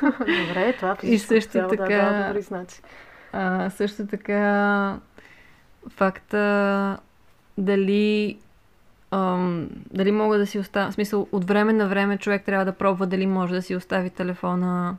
Добре, 0.18 0.72
това 0.72 0.96
И 1.02 1.18
също 1.18 1.50
цяло, 1.50 1.68
така, 1.68 1.84
да, 1.84 2.18
да, 2.18 2.26
добри 2.26 2.42
знаци. 2.42 2.82
а, 3.32 3.70
също 3.70 4.06
така 4.06 4.98
факта 5.88 6.98
дали 7.58 8.38
ам, 9.10 9.68
дали 9.90 10.12
мога 10.12 10.38
да 10.38 10.46
си 10.46 10.58
оставя, 10.58 10.90
в 10.90 10.94
смисъл 10.94 11.28
от 11.32 11.44
време 11.44 11.72
на 11.72 11.88
време 11.88 12.18
човек 12.18 12.44
трябва 12.44 12.64
да 12.64 12.72
пробва 12.72 13.06
дали 13.06 13.26
може 13.26 13.54
да 13.54 13.62
си 13.62 13.76
остави 13.76 14.10
телефона 14.10 14.96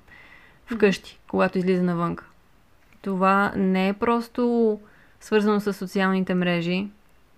вкъщи, 0.66 1.20
когато 1.28 1.58
излиза 1.58 1.84
навън. 1.84 2.18
Това 3.02 3.52
не 3.56 3.88
е 3.88 3.94
просто 3.94 4.80
свързано 5.20 5.60
с 5.60 5.74
социалните 5.74 6.36
мрежи 6.36 6.88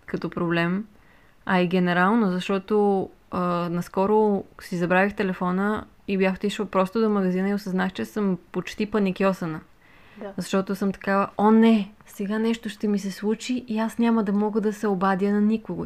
като 0.06 0.30
проблем, 0.30 0.86
а 1.46 1.62
и 1.62 1.68
генерално, 1.68 2.32
защото 2.32 3.10
а, 3.32 3.70
наскоро 3.70 4.44
си 4.62 4.78
забравих 4.78 5.16
телефона 5.16 5.86
и 6.08 6.18
бях 6.18 6.36
отишла 6.36 6.66
просто 6.66 7.02
до 7.02 7.10
магазина 7.10 7.50
и 7.50 7.54
осъзнах, 7.54 7.94
че 7.94 8.06
съм 8.06 8.38
почти 8.52 8.86
паникьосана. 8.86 9.60
Да. 10.18 10.34
Защото 10.38 10.76
съм 10.76 10.92
такава, 10.92 11.30
о 11.38 11.52
не, 11.52 11.92
сега 12.06 12.40
нещо 12.40 12.70
ще 12.70 12.88
ми 12.88 13.00
се 13.00 13.12
случи 13.12 13.66
и 13.68 13.80
аз 13.80 13.98
няма 13.98 14.24
да 14.24 14.34
мога 14.34 14.62
да 14.62 14.74
се 14.74 14.88
обадя 14.88 15.32
на 15.32 15.42
никого. 15.42 15.86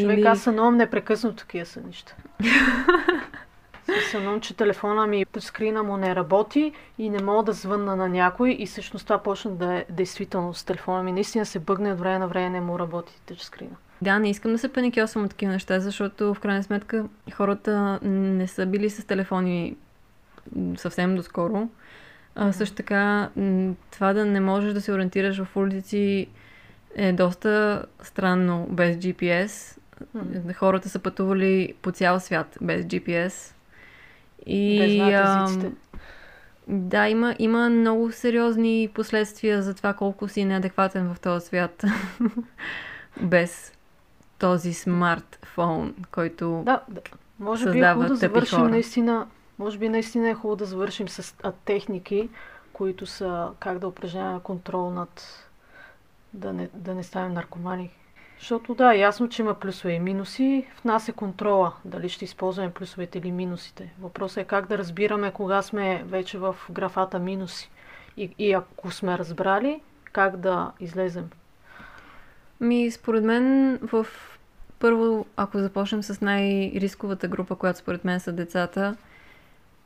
Човек, 0.00 0.24
аз 0.24 0.40
сънувам 0.40 0.76
непрекъснато 0.76 1.36
такива 1.36 1.66
са 1.66 1.80
неща. 1.80 2.14
Сънувам, 4.10 4.40
че 4.40 4.56
телефона 4.56 5.06
ми 5.06 5.26
по 5.26 5.40
скрина 5.40 5.82
му 5.82 5.96
не 5.96 6.14
работи 6.14 6.72
и 6.98 7.10
не 7.10 7.22
мога 7.22 7.42
да 7.42 7.52
звънна 7.52 7.96
на 7.96 8.08
някой 8.08 8.50
и 8.50 8.66
всъщност 8.66 9.06
това 9.06 9.18
почна 9.18 9.50
да 9.50 9.74
е 9.74 9.84
действително 9.90 10.54
с 10.54 10.64
телефона 10.64 11.02
ми. 11.02 11.12
Наистина 11.12 11.46
се 11.46 11.58
бъгне 11.58 11.92
от 11.92 11.98
време 11.98 12.18
на 12.18 12.28
време 12.28 12.50
не 12.50 12.60
му 12.60 12.78
работи 12.78 13.20
тъч 13.26 13.40
скрина. 13.40 13.76
Да, 14.02 14.18
не 14.18 14.30
искам 14.30 14.52
да 14.52 14.58
се 14.58 14.72
паникьосвам 14.72 15.24
от 15.24 15.30
такива 15.30 15.52
неща, 15.52 15.80
защото 15.80 16.34
в 16.34 16.40
крайна 16.40 16.62
сметка 16.62 17.04
хората 17.32 17.98
не 18.02 18.46
са 18.46 18.66
били 18.66 18.90
с 18.90 19.06
телефони 19.06 19.76
съвсем 20.76 21.16
доскоро. 21.16 21.68
А, 22.34 22.52
също 22.52 22.76
така, 22.76 23.30
това 23.90 24.12
да 24.12 24.24
не 24.24 24.40
можеш 24.40 24.72
да 24.72 24.80
се 24.80 24.92
ориентираш 24.92 25.42
в 25.42 25.56
улици 25.56 26.28
е 26.94 27.12
доста 27.12 27.84
странно 28.02 28.66
без 28.70 28.96
GPS. 28.96 29.78
Хората 30.54 30.88
са 30.88 30.98
пътували 30.98 31.74
по 31.82 31.92
цял 31.92 32.20
свят 32.20 32.58
без 32.60 32.84
GPS. 32.84 33.54
И, 34.46 34.78
Без 34.78 35.48
езиците. 35.48 35.72
да, 36.68 37.08
има, 37.08 37.36
има 37.38 37.70
много 37.70 38.12
сериозни 38.12 38.88
последствия 38.94 39.62
за 39.62 39.74
това 39.74 39.92
колко 39.92 40.28
си 40.28 40.44
неадекватен 40.44 41.14
в 41.14 41.20
този 41.20 41.46
свят 41.46 41.84
без 43.20 43.72
този 44.38 44.74
смартфон, 44.74 45.94
който... 46.10 46.62
Да, 46.64 46.82
да. 46.88 47.00
Може 47.38 47.70
би 47.70 47.78
е 47.78 47.94
да 47.94 48.16
завършим 48.16 48.58
хора. 48.58 48.68
наистина, 48.68 49.26
може 49.58 49.78
би 49.78 49.88
наистина 49.88 50.28
е 50.28 50.34
хубаво 50.34 50.56
да 50.56 50.64
завършим 50.64 51.08
с 51.08 51.34
а, 51.42 51.52
техники, 51.52 52.28
които 52.72 53.06
са 53.06 53.48
как 53.60 53.78
да 53.78 53.88
упражняваме 53.88 54.40
контрол 54.40 54.90
над 54.90 55.44
да 56.32 56.52
не, 56.52 56.68
да 56.74 56.94
не 56.94 57.02
ставим 57.02 57.32
наркомани. 57.32 57.90
Защото 58.38 58.74
да, 58.74 58.94
ясно, 58.94 59.28
че 59.28 59.42
има 59.42 59.54
плюсове 59.54 59.92
и 59.92 60.00
минуси. 60.00 60.66
В 60.76 60.84
нас 60.84 61.08
е 61.08 61.12
контрола. 61.12 61.72
Дали 61.84 62.08
ще 62.08 62.24
използваме 62.24 62.72
плюсовете 62.72 63.18
или 63.18 63.32
минусите. 63.32 63.94
Въпросът 64.00 64.38
е 64.38 64.44
как 64.44 64.66
да 64.66 64.78
разбираме 64.78 65.30
кога 65.32 65.62
сме 65.62 66.04
вече 66.06 66.38
в 66.38 66.56
графата 66.70 67.18
минуси. 67.18 67.70
И, 68.16 68.34
и 68.38 68.52
ако 68.52 68.90
сме 68.90 69.18
разбрали, 69.18 69.80
как 70.12 70.36
да 70.36 70.72
излезем. 70.80 71.30
Ми, 72.60 72.90
според 72.90 73.24
мен, 73.24 73.78
в 73.82 74.06
първо, 74.78 75.26
ако 75.36 75.58
започнем 75.58 76.02
с 76.02 76.20
най-рисковата 76.20 77.28
група, 77.28 77.56
която 77.56 77.78
според 77.78 78.04
мен 78.04 78.20
са 78.20 78.32
децата, 78.32 78.96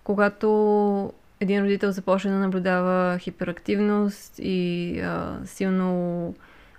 когато 0.04 1.12
един 1.40 1.62
родител 1.62 1.90
започне 1.90 2.30
да 2.30 2.36
наблюдава 2.36 3.18
хиперактивност 3.18 4.34
и 4.38 5.00
а, 5.00 5.38
силно, 5.44 6.34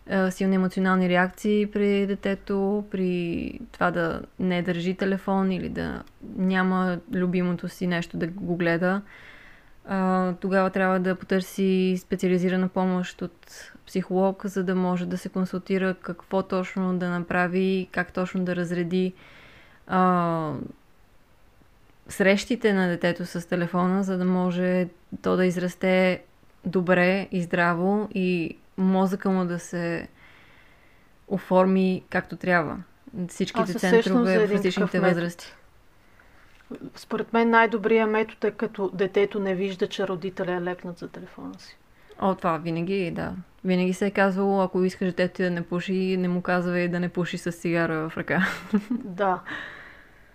а, 0.10 0.32
силни 0.32 0.56
емоционални 0.56 1.10
реакции 1.10 1.66
при 1.66 2.08
детето, 2.08 2.86
при 2.92 3.60
това 3.72 3.92
да 3.92 4.22
не 4.40 4.62
държи 4.62 4.96
телефон 4.96 5.52
или 5.52 5.70
да 5.70 6.04
няма 6.36 7.00
любимото 7.14 7.70
си 7.70 7.88
нещо 7.88 8.18
да 8.18 8.28
го 8.28 8.56
гледа, 8.56 9.02
а, 9.86 10.34
тогава 10.34 10.70
трябва 10.70 11.00
да 11.00 11.16
потърси 11.16 11.98
специализирана 12.02 12.68
помощ 12.68 13.22
от 13.22 13.72
психолог, 13.88 14.46
за 14.46 14.64
да 14.64 14.76
може 14.76 15.06
да 15.06 15.18
се 15.18 15.30
консултира 15.30 15.94
какво 15.94 16.44
точно 16.44 16.98
да 16.98 17.10
направи, 17.10 17.88
как 17.92 18.14
точно 18.14 18.46
да 18.46 18.56
разреди 18.56 19.14
а, 19.88 20.54
срещите 22.08 22.74
на 22.74 22.88
детето 22.88 23.26
с 23.26 23.48
телефона, 23.48 24.04
за 24.04 24.18
да 24.18 24.26
може 24.26 24.88
то 25.22 25.36
да 25.36 25.46
израсте 25.46 26.24
добре 26.66 27.28
и 27.32 27.42
здраво 27.42 28.10
и 28.14 28.58
мозъка 28.78 29.30
му 29.30 29.46
да 29.46 29.60
се 29.60 30.08
оформи 31.28 32.04
както 32.10 32.36
трябва. 32.36 32.78
Всичките 33.28 33.74
центрове 33.74 34.48
в 34.48 34.52
различните 34.52 35.00
възрасти. 35.00 35.56
Според 36.96 37.34
мен 37.34 37.50
най-добрият 37.50 38.10
метод 38.10 38.48
е 38.48 38.52
като 38.52 38.92
детето 38.94 39.40
не 39.40 39.56
вижда, 39.56 39.88
че 39.88 40.08
родителя 40.08 40.52
е 40.52 40.62
лекнат 40.62 40.98
за 40.98 41.08
телефона 41.08 41.60
си. 41.60 41.78
О, 42.20 42.36
това 42.36 42.58
винаги, 42.58 43.12
да. 43.12 43.34
Винаги 43.66 43.94
се 43.94 44.08
е 44.08 44.12
казвало, 44.12 44.62
ако 44.62 44.84
искаш 44.84 45.08
детето 45.08 45.36
ти 45.36 45.44
да 45.44 45.52
не 45.52 45.62
пуши, 45.62 46.18
не 46.18 46.28
му 46.28 46.42
казвай 46.42 46.88
да 46.88 47.00
не 47.00 47.10
пуши 47.10 47.38
с 47.38 47.52
цигара 47.52 48.10
в 48.10 48.18
ръка. 48.18 48.48
Да. 48.92 49.40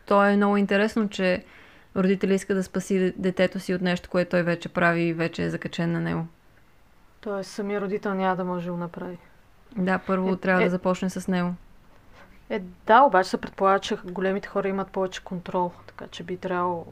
То 0.07 0.25
е 0.25 0.37
много 0.37 0.57
интересно, 0.57 1.09
че 1.09 1.45
родителя 1.97 2.35
иска 2.35 2.55
да 2.55 2.63
спаси 2.63 3.13
детето 3.17 3.61
си 3.61 3.75
от 3.75 3.81
нещо, 3.81 4.11
което 4.11 4.31
той 4.31 4.43
вече 4.43 4.69
прави 4.69 5.01
и 5.03 5.13
вече 5.13 5.43
е 5.43 5.51
закачен 5.51 5.93
на 5.93 6.01
него. 6.01 6.27
Тоест 7.21 7.51
самия 7.51 7.81
родител 7.81 8.15
няма 8.15 8.37
да 8.37 8.45
може 8.45 8.67
да 8.67 8.73
го 8.73 8.79
направи. 8.79 9.19
Да, 9.77 9.99
първо 9.99 10.33
Е, 10.33 10.37
трябва 10.37 10.63
е. 10.63 10.65
да 10.65 10.71
започне 10.71 11.11
с 11.11 11.29
него. 11.29 11.55
Е, 12.51 12.63
да, 12.87 13.03
обаче 13.03 13.31
се 13.31 13.41
предполага, 13.41 13.79
че 13.79 13.97
големите 14.05 14.49
хора 14.49 14.69
имат 14.69 14.91
повече 14.91 15.25
контрол, 15.25 15.73
така 15.87 16.07
че 16.11 16.23
би 16.23 16.37
трябвало, 16.37 16.87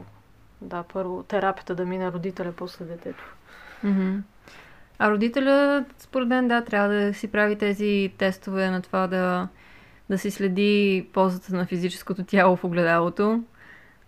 да, 0.61 0.83
първо 0.83 1.23
терапията 1.23 1.75
да 1.75 1.85
мине 1.85 2.13
родителя, 2.13 2.53
после 2.57 2.85
детето. 2.85 3.35
Mm-hmm. 3.85 4.21
А 4.99 5.11
родителя, 5.11 5.85
според 5.99 6.29
мен, 6.29 6.49
да, 6.49 6.65
трябва 6.65 6.89
да 6.89 7.15
си 7.15 7.29
прави 7.29 7.57
тези 7.57 8.13
тестове 8.19 8.71
на 8.71 8.83
това 8.83 9.07
да, 9.07 9.49
да 10.11 10.19
си 10.19 10.31
следи 10.31 11.07
ползата 11.13 11.57
на 11.57 11.67
физическото 11.67 12.25
тяло 12.25 12.57
в 12.57 12.65
огледалото, 12.65 13.43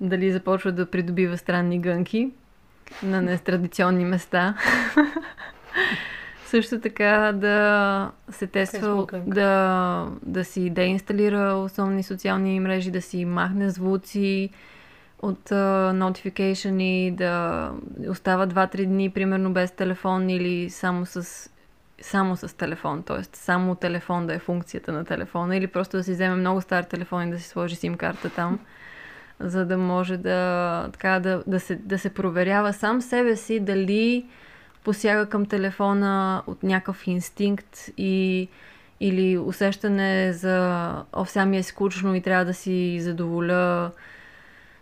дали 0.00 0.32
започва 0.32 0.72
да 0.72 0.90
придобива 0.90 1.38
странни 1.38 1.80
гънки 1.80 2.30
на 3.02 3.22
нестрадиционни 3.22 4.04
места. 4.04 4.54
Също 6.48 6.80
така 6.80 7.32
да 7.34 8.10
се 8.30 8.46
тества, 8.46 9.06
да, 9.26 10.08
да 10.22 10.44
си 10.44 10.70
деинсталира 10.70 11.54
основни 11.54 12.02
социални 12.02 12.60
мрежи, 12.60 12.90
да 12.90 13.02
си 13.02 13.24
махне 13.24 13.70
звуци 13.70 14.50
от 15.22 15.50
uh, 15.50 17.10
да 17.16 17.72
остава 18.08 18.46
2-3 18.46 18.86
дни, 18.86 19.10
примерно 19.10 19.52
без 19.52 19.70
телефон 19.70 20.30
или 20.30 20.70
само 20.70 21.06
с, 21.06 21.50
само 22.00 22.36
с 22.36 22.56
телефон, 22.56 23.02
т.е. 23.02 23.22
само 23.32 23.74
телефон 23.74 24.26
да 24.26 24.34
е 24.34 24.38
функцията 24.38 24.92
на 24.92 25.04
телефона 25.04 25.56
или 25.56 25.66
просто 25.66 25.96
да 25.96 26.04
си 26.04 26.12
вземе 26.12 26.36
много 26.36 26.60
стар 26.60 26.82
телефон 26.82 27.28
и 27.28 27.30
да 27.30 27.38
си 27.38 27.48
сложи 27.48 27.76
сим 27.76 27.94
карта 27.94 28.30
там, 28.30 28.58
за 29.40 29.66
да 29.66 29.78
може 29.78 30.16
да, 30.16 30.88
така, 30.92 31.20
да, 31.20 31.42
да, 31.46 31.60
се, 31.60 31.74
да 31.76 31.98
се 31.98 32.10
проверява 32.10 32.72
сам 32.72 33.00
себе 33.00 33.36
си 33.36 33.60
дали 33.60 34.26
посяга 34.88 35.26
към 35.26 35.46
телефона 35.46 36.42
от 36.46 36.62
някакъв 36.62 37.06
инстинкт 37.06 37.90
и, 37.98 38.48
или 39.00 39.38
усещане 39.38 40.32
за 40.32 41.04
о, 41.12 41.24
сега 41.24 41.46
ми 41.46 41.56
е 41.58 41.62
скучно 41.62 42.14
и 42.14 42.20
трябва 42.20 42.44
да 42.44 42.54
си 42.54 43.00
задоволя 43.00 43.90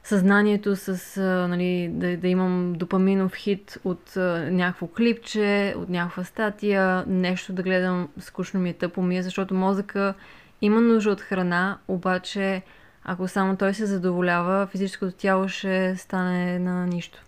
съзнанието 0.05 0.77
с, 0.77 1.17
а, 1.17 1.49
нали, 1.49 1.91
да, 1.93 2.17
да 2.17 2.29
имам 2.29 2.73
допаминов 2.73 3.35
хит 3.35 3.79
от 3.85 4.17
а, 4.17 4.49
някакво 4.51 4.87
клипче, 4.87 5.75
от 5.77 5.89
някаква 5.89 6.25
статия, 6.25 7.05
нещо 7.07 7.53
да 7.53 7.63
гледам, 7.63 8.09
скучно 8.19 8.61
ми 8.61 8.71
е, 8.71 8.73
тъпо 8.73 9.03
ми 9.03 9.19
е, 9.19 9.23
защото 9.23 9.55
мозъка 9.55 10.15
има 10.63 10.81
нужда 10.81 11.11
от 11.11 11.21
храна, 11.21 11.79
обаче 11.89 12.63
ако 13.05 13.29
само 13.29 13.57
той 13.57 13.75
се 13.75 13.87
задоволява, 13.87 14.67
физическото 14.67 15.17
тяло 15.17 15.49
ще 15.49 15.97
стане 15.97 16.59
на 16.59 16.87
нищо 16.87 17.19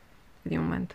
в 0.42 0.46
един 0.46 0.62
момент. 0.62 0.94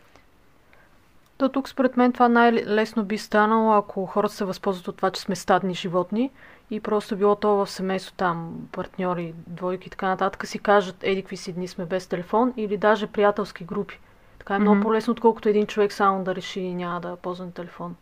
То 1.43 1.49
тук 1.49 1.69
според 1.69 1.97
мен 1.97 2.13
това 2.13 2.29
най-лесно 2.29 3.03
би 3.03 3.17
станало, 3.17 3.73
ако 3.73 4.05
хората 4.05 4.33
се 4.33 4.45
възползват 4.45 4.87
от 4.87 4.95
това, 4.95 5.11
че 5.11 5.21
сме 5.21 5.35
стадни 5.35 5.73
животни 5.73 6.31
и 6.71 6.79
просто 6.79 7.17
било 7.17 7.35
то 7.35 7.55
в 7.55 7.69
семейство 7.69 8.13
там, 8.17 8.67
партньори, 8.71 9.33
двойки 9.47 9.87
и 9.87 9.89
така 9.89 10.07
нататък, 10.07 10.47
си 10.47 10.59
кажат, 10.59 10.95
еди 11.01 11.21
какви 11.21 11.37
си 11.37 11.53
дни 11.53 11.67
сме 11.67 11.85
без 11.85 12.07
телефон 12.07 12.53
или 12.57 12.77
даже 12.77 13.07
приятелски 13.07 13.63
групи. 13.63 13.99
Така 14.39 14.55
е 14.55 14.57
mm-hmm. 14.57 14.61
много 14.61 14.81
по-лесно, 14.81 15.11
отколкото 15.11 15.49
един 15.49 15.67
човек 15.67 15.93
само 15.93 16.23
да 16.23 16.35
реши 16.35 16.59
и 16.59 16.73
няма 16.73 17.01
да 17.01 17.15
ползва 17.15 17.51
телефон. 17.51 17.95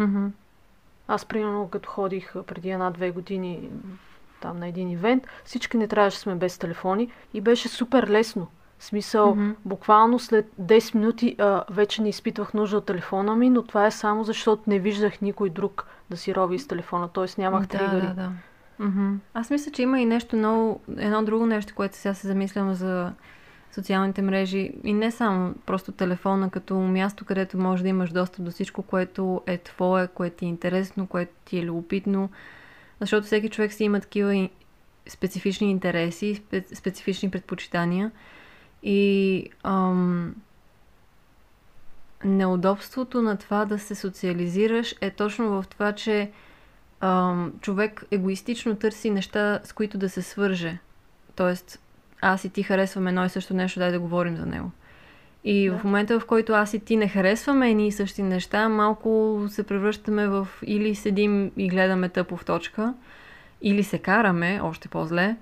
Mm-hmm. 0.00 0.30
Аз, 1.08 1.24
примерно, 1.24 1.68
като 1.68 1.88
ходих 1.88 2.34
преди 2.46 2.70
една-две 2.70 3.10
години 3.10 3.70
там 4.40 4.58
на 4.58 4.68
един 4.68 4.90
ивент, 4.90 5.26
всички 5.44 5.76
не 5.76 5.88
трябваше 5.88 6.16
да 6.16 6.20
сме 6.20 6.34
без 6.34 6.58
телефони 6.58 7.12
и 7.34 7.40
беше 7.40 7.68
супер 7.68 8.08
лесно. 8.08 8.46
В 8.84 8.86
смисъл, 8.86 9.34
mm-hmm. 9.34 9.54
буквално 9.64 10.18
след 10.18 10.46
10 10.62 10.94
минути 10.94 11.36
а, 11.38 11.64
вече 11.70 12.02
не 12.02 12.08
изпитвах 12.08 12.54
нужда 12.54 12.76
от 12.76 12.86
телефона 12.86 13.36
ми, 13.36 13.50
но 13.50 13.62
това 13.62 13.86
е 13.86 13.90
само 13.90 14.24
защото 14.24 14.62
не 14.66 14.78
виждах 14.78 15.20
никой 15.20 15.50
друг 15.50 15.86
да 16.10 16.16
си 16.16 16.34
роби 16.34 16.58
с 16.58 16.68
телефона, 16.68 17.08
т.е. 17.08 17.40
нямах 17.40 17.62
да, 17.62 17.78
тригъри. 17.78 18.06
Да, 18.06 18.14
да. 18.14 18.30
Mm-hmm. 18.80 19.16
Аз 19.34 19.50
мисля, 19.50 19.72
че 19.72 19.82
има 19.82 20.00
и 20.00 20.04
нещо 20.04 20.36
много, 20.36 20.80
едно 20.96 21.24
друго 21.24 21.46
нещо, 21.46 21.74
което 21.74 21.96
сега 21.96 22.14
се 22.14 22.26
замислям 22.26 22.74
за 22.74 23.12
социалните 23.72 24.22
мрежи 24.22 24.70
и 24.84 24.92
не 24.92 25.10
само 25.10 25.54
просто 25.66 25.92
телефона 25.92 26.50
като 26.50 26.74
място, 26.74 27.24
където 27.24 27.58
може 27.58 27.82
да 27.82 27.88
имаш 27.88 28.10
достъп 28.10 28.44
до 28.44 28.50
всичко, 28.50 28.82
което 28.82 29.42
е 29.46 29.58
твое, 29.58 30.08
което 30.08 30.36
ти 30.36 30.44
е 30.44 30.48
интересно, 30.48 31.06
което 31.06 31.32
ти 31.44 31.58
е 31.58 31.64
любопитно, 31.64 32.30
защото 33.00 33.26
всеки 33.26 33.48
човек 33.48 33.72
си 33.72 33.84
има 33.84 34.00
такива 34.00 34.48
специфични 35.08 35.70
интереси, 35.70 36.42
специфични 36.74 37.30
предпочитания 37.30 38.10
и 38.84 39.50
ам, 39.62 40.34
неудобството 42.24 43.22
на 43.22 43.36
това 43.36 43.64
да 43.64 43.78
се 43.78 43.94
социализираш 43.94 44.94
е 45.00 45.10
точно 45.10 45.48
в 45.48 45.64
това, 45.70 45.92
че 45.92 46.30
ам, 47.00 47.52
човек 47.60 48.04
егоистично 48.10 48.76
търси 48.76 49.10
неща, 49.10 49.60
с 49.64 49.72
които 49.72 49.98
да 49.98 50.08
се 50.08 50.22
свърже. 50.22 50.78
Тоест, 51.36 51.80
аз 52.20 52.44
и 52.44 52.48
ти 52.48 52.62
харесваме 52.62 53.10
едно 53.10 53.24
и 53.24 53.28
също 53.28 53.54
нещо, 53.54 53.78
дай 53.78 53.92
да 53.92 54.00
говорим 54.00 54.36
за 54.36 54.46
него. 54.46 54.70
И 55.44 55.70
да. 55.70 55.78
в 55.78 55.84
момента, 55.84 56.20
в 56.20 56.26
който 56.26 56.52
аз 56.52 56.74
и 56.74 56.78
ти 56.78 56.96
не 56.96 57.08
харесваме 57.08 57.70
едни 57.70 57.86
и 57.86 57.92
същи 57.92 58.22
неща, 58.22 58.68
малко 58.68 59.40
се 59.48 59.62
превръщаме 59.62 60.28
в 60.28 60.48
или 60.66 60.94
седим 60.94 61.52
и 61.56 61.68
гледаме 61.68 62.08
тъпо 62.08 62.36
в 62.36 62.44
точка, 62.44 62.94
или 63.62 63.82
се 63.82 63.98
караме, 63.98 64.60
още 64.62 64.88
по-зле, 64.88 65.36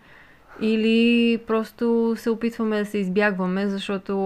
или 0.60 1.38
просто 1.46 2.14
се 2.16 2.30
опитваме 2.30 2.78
да 2.78 2.86
се 2.86 2.98
избягваме, 2.98 3.68
защото 3.68 4.16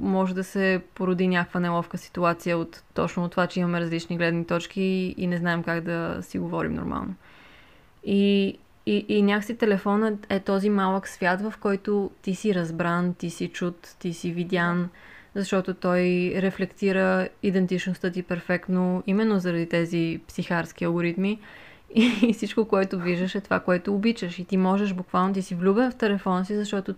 може 0.00 0.34
да 0.34 0.44
се 0.44 0.80
породи 0.94 1.28
някаква 1.28 1.60
неловка 1.60 1.98
ситуация 1.98 2.58
от 2.58 2.82
точно 2.94 3.24
от 3.24 3.30
това, 3.30 3.46
че 3.46 3.60
имаме 3.60 3.80
различни 3.80 4.16
гледни 4.16 4.44
точки 4.44 5.14
и 5.16 5.26
не 5.26 5.38
знаем 5.38 5.62
как 5.62 5.84
да 5.84 6.18
си 6.20 6.38
говорим 6.38 6.74
нормално. 6.74 7.14
И, 8.04 8.58
и, 8.86 9.06
и 9.08 9.22
някакси 9.22 9.56
телефонът 9.56 10.26
е 10.28 10.40
този 10.40 10.70
малък 10.70 11.08
свят, 11.08 11.40
в 11.40 11.54
който 11.60 12.10
ти 12.22 12.34
си 12.34 12.54
разбран, 12.54 13.14
ти 13.14 13.30
си 13.30 13.48
чут, 13.48 13.96
ти 13.98 14.12
си 14.12 14.32
видян, 14.32 14.88
защото 15.34 15.74
той 15.74 16.32
рефлектира 16.36 17.28
идентичността 17.42 18.10
ти 18.10 18.22
перфектно, 18.22 19.02
именно 19.06 19.38
заради 19.38 19.68
тези 19.68 20.20
психарски 20.28 20.84
алгоритми. 20.84 21.40
И 22.22 22.32
всичко, 22.32 22.64
което 22.64 22.98
виждаш 22.98 23.34
е 23.34 23.40
това, 23.40 23.60
което 23.60 23.94
обичаш. 23.94 24.38
И 24.38 24.44
ти 24.44 24.56
можеш 24.56 24.92
буквално 24.92 25.34
ти 25.34 25.42
си 25.42 25.54
влюбен 25.54 25.90
в 25.90 25.96
телефона 25.96 26.44
си, 26.44 26.56
защото 26.56 26.94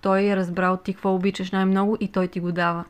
той 0.00 0.24
е 0.24 0.36
разбрал 0.36 0.76
ти 0.76 0.94
какво 0.94 1.14
обичаш 1.14 1.50
най-много 1.50 1.96
и 2.00 2.08
той 2.08 2.28
ти 2.28 2.40
го 2.40 2.52
дава. 2.52 2.84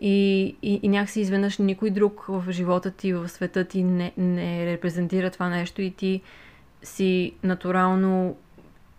И, 0.00 0.44
и, 0.62 0.80
и 0.82 0.88
някакси 0.88 1.20
изведнъж 1.20 1.58
никой 1.58 1.90
друг 1.90 2.24
в 2.28 2.44
живота 2.50 2.90
ти, 2.90 3.12
в 3.12 3.28
света 3.28 3.64
ти 3.64 3.82
не, 3.82 4.12
не 4.16 4.66
репрезентира 4.66 5.30
това 5.30 5.48
нещо 5.48 5.82
и 5.82 5.90
ти 5.90 6.22
си 6.82 7.32
натурално 7.42 8.36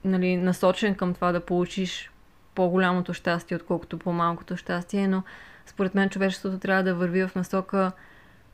нали, 0.06 0.38
насочен 0.38 0.96
към 0.96 1.14
това 1.14 1.32
да 1.32 1.40
получиш 1.40 2.12
по-голямото 2.56 3.14
щастие, 3.14 3.58
отколкото 3.58 3.98
по-малкото 3.98 4.58
щастие, 4.58 5.08
но 5.08 5.24
според 5.66 5.96
мен 5.96 6.10
човечеството 6.10 6.60
трябва 6.60 6.84
да 6.84 6.96
върви 6.96 7.28
в 7.28 7.36
насока 7.36 7.92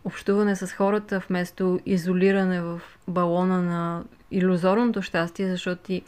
общуване 0.06 0.56
с 0.56 0.74
хората, 0.74 1.20
вместо 1.30 1.80
изолиране 1.86 2.62
в 2.62 2.82
балона 3.08 3.62
на 3.62 4.04
иллюзорното 4.32 5.02
щастие, 5.02 5.48
защото 5.48 5.84
ти 5.84 6.02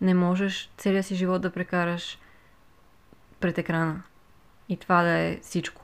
не 0.00 0.14
можеш 0.14 0.70
целия 0.76 1.02
си 1.02 1.14
живот 1.14 1.42
да 1.42 1.50
прекараш 1.50 2.18
пред 3.40 3.58
екрана. 3.58 4.02
И 4.68 4.76
това 4.76 5.02
да 5.02 5.10
е 5.10 5.38
всичко. 5.42 5.82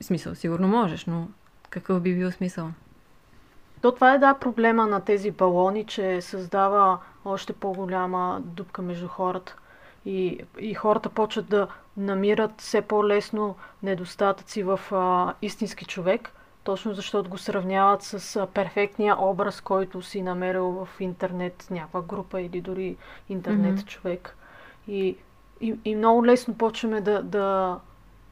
В 0.00 0.04
смисъл, 0.04 0.34
сигурно 0.34 0.68
можеш, 0.68 1.06
но 1.06 1.28
какъв 1.70 2.00
би 2.00 2.14
бил 2.14 2.30
смисъл? 2.30 2.70
То 3.80 3.92
това 3.92 4.14
е 4.14 4.18
да 4.18 4.34
проблема 4.34 4.86
на 4.86 5.00
тези 5.00 5.30
балони, 5.30 5.84
че 5.84 6.20
създава 6.20 6.98
още 7.24 7.52
по-голяма 7.52 8.40
дупка 8.44 8.82
между 8.82 9.08
хората. 9.08 9.56
И, 10.04 10.44
и 10.58 10.74
хората 10.74 11.08
почват 11.08 11.48
да 11.48 11.68
намират 11.96 12.60
все 12.60 12.82
по-лесно 12.82 13.56
недостатъци 13.82 14.62
в 14.62 14.80
а, 14.92 15.34
истински 15.42 15.84
човек– 15.84 16.30
точно 16.64 16.94
защото 16.94 17.30
го 17.30 17.38
сравняват 17.38 18.02
с 18.02 18.46
перфектния 18.54 19.16
образ, 19.20 19.60
който 19.60 20.02
си 20.02 20.22
намерил 20.22 20.70
в 20.70 21.00
интернет, 21.00 21.66
някаква 21.70 22.02
група 22.02 22.40
или 22.40 22.60
дори 22.60 22.96
интернет 23.28 23.78
mm-hmm. 23.78 23.86
човек. 23.86 24.36
И, 24.88 25.16
и, 25.60 25.74
и 25.84 25.96
много 25.96 26.26
лесно 26.26 26.54
почваме 26.54 27.00
да, 27.00 27.22
да, 27.22 27.78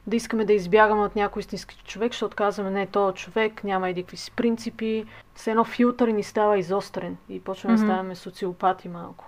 да 0.07 0.15
искаме 0.15 0.45
да 0.45 0.53
избягаме 0.53 1.01
от 1.01 1.15
някой 1.15 1.39
истински 1.39 1.83
човек, 1.85 2.11
защото 2.11 2.35
казваме, 2.35 2.69
не, 2.69 2.87
този 2.87 3.15
човек 3.15 3.63
няма 3.63 3.89
едикви 3.89 4.17
си 4.17 4.31
принципи. 4.31 5.05
Все 5.35 5.51
едно 5.51 5.63
филтър 5.63 6.07
ни 6.07 6.23
става 6.23 6.57
изострен 6.57 7.17
и 7.29 7.41
почваме 7.41 7.77
mm-hmm. 7.77 7.79
да 7.79 7.85
ставаме 7.85 8.15
социопати 8.15 8.89
малко. 8.89 9.25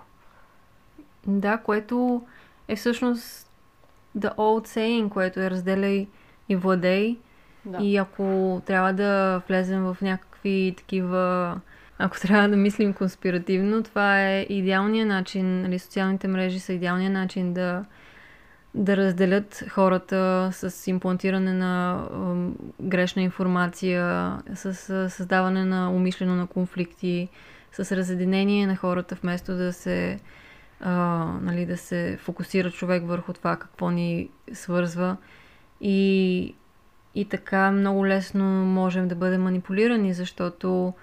Да, 1.26 1.58
което 1.58 2.22
е 2.68 2.76
всъщност 2.76 3.50
the 4.18 4.34
old 4.34 4.68
saying, 4.68 5.08
което 5.08 5.40
е 5.40 5.50
разделяй 5.50 6.08
и 6.48 6.56
владей. 6.56 7.18
Да. 7.66 7.78
И 7.80 7.96
ако 7.96 8.60
трябва 8.66 8.92
да 8.92 9.42
влезем 9.48 9.82
в 9.82 9.96
някакви 10.02 10.74
такива 10.76 11.54
ако 11.98 12.20
трябва 12.20 12.48
да 12.48 12.56
мислим 12.56 12.92
конспиративно, 12.92 13.82
това 13.82 14.22
е 14.22 14.46
идеалният 14.48 15.08
начин, 15.08 15.62
нали, 15.62 15.78
социалните 15.78 16.28
мрежи 16.28 16.60
са 16.60 16.72
идеалният 16.72 17.12
начин 17.12 17.54
да, 17.54 17.84
да 18.74 18.96
разделят 18.96 19.64
хората 19.70 20.48
с 20.52 20.86
имплантиране 20.86 21.52
на 21.52 22.04
грешна 22.82 23.22
информация, 23.22 24.32
с 24.54 24.74
създаване 25.10 25.64
на 25.64 25.90
умишлено 25.90 26.34
на 26.34 26.46
конфликти, 26.46 27.28
с 27.72 27.96
разединение 27.96 28.66
на 28.66 28.76
хората, 28.76 29.14
вместо 29.22 29.54
да 29.56 29.72
се, 29.72 30.20
а, 30.80 30.92
нали, 31.42 31.66
да 31.66 31.76
се 31.76 32.18
фокусира 32.20 32.70
човек 32.70 33.06
върху 33.06 33.32
това 33.32 33.56
какво 33.56 33.90
ни 33.90 34.30
свързва. 34.52 35.16
И 35.80 36.54
и 37.14 37.24
така 37.24 37.70
много 37.70 38.06
лесно 38.06 38.44
можем 38.64 39.08
да 39.08 39.14
бъдем 39.14 39.42
манипулирани, 39.42 40.14
защото 40.14 40.94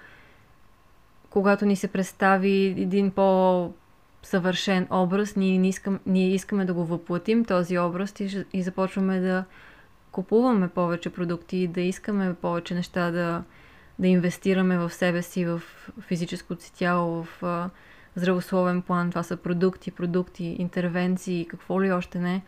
когато 1.30 1.66
ни 1.66 1.76
се 1.76 1.88
представи 1.88 2.74
един 2.78 3.10
по 3.10 3.72
съвършен 4.22 4.86
образ, 4.90 5.36
ние, 5.36 5.58
не 5.58 5.68
искам, 5.68 6.00
ние 6.06 6.34
искаме 6.34 6.64
да 6.64 6.74
го 6.74 6.84
въплатим 6.84 7.44
този 7.44 7.78
образ 7.78 8.20
и, 8.20 8.44
и 8.52 8.62
започваме 8.62 9.20
да 9.20 9.44
купуваме 10.12 10.68
повече 10.68 11.10
продукти, 11.10 11.68
да 11.68 11.80
искаме 11.80 12.34
повече 12.34 12.74
неща, 12.74 13.10
да, 13.10 13.42
да 13.98 14.08
инвестираме 14.08 14.78
в 14.78 14.90
себе 14.90 15.22
си, 15.22 15.44
в 15.44 15.62
физическото 16.00 16.62
си 16.62 16.72
тяло, 16.72 17.24
в 17.24 17.42
а, 17.42 17.70
здравословен 18.16 18.82
план. 18.82 19.10
Това 19.10 19.22
са 19.22 19.36
продукти, 19.36 19.90
продукти, 19.90 20.56
интервенции, 20.58 21.46
какво 21.50 21.82
ли 21.82 21.92
още 21.92 22.18
не. 22.18 22.42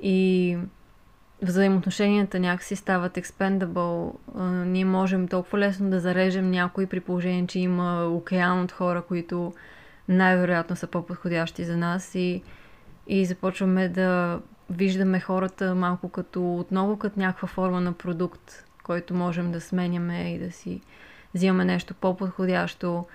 И 0.00 0.56
взаимоотношенията 1.42 2.40
някакси 2.40 2.76
стават 2.76 3.16
expendable. 3.16 4.12
Ние 4.64 4.84
можем 4.84 5.28
толкова 5.28 5.58
лесно 5.58 5.90
да 5.90 6.00
зарежем 6.00 6.50
някой 6.50 6.86
при 6.86 7.00
положение, 7.00 7.46
че 7.46 7.58
има 7.58 8.04
океан 8.04 8.62
от 8.62 8.72
хора, 8.72 9.02
които 9.02 9.52
най-вероятно 10.08 10.76
са 10.76 10.86
по-подходящи 10.86 11.64
за 11.64 11.76
нас 11.76 12.14
и, 12.14 12.42
и 13.06 13.26
започваме 13.26 13.88
да 13.88 14.40
виждаме 14.70 15.20
хората 15.20 15.74
малко 15.74 16.08
като 16.08 16.56
отново 16.56 16.96
като 16.96 17.20
някаква 17.20 17.48
форма 17.48 17.80
на 17.80 17.92
продукт, 17.92 18.64
който 18.82 19.14
можем 19.14 19.52
да 19.52 19.60
сменяме 19.60 20.34
и 20.34 20.38
да 20.38 20.52
си 20.52 20.80
взимаме 21.34 21.64
нещо 21.64 21.94
по-подходящо, 21.94 23.06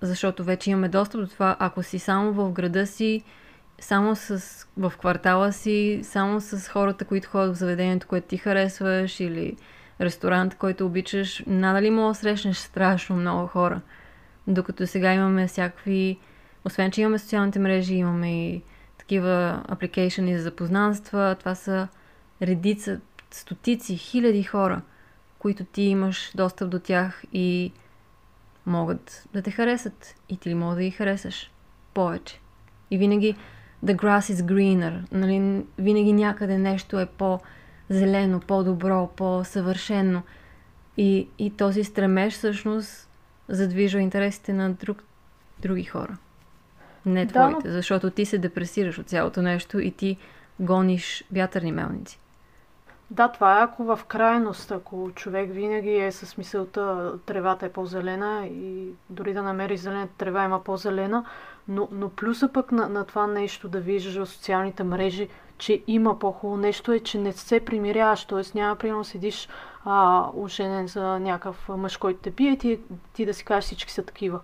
защото 0.00 0.44
вече 0.44 0.70
имаме 0.70 0.88
достъп 0.88 1.20
до 1.20 1.26
това. 1.26 1.56
Ако 1.58 1.82
си 1.82 1.98
само 1.98 2.32
в 2.32 2.52
града 2.52 2.86
си, 2.86 3.22
само 3.80 4.16
с, 4.16 4.66
в 4.76 4.92
квартала 4.98 5.52
си, 5.52 6.00
само 6.02 6.40
с 6.40 6.68
хората, 6.68 7.04
които 7.04 7.28
ходят 7.28 7.54
в 7.54 7.58
заведението, 7.58 8.06
което 8.06 8.28
ти 8.28 8.36
харесваш 8.36 9.20
или 9.20 9.56
ресторант, 10.00 10.54
който 10.54 10.86
обичаш, 10.86 11.42
надали 11.46 11.90
мога 11.90 12.08
да 12.08 12.14
срещнеш 12.14 12.56
страшно 12.56 13.16
много 13.16 13.46
хора. 13.46 13.80
Докато 14.46 14.86
сега 14.86 15.14
имаме 15.14 15.46
всякакви, 15.46 16.18
освен 16.64 16.90
че 16.90 17.00
имаме 17.00 17.18
социалните 17.18 17.58
мрежи, 17.58 17.94
имаме 17.94 18.48
и 18.48 18.62
такива 18.98 19.62
апликейшени 19.68 20.36
за 20.36 20.42
запознанства. 20.42 21.36
Това 21.38 21.54
са 21.54 21.88
редица, 22.42 23.00
стотици, 23.30 23.96
хиляди 23.96 24.42
хора, 24.42 24.82
които 25.38 25.64
ти 25.64 25.82
имаш 25.82 26.32
достъп 26.34 26.70
до 26.70 26.78
тях 26.78 27.22
и 27.32 27.72
могат 28.66 29.28
да 29.32 29.42
те 29.42 29.50
харесат. 29.50 30.14
И 30.28 30.36
ти 30.36 30.50
ли 30.50 30.54
мога 30.54 30.74
да 30.74 30.82
ги 30.82 30.90
харесаш 30.90 31.50
повече. 31.94 32.40
И 32.90 32.98
винаги 32.98 33.36
the 33.84 33.96
grass 33.96 34.34
is 34.34 34.42
greener. 34.42 35.12
Нали, 35.12 35.66
винаги 35.78 36.12
някъде 36.12 36.58
нещо 36.58 37.00
е 37.00 37.06
по-зелено, 37.06 38.40
по-добро, 38.40 39.10
по-съвършено. 39.16 40.22
И, 40.96 41.28
и 41.38 41.50
този 41.50 41.84
стремеж 41.84 42.34
всъщност 42.34 43.08
задвижва 43.48 44.00
интересите 44.00 44.52
на 44.52 44.70
друг, 44.70 45.02
други 45.62 45.84
хора. 45.84 46.16
Не 47.06 47.26
да, 47.26 47.32
твоите, 47.32 47.68
но... 47.68 47.74
защото 47.74 48.10
ти 48.10 48.24
се 48.24 48.38
депресираш 48.38 48.98
от 48.98 49.08
цялото 49.08 49.42
нещо 49.42 49.78
и 49.78 49.90
ти 49.90 50.16
гониш 50.60 51.24
вятърни 51.32 51.72
мелници. 51.72 52.18
Да, 53.10 53.28
това 53.28 53.60
е 53.60 53.64
ако 53.64 53.84
в 53.84 54.00
крайност, 54.08 54.70
ако 54.70 55.10
човек 55.14 55.50
винаги 55.52 55.96
е 55.96 56.12
с 56.12 56.36
мисълта 56.36 57.12
тревата 57.26 57.66
е 57.66 57.72
по-зелена 57.72 58.46
и 58.46 58.88
дори 59.10 59.34
да 59.34 59.42
намери 59.42 59.76
зелена 59.76 60.08
трева 60.18 60.44
има 60.44 60.64
по-зелена, 60.64 61.24
но, 61.68 61.88
но 61.92 62.08
плюса 62.08 62.48
пък 62.52 62.72
на, 62.72 62.88
на 62.88 63.04
това 63.04 63.26
нещо 63.26 63.68
да 63.68 63.80
виждаш 63.80 64.14
в 64.14 64.26
социалните 64.26 64.84
мрежи, 64.84 65.28
че 65.58 65.82
има 65.86 66.18
по-хубаво 66.18 66.56
нещо 66.60 66.92
е, 66.92 67.00
че 67.00 67.18
не 67.18 67.32
се 67.32 67.60
примиряваш, 67.60 68.24
т.е. 68.24 68.58
няма 68.58 68.76
примерно 68.76 69.04
седиш 69.04 69.48
а, 69.84 70.26
ушенен 70.34 70.86
за 70.86 71.18
някакъв 71.18 71.68
мъж, 71.68 71.96
който 71.96 72.20
те 72.22 72.30
бие 72.30 72.50
и 72.50 72.58
ти, 72.58 72.80
ти 73.12 73.26
да 73.26 73.34
си 73.34 73.44
кажеш 73.44 73.64
всички 73.64 73.92
са 73.92 74.02
такива. 74.02 74.40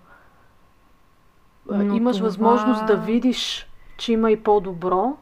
Но 1.71 1.95
Имаш 1.95 2.17
това... 2.17 2.27
възможност 2.27 2.85
да 2.85 2.97
видиш, 2.97 3.67
че 3.97 4.13
има 4.13 4.31
и 4.31 4.43
по-добро, 4.43 5.17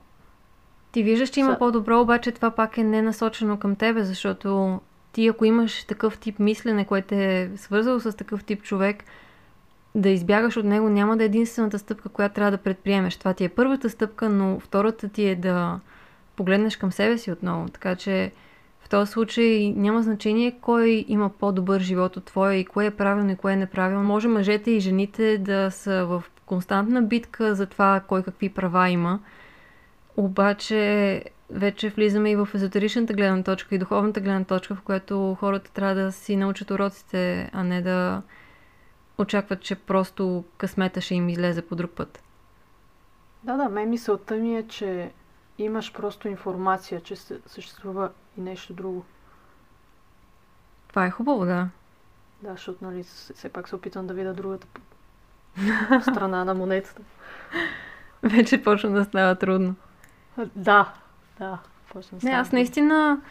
ти 0.92 1.04
виждаш, 1.04 1.30
че 1.30 1.40
има 1.40 1.52
Са... 1.52 1.58
по-добро, 1.58 2.02
обаче 2.02 2.32
това 2.32 2.52
пак 2.52 2.78
е 2.78 2.84
ненасочено 2.84 3.60
към 3.60 3.76
тебе, 3.76 4.04
защото 4.04 4.80
ти 5.12 5.28
ако 5.28 5.46
имаш 5.46 5.84
такъв 5.84 6.18
тип 6.18 6.40
мислене, 6.40 6.86
което 6.86 7.16
е 7.16 7.52
свързало 7.56 8.00
с 8.00 8.18
такъв 8.18 8.44
тип 8.44 8.64
човек, 8.64 9.04
да 9.96 10.10
избягаш 10.10 10.58
от 10.58 10.66
него 10.66 10.90
няма 10.90 11.18
да 11.18 11.24
е 11.24 11.26
единствената 11.26 11.80
стъпка, 11.80 12.10
която 12.10 12.36
трябва 12.36 12.52
да 12.52 12.58
предприемеш. 12.58 13.18
Това 13.18 13.34
ти 13.34 13.44
е 13.44 13.50
първата 13.50 13.90
стъпка, 13.90 14.30
но 14.30 14.60
втората 14.60 15.10
ти 15.10 15.26
е 15.26 15.36
да 15.36 15.80
погледнеш 16.36 16.78
към 16.78 16.92
себе 16.92 17.18
си 17.18 17.32
отново. 17.32 17.70
Така 17.70 17.96
че 17.96 18.32
в 18.80 18.90
този 18.90 19.12
случай 19.12 19.74
няма 19.76 20.04
значение 20.04 20.58
кой 20.62 21.06
има 21.08 21.30
по-добър 21.30 21.82
живот 21.82 22.18
от 22.18 22.26
твоя 22.26 22.56
и 22.56 22.66
кое 22.66 22.86
е 22.86 22.92
правилно 22.92 23.32
и 23.32 23.36
кое 23.36 23.54
е 23.54 23.56
неправилно. 23.56 24.04
Може 24.04 24.28
мъжете 24.28 24.72
и 24.72 24.80
жените 24.80 25.38
да 25.38 25.72
са 25.72 26.06
в 26.06 26.24
константна 26.46 27.02
битка 27.02 27.56
за 27.56 27.66
това 27.66 28.02
кой 28.08 28.24
какви 28.24 28.50
права 28.50 28.90
има 28.90 29.20
обаче 30.18 31.24
вече 31.50 31.90
влизаме 31.90 32.32
и 32.32 32.36
в 32.36 32.50
езотеричната 32.54 33.14
гледна 33.14 33.44
точка 33.44 33.76
и 33.76 33.78
духовната 33.78 34.22
гледна 34.22 34.44
точка, 34.44 34.76
в 34.76 34.82
която 34.82 35.38
хората 35.40 35.72
трябва 35.72 35.96
да 35.96 36.12
си 36.12 36.36
научат 36.36 36.72
уроците, 36.72 37.50
а 37.54 37.64
не 37.64 37.82
да 37.82 38.22
очакват, 39.18 39.62
че 39.62 39.76
просто 39.76 40.44
късмета 40.58 41.02
ще 41.02 41.16
им 41.16 41.30
излезе 41.30 41.62
по 41.62 41.76
друг 41.76 41.92
път. 41.92 42.24
Да, 43.44 43.58
да, 43.58 43.70
мен 43.70 43.90
мисълта 43.90 44.36
ми 44.36 44.58
е, 44.58 44.68
че 44.68 45.12
имаш 45.58 45.94
просто 45.94 46.28
информация, 46.28 47.02
че 47.02 47.16
съществува 47.46 48.10
и 48.38 48.42
нещо 48.42 48.74
друго. 48.74 49.06
Това 50.88 51.06
е 51.06 51.12
хубаво, 51.12 51.46
да. 51.46 51.70
Да, 52.42 52.52
защото, 52.52 52.86
нали, 52.86 53.04
все 53.04 53.50
пак 53.50 53.70
се 53.70 53.76
опитвам 53.76 54.08
да 54.08 54.14
видя 54.14 54.34
другата 54.34 54.68
страна 56.02 56.46
на 56.46 56.54
монетата. 56.54 57.02
Вече 58.24 58.64
почна 58.64 58.90
да 58.90 59.04
става 59.04 59.36
трудно. 59.36 59.76
Да, 60.56 60.94
да. 61.40 61.60
Почна 61.94 62.18
Не, 62.24 62.32
аз 62.32 62.52
наистина 62.52 63.22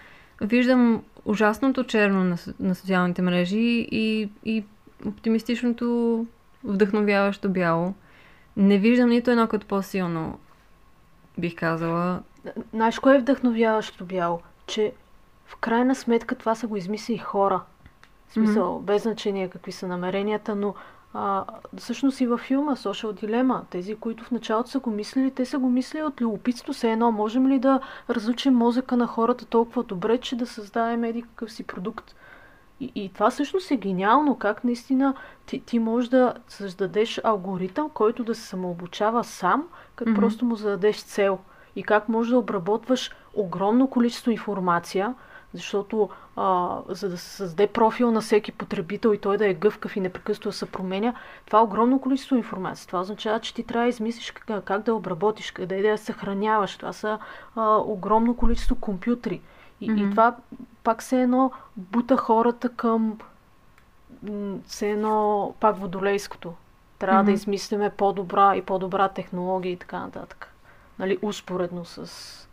виждам 0.40 1.04
ужасното 1.24 1.84
черно 1.84 2.24
на, 2.24 2.36
на 2.60 2.74
социалните 2.74 3.22
мрежи 3.22 3.88
и, 3.90 4.30
и 4.44 4.64
оптимистичното 5.07 6.26
вдъхновяващо 6.64 7.48
бяло. 7.48 7.94
Не 8.57 8.78
виждам 8.78 9.09
нито 9.09 9.30
едно 9.30 9.48
като 9.48 9.66
по-силно, 9.66 10.38
бих 11.38 11.57
казала. 11.57 12.22
Знаеш, 12.72 12.98
кое 12.98 13.16
е 13.16 13.20
вдъхновяващо 13.20 14.05
бяло? 14.05 14.40
Че 14.66 14.92
в 15.46 15.57
крайна 15.57 15.94
сметка 15.94 16.34
това 16.34 16.55
са 16.55 16.66
го 16.66 16.76
измислили 16.76 17.18
хора. 17.18 17.61
В 18.28 18.32
смисъл, 18.32 18.64
mm-hmm. 18.64 18.82
без 18.82 19.03
значение 19.03 19.48
какви 19.48 19.72
са 19.72 19.88
намеренията, 19.88 20.55
но 20.55 20.74
а, 21.14 21.44
всъщност 21.76 22.20
и 22.20 22.26
във 22.26 22.40
филма 22.40 22.76
Social 22.76 23.24
Dilemma, 23.24 23.61
тези, 23.70 23.94
които 23.94 24.24
в 24.24 24.30
началото 24.30 24.70
са 24.70 24.78
го 24.78 24.90
мислили, 24.90 25.30
те 25.30 25.44
са 25.44 25.59
го 25.59 25.68
мислили 25.70 26.03
от 26.03 26.20
любопитство 26.20 26.74
се 26.74 26.92
едно. 26.92 27.12
Можем 27.12 27.48
ли 27.48 27.59
да 27.59 27.80
разучим 28.11 28.55
мозъка 28.55 28.96
на 28.96 29.07
хората 29.07 29.46
толкова 29.46 29.82
добре, 29.82 30.18
че 30.18 30.36
да 30.36 30.46
създадем 30.46 31.05
еди 31.05 31.22
какъв 31.22 31.53
си 31.53 31.64
продукт? 31.64 32.14
И, 32.82 32.92
и 32.94 33.08
това 33.08 33.30
всъщност 33.30 33.70
е 33.70 33.76
гениално, 33.76 34.38
как 34.38 34.64
наистина 34.64 35.14
ти, 35.46 35.60
ти 35.60 35.78
можеш 35.78 36.08
да 36.08 36.34
създадеш 36.48 37.20
алгоритъм, 37.24 37.90
който 37.90 38.24
да 38.24 38.34
се 38.34 38.46
самообучава 38.46 39.24
сам, 39.24 39.68
като 39.94 40.10
mm-hmm. 40.10 40.16
просто 40.16 40.44
му 40.44 40.56
зададеш 40.56 41.02
цел. 41.02 41.38
И 41.76 41.82
как 41.82 42.08
можеш 42.08 42.30
да 42.30 42.38
обработваш 42.38 43.10
огромно 43.34 43.90
количество 43.90 44.30
информация, 44.30 45.14
защото 45.54 46.08
а, 46.36 46.78
за 46.88 47.08
да 47.08 47.18
се 47.18 47.28
създаде 47.28 47.66
профил 47.66 48.10
на 48.10 48.20
всеки 48.20 48.52
потребител 48.52 49.14
и 49.14 49.18
той 49.18 49.36
да 49.36 49.48
е 49.48 49.54
гъвкав 49.54 49.96
и 49.96 50.00
непрекъснато 50.00 50.48
да 50.48 50.52
се 50.52 50.66
променя, 50.66 51.14
това 51.46 51.58
е 51.58 51.62
огромно 51.62 52.00
количество 52.00 52.36
информация. 52.36 52.86
Това 52.86 53.00
означава, 53.00 53.40
че 53.40 53.54
ти 53.54 53.62
трябва 53.62 53.84
да 53.84 53.88
измислиш 53.88 54.30
как, 54.30 54.64
как 54.64 54.82
да 54.82 54.94
обработиш, 54.94 55.50
къде 55.50 55.82
да 55.82 55.88
я 55.88 55.98
съхраняваш. 55.98 56.76
Това 56.76 56.92
са 56.92 57.18
а, 57.56 57.76
огромно 57.76 58.36
количество 58.36 58.76
компютри. 58.76 59.40
И, 59.82 59.90
mm-hmm. 59.90 60.08
и 60.08 60.10
това 60.10 60.36
пак 60.84 61.02
се 61.02 61.22
едно 61.22 61.52
бута 61.76 62.16
хората 62.16 62.68
към 62.68 63.18
се 64.66 64.90
едно 64.90 65.54
пак 65.60 65.76
водолейското. 65.76 66.54
Трябва 66.98 67.22
mm-hmm. 67.22 67.26
да 67.26 67.32
измислиме 67.32 67.90
по-добра 67.90 68.56
и 68.56 68.62
по-добра 68.62 69.08
технология 69.08 69.72
и 69.72 69.76
така 69.76 69.98
нататък. 70.00 70.54
Нали, 70.98 71.18
успоредно 71.22 71.84
с 71.84 72.48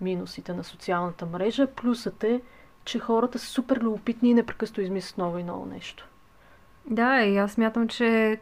минусите 0.00 0.54
на 0.54 0.64
социалната 0.64 1.26
мрежа. 1.26 1.66
Плюсът 1.66 2.24
е, 2.24 2.40
че 2.84 2.98
хората 2.98 3.38
са 3.38 3.46
супер 3.46 3.76
любопитни 3.76 4.30
и 4.30 4.34
непрекъснато 4.34 4.80
измислят 4.80 5.18
ново 5.18 5.38
и 5.38 5.42
ново 5.42 5.66
нещо. 5.66 6.08
Да, 6.86 7.22
и 7.22 7.38
аз 7.38 7.52
смятам, 7.52 7.88
че 7.88 8.40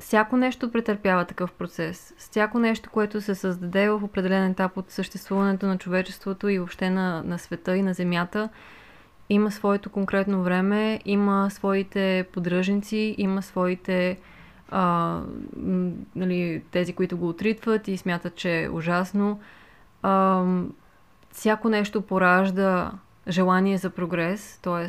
всяко 0.00 0.36
нещо 0.36 0.72
претърпява 0.72 1.24
такъв 1.24 1.52
процес. 1.52 2.14
Всяко 2.18 2.58
нещо, 2.58 2.90
което 2.90 3.20
се 3.20 3.34
създаде 3.34 3.88
в 3.88 4.04
определен 4.04 4.50
етап 4.50 4.76
от 4.76 4.90
съществуването 4.90 5.66
на 5.66 5.78
човечеството 5.78 6.48
и 6.48 6.58
въобще 6.58 6.90
на, 6.90 7.22
на 7.22 7.38
света 7.38 7.76
и 7.76 7.82
на 7.82 7.94
Земята, 7.94 8.48
има 9.28 9.50
своето 9.50 9.90
конкретно 9.90 10.42
време, 10.42 11.00
има 11.04 11.50
своите 11.50 12.24
поддръжници, 12.32 13.14
има 13.18 13.42
своите 13.42 14.18
а, 14.70 15.20
нали, 16.16 16.62
тези, 16.70 16.92
които 16.92 17.18
го 17.18 17.28
отритват 17.28 17.88
и 17.88 17.96
смятат, 17.96 18.34
че 18.34 18.62
е 18.62 18.68
ужасно. 18.68 19.40
А, 20.02 20.44
всяко 21.32 21.68
нещо 21.68 22.02
поражда 22.02 22.92
желание 23.28 23.78
за 23.78 23.90
прогрес, 23.90 24.58
т.е. 24.62 24.88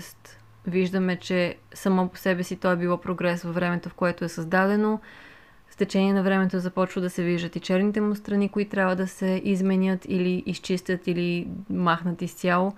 виждаме, 0.68 1.16
че 1.16 1.56
само 1.74 2.10
по 2.10 2.18
себе 2.18 2.44
си 2.44 2.56
то 2.56 2.72
е 2.72 2.76
било 2.76 2.98
прогрес 2.98 3.44
във 3.44 3.56
времето, 3.56 3.90
в 3.90 3.94
което 3.94 4.26
е 4.26 4.30
създадено. 4.30 5.00
С 5.70 5.76
течение 5.76 6.14
на 6.14 6.24
времето 6.24 6.60
започва 6.60 7.02
да 7.02 7.10
се 7.10 7.24
виждат 7.24 7.56
и 7.56 7.60
черните 7.60 8.02
му 8.02 8.16
страни, 8.16 8.50
които 8.50 8.72
трябва 8.72 8.96
да 8.96 9.08
се 9.08 9.42
изменят 9.44 10.06
или 10.06 10.44
изчистят 10.46 11.08
или 11.08 11.48
махнат 11.70 12.22
изцяло. 12.22 12.74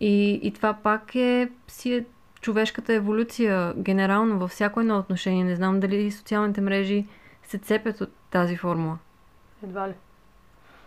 И, 0.00 0.40
и 0.42 0.52
това 0.52 0.72
пак 0.82 1.14
е 1.14 1.50
си 1.68 1.94
е 1.94 2.04
човешката 2.40 2.94
еволюция 2.94 3.74
генерално 3.76 4.38
във 4.38 4.50
всяко 4.50 4.80
едно 4.80 4.98
отношение. 4.98 5.44
Не 5.44 5.56
знам 5.56 5.80
дали 5.80 6.10
социалните 6.10 6.60
мрежи 6.60 7.06
се 7.42 7.58
цепят 7.58 8.00
от 8.00 8.10
тази 8.30 8.56
формула. 8.56 8.98
Едва 9.64 9.88
ли. 9.88 9.94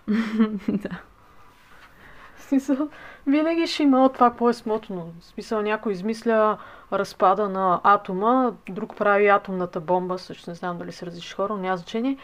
да. 0.67 1.01
Смисъл, 2.47 2.89
винаги 3.27 3.67
ще 3.67 3.83
има 3.83 4.09
това, 4.13 4.29
какво 4.29 4.49
е 4.49 4.53
смотано. 4.53 5.05
В 5.19 5.25
смисъл, 5.25 5.61
някой 5.61 5.93
измисля 5.93 6.57
разпада 6.91 7.49
на 7.49 7.81
атома, 7.83 8.51
друг 8.69 8.95
прави 8.95 9.27
атомната 9.27 9.79
бомба, 9.79 10.17
също 10.17 10.49
не 10.49 10.55
знам 10.55 10.77
дали 10.77 10.91
се 10.91 11.05
различи 11.05 11.33
хора, 11.33 11.53
но 11.53 11.59
няма 11.59 11.77
значение. 11.77 12.17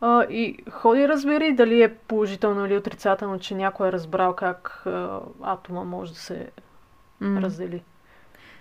А, 0.00 0.24
и 0.24 0.58
ходи 0.70 1.08
разбери 1.08 1.52
дали 1.52 1.82
е 1.82 1.94
положително 1.94 2.66
или 2.66 2.76
отрицателно, 2.76 3.38
че 3.38 3.54
някой 3.54 3.88
е 3.88 3.92
разбрал 3.92 4.32
как 4.32 4.82
а, 4.86 5.20
атома 5.42 5.84
може 5.84 6.12
да 6.12 6.18
се 6.18 6.50
mm. 7.22 7.42
раздели. 7.42 7.82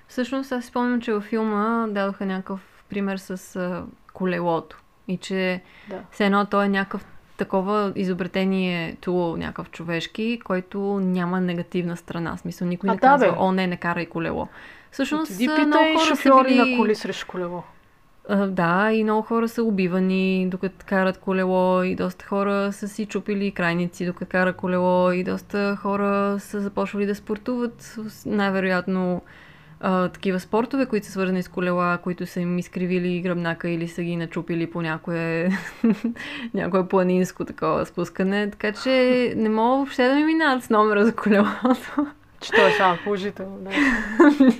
Всъщност, 0.07 0.51
аз 0.51 0.65
спомням, 0.65 1.01
че 1.01 1.13
във 1.13 1.23
филма 1.23 1.87
дадоха 1.87 2.25
някакъв 2.25 2.83
пример 2.89 3.17
с 3.17 3.55
а, 3.55 3.83
колелото. 4.13 4.81
И 5.07 5.17
че 5.17 5.61
да. 5.89 6.01
все 6.11 6.25
едно 6.25 6.45
той 6.45 6.65
е 6.65 6.69
някакъв 6.69 7.05
такова 7.37 7.93
изобретение 7.95 8.95
туло, 9.01 9.37
някакъв 9.37 9.71
човешки, 9.71 10.39
който 10.43 10.79
няма 10.99 11.41
негативна 11.41 11.97
страна. 11.97 12.37
Смисъл, 12.37 12.67
никой 12.67 12.89
а, 12.89 12.93
не 12.93 12.97
да, 12.97 13.01
казва, 13.01 13.31
бе. 13.31 13.37
о, 13.37 13.51
не, 13.51 13.67
не 13.67 13.77
карай 13.77 14.05
колело. 14.05 14.47
Всъщност, 14.91 15.31
Отиди 15.31 15.47
много 15.47 15.99
хора 15.99 16.15
са 16.15 16.43
били... 16.43 16.71
на 16.71 16.77
коли 16.77 16.95
срещу 16.95 17.27
колело. 17.27 17.63
Да, 18.47 18.91
и 18.91 19.03
много 19.03 19.21
хора 19.21 19.47
са 19.47 19.63
убивани 19.63 20.47
докато 20.49 20.85
карат 20.85 21.17
колело 21.17 21.83
и 21.83 21.95
доста 21.95 22.25
хора 22.25 22.71
са 22.73 22.87
си 22.87 23.05
чупили 23.05 23.51
крайници 23.51 24.05
докато 24.05 24.31
карат 24.31 24.55
колело 24.55 25.11
и 25.11 25.23
доста 25.23 25.75
хора 25.75 26.39
са 26.39 26.59
започвали 26.61 27.05
да 27.05 27.15
спортуват 27.15 27.97
най-вероятно 28.25 29.21
а, 29.79 30.09
такива 30.09 30.39
спортове, 30.39 30.85
които 30.85 31.05
са 31.05 31.11
свързани 31.11 31.43
с 31.43 31.47
колела, 31.47 31.97
които 31.97 32.25
са 32.25 32.39
им 32.39 32.59
изкривили 32.59 33.21
гръбнака 33.21 33.69
или 33.69 33.87
са 33.87 34.03
ги 34.03 34.15
начупили 34.15 34.71
по 34.71 34.81
някое, 34.81 35.49
някое 36.53 36.87
планинско 36.87 37.45
такова 37.45 37.85
спускане. 37.85 38.49
Така 38.51 38.71
че 38.71 39.33
не 39.37 39.49
мога 39.49 39.75
въобще 39.75 40.07
да 40.07 40.15
ми 40.15 40.23
минават 40.23 40.63
с 40.63 40.69
номера 40.69 41.05
за 41.05 41.15
колелото. 41.15 42.07
Че 42.39 42.51
то 42.51 42.67
е 42.67 42.71
само 42.71 42.97
положително, 43.03 43.57
да. 43.57 43.69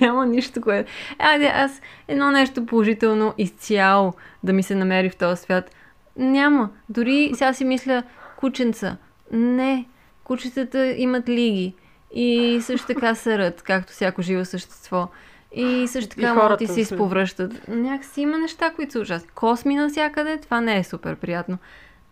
Няма 0.00 0.26
нищо, 0.26 0.60
което... 0.60 0.90
Айде, 1.18 1.46
аз 1.46 1.80
едно 2.08 2.30
нещо 2.30 2.66
положително 2.66 3.34
изцяло 3.38 4.12
да 4.42 4.52
ми 4.52 4.62
се 4.62 4.74
намери 4.74 5.10
в 5.10 5.16
този 5.16 5.42
свят. 5.42 5.70
Няма. 6.16 6.70
Дори 6.88 7.30
сега 7.34 7.52
си 7.52 7.64
мисля 7.64 8.02
кученца. 8.36 8.96
Не. 9.32 9.84
Кучетата 10.24 10.86
имат 10.86 11.28
лиги. 11.28 11.74
И 12.12 12.58
също 12.62 12.86
така 12.86 13.14
сърът, 13.14 13.62
както 13.62 13.92
всяко 13.92 14.22
живо 14.22 14.44
същество. 14.44 15.08
И 15.52 15.88
също 15.88 16.16
така 16.16 16.34
могат 16.34 16.60
и 16.60 16.66
си 16.66 16.80
изповръщат. 16.80 17.68
Някакси 17.68 18.20
има 18.20 18.38
неща, 18.38 18.70
които 18.70 18.92
са 18.92 19.00
ужасни. 19.00 19.28
Косми 19.28 19.76
навсякъде, 19.76 20.38
това 20.38 20.60
не 20.60 20.78
е 20.78 20.84
супер 20.84 21.16
приятно. 21.16 21.58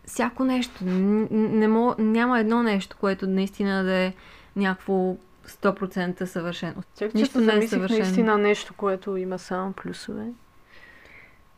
Всяко 0.06 0.44
нещо. 0.44 0.84
Не 0.84 1.68
мог, 1.68 1.98
няма 1.98 2.40
едно 2.40 2.62
нещо, 2.62 2.96
което 3.00 3.26
наистина 3.26 3.84
да 3.84 3.94
е 3.94 4.12
някакво 4.56 5.16
100% 5.48 6.24
съвършено. 6.24 6.82
Чак, 6.98 7.14
Нищо 7.14 7.40
не 7.40 7.54
е 7.54 7.68
съвършено. 7.68 8.00
наистина 8.00 8.38
нещо, 8.38 8.74
което 8.76 9.16
има 9.16 9.38
само 9.38 9.72
плюсове. 9.72 10.26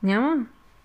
Няма. 0.03 0.37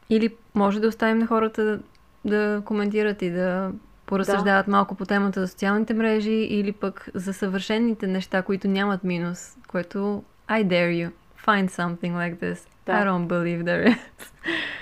Или 0.10 0.36
може 0.56 0.80
да 0.80 0.88
оставим 0.88 1.18
на 1.18 1.28
хората 1.28 1.64
да, 1.64 1.80
да 2.26 2.62
коментират 2.66 3.22
и 3.22 3.32
да 3.32 3.72
поразсъждават 4.06 4.66
да. 4.66 4.72
малко 4.72 4.96
по 4.96 5.06
темата 5.06 5.40
за 5.40 5.48
социалните 5.48 5.94
мрежи 5.94 6.32
или 6.32 6.72
пък 6.72 7.10
за 7.14 7.34
съвършените 7.34 8.08
неща, 8.08 8.42
които 8.42 8.68
нямат 8.68 9.04
минус, 9.04 9.58
което 9.68 10.24
I 10.50 10.66
dare 10.68 10.92
you. 10.92 11.12
Find 11.46 11.70
something 11.70 12.14
like 12.14 12.40
this. 12.40 12.68
Да. 12.86 12.92
I 12.92 13.06
don't 13.06 13.28
believe 13.28 13.64
there 13.64 13.88
is. 13.88 13.98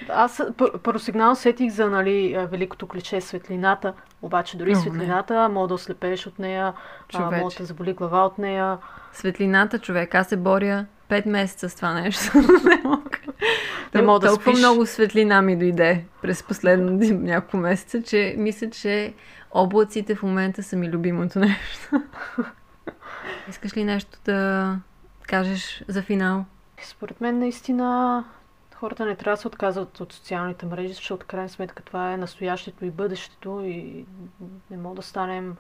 Аз 0.10 0.42
първо 0.84 1.00
сигнал 1.00 1.36
сетих 1.36 1.72
за 1.72 1.90
нали, 1.90 2.48
великото 2.52 2.88
клише 2.88 3.22
светлината, 3.22 3.94
обаче 4.22 4.58
дори 4.58 4.76
oh, 4.76 4.80
светлината 4.80 5.42
не. 5.42 5.48
мога 5.48 5.68
да 5.68 5.74
ослепееш 5.74 6.28
от 6.28 6.40
нея, 6.40 6.74
мога 7.14 7.50
да 7.58 7.66
заболи 7.66 7.94
глава 7.94 8.26
от 8.26 8.38
нея. 8.38 8.78
Светлината, 9.14 9.80
човек, 9.80 10.16
аз 10.16 10.28
се 10.28 10.38
боря 10.38 10.86
пет 11.08 11.26
месеца 11.26 11.70
с 11.70 11.76
това 11.76 11.94
нещо. 11.94 12.38
не 12.38 12.82
мога. 12.84 13.11
Не 13.96 14.02
мога 14.02 14.20
да 14.20 14.28
Толкова 14.28 14.52
спиш. 14.52 14.60
много 14.60 14.86
светлина 14.86 15.42
ми 15.42 15.58
дойде 15.58 16.06
през 16.22 16.44
последните 16.44 17.14
няколко 17.14 17.58
месеца, 17.58 18.04
че 18.04 18.36
мисля, 18.38 18.70
че 18.70 19.14
облаците 19.52 20.16
в 20.16 20.24
момента 20.24 20.64
са 20.64 20.76
ми 20.76 20.90
любимото 20.90 21.40
нещо. 21.40 22.02
Искаш 23.50 23.78
ли 23.78 23.84
нещо 23.84 24.20
да 24.26 24.76
кажеш 25.28 25.84
за 25.88 26.02
финал? 26.02 26.46
Според 26.84 27.22
мен 27.22 27.40
наистина 27.40 28.24
хората 28.76 29.06
не 29.06 29.16
трябва 29.16 29.36
да 29.36 29.42
се 29.42 29.48
отказват 29.48 30.00
от 30.00 30.14
социалните 30.14 30.66
мрежи, 30.66 30.94
защото 30.94 31.26
крайна 31.26 31.50
сметка 31.50 31.84
това 31.84 32.14
е 32.14 32.18
настоящето 32.18 32.86
и 32.86 32.92
бъдещето 32.92 33.62
и 33.66 34.06
не 34.72 34.78
мога 34.78 34.96
да 34.96 35.02
станем 35.02 35.56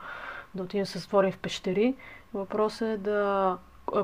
да 0.55 0.63
отидем 0.63 0.85
се 0.85 0.99
затворим 0.99 1.31
в 1.31 1.37
пещери. 1.37 1.95
Въпросът 2.33 2.87
е 2.87 2.97
да 2.97 3.57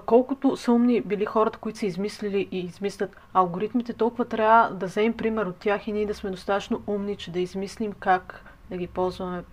колкото 0.05 0.57
са 0.57 0.71
умни 0.71 1.01
били 1.01 1.25
хората, 1.25 1.59
които 1.59 1.79
са 1.79 1.85
измислили 1.85 2.47
и 2.51 2.59
измислят 2.59 3.15
алгоритмите, 3.33 3.93
толкова 3.93 4.25
трябва 4.25 4.69
да 4.73 4.85
вземем 4.85 5.17
пример 5.17 5.45
от 5.45 5.55
тях 5.55 5.87
и 5.87 5.91
ние 5.91 6.05
да 6.05 6.13
сме 6.13 6.29
достатъчно 6.29 6.83
умни, 6.87 7.15
че 7.15 7.31
да 7.31 7.39
измислим 7.39 7.93
как 7.93 8.43
да 8.69 8.77
ги 8.77 8.87
ползваме 8.87 9.43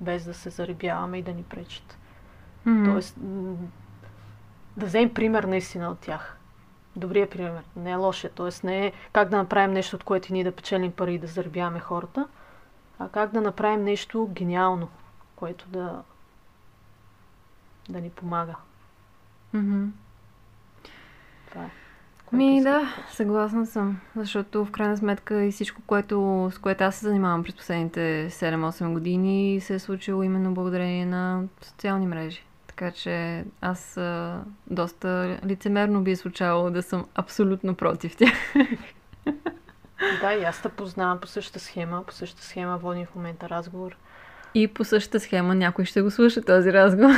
без 0.00 0.24
да 0.24 0.34
се 0.34 0.50
заребяваме 0.50 1.18
и 1.18 1.22
да 1.22 1.32
ни 1.32 1.42
пречат. 1.42 1.98
Mm-hmm. 2.66 2.92
Тоест, 2.92 3.16
да 4.76 4.86
вземем 4.86 5.14
пример 5.14 5.44
наистина 5.44 5.90
от 5.90 5.98
тях. 5.98 6.38
Добрия 6.96 7.30
пример, 7.30 7.62
не 7.76 7.90
е 7.90 7.96
лошия. 7.96 8.30
Тоест 8.34 8.64
не 8.64 8.86
е 8.86 8.92
как 9.12 9.28
да 9.28 9.36
направим 9.36 9.72
нещо, 9.72 9.96
от 9.96 10.04
което 10.04 10.32
ние 10.32 10.44
да 10.44 10.52
печелим 10.52 10.92
пари 10.92 11.14
и 11.14 11.18
да 11.18 11.26
заребяваме 11.26 11.80
хората, 11.80 12.28
а 12.98 13.08
как 13.08 13.32
да 13.32 13.40
направим 13.40 13.84
нещо 13.84 14.28
гениално, 14.32 14.88
което 15.36 15.68
да, 15.68 16.02
да 17.88 18.00
ни 18.00 18.10
помага. 18.10 18.54
Mm-hmm. 19.54 19.88
Това 21.50 21.62
е. 21.62 21.70
Ми 22.32 22.62
да, 22.62 22.94
съгласна 23.10 23.66
съм, 23.66 24.00
защото 24.16 24.64
в 24.64 24.70
крайна 24.70 24.96
сметка 24.96 25.44
и 25.44 25.52
всичко, 25.52 25.82
което, 25.86 26.48
с 26.52 26.58
което 26.58 26.84
аз 26.84 26.96
се 26.96 27.06
занимавам 27.06 27.42
през 27.42 27.54
последните 27.54 28.28
7-8 28.30 28.92
години, 28.92 29.60
се 29.60 29.74
е 29.74 29.78
случило 29.78 30.22
именно 30.22 30.54
благодарение 30.54 31.06
на 31.06 31.42
социални 31.62 32.06
мрежи. 32.06 32.44
Така 32.66 32.90
че 32.90 33.44
аз 33.60 33.96
а, 33.96 34.40
доста 34.66 35.38
лицемерно 35.46 36.02
би 36.02 36.16
случало 36.16 36.70
да 36.70 36.82
съм 36.82 37.06
абсолютно 37.14 37.74
против 37.74 38.16
тях. 38.16 38.32
Да, 40.20 40.32
и 40.32 40.44
аз 40.44 40.62
те 40.62 40.68
познавам 40.68 41.20
по 41.20 41.26
същата 41.26 41.60
схема. 41.60 42.04
По 42.06 42.12
същата 42.12 42.44
схема 42.44 42.78
водим 42.78 43.06
в 43.06 43.14
момента 43.14 43.48
разговор. 43.48 43.96
И 44.54 44.68
по 44.68 44.84
същата 44.84 45.20
схема 45.20 45.54
някой 45.54 45.84
ще 45.84 46.02
го 46.02 46.10
слуша 46.10 46.42
този 46.42 46.72
разговор. 46.72 47.14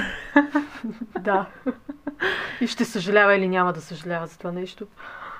да. 1.20 1.46
И 2.60 2.66
ще 2.66 2.84
съжалява 2.84 3.34
или 3.34 3.48
няма 3.48 3.72
да 3.72 3.80
съжалява 3.80 4.26
за 4.26 4.38
това 4.38 4.52
нещо. 4.52 4.86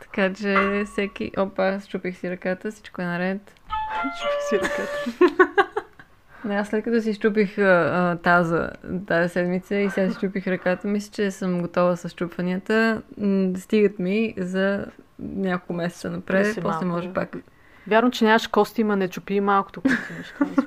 Така 0.01 0.33
че 0.35 0.83
всеки... 0.87 1.31
Опа, 1.39 1.81
щупих 1.81 2.17
си 2.17 2.31
ръката, 2.31 2.71
всичко 2.71 3.03
е 3.03 3.05
наред. 3.05 3.41
Щупих 4.19 4.43
си 4.49 4.57
ръката. 4.57 5.47
Не, 6.45 6.57
аз 6.57 6.69
след 6.69 6.85
като 6.85 7.01
си 7.01 7.15
щупих 7.15 7.59
а, 7.59 8.19
таза 8.23 8.71
тази 9.07 9.29
седмица 9.29 9.77
и 9.77 9.91
сега 9.91 10.11
си 10.11 10.17
щупих 10.19 10.47
ръката, 10.47 10.89
мисля, 10.89 11.13
че 11.13 11.31
съм 11.31 11.61
готова 11.61 11.97
с 11.97 12.09
щупванията. 12.09 13.03
Стигат 13.57 13.99
ми 13.99 14.35
за 14.37 14.87
няколко 15.19 15.73
месеца 15.73 16.11
напред, 16.11 16.47
после 16.47 16.63
малко, 16.63 16.85
може 16.85 17.13
пак. 17.13 17.37
Вярно, 17.87 18.11
че 18.11 18.25
нямаш 18.25 18.47
кости, 18.47 18.85
ма 18.85 18.97
не 18.97 19.09
чупи 19.09 19.41
малкото, 19.41 19.83
което 19.83 20.03
имаш. 20.13 20.35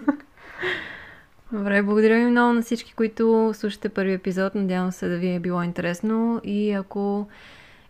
Добре, 1.51 1.81
благодаря 1.81 2.15
ви 2.15 2.31
много 2.31 2.53
на 2.53 2.61
всички, 2.61 2.93
които 2.93 3.51
слушате 3.55 3.89
първи 3.89 4.13
епизод. 4.13 4.55
Надявам 4.55 4.91
се 4.91 5.09
да 5.09 5.17
ви 5.17 5.33
е 5.33 5.39
било 5.39 5.63
интересно 5.63 6.41
и 6.43 6.71
ако 6.71 7.27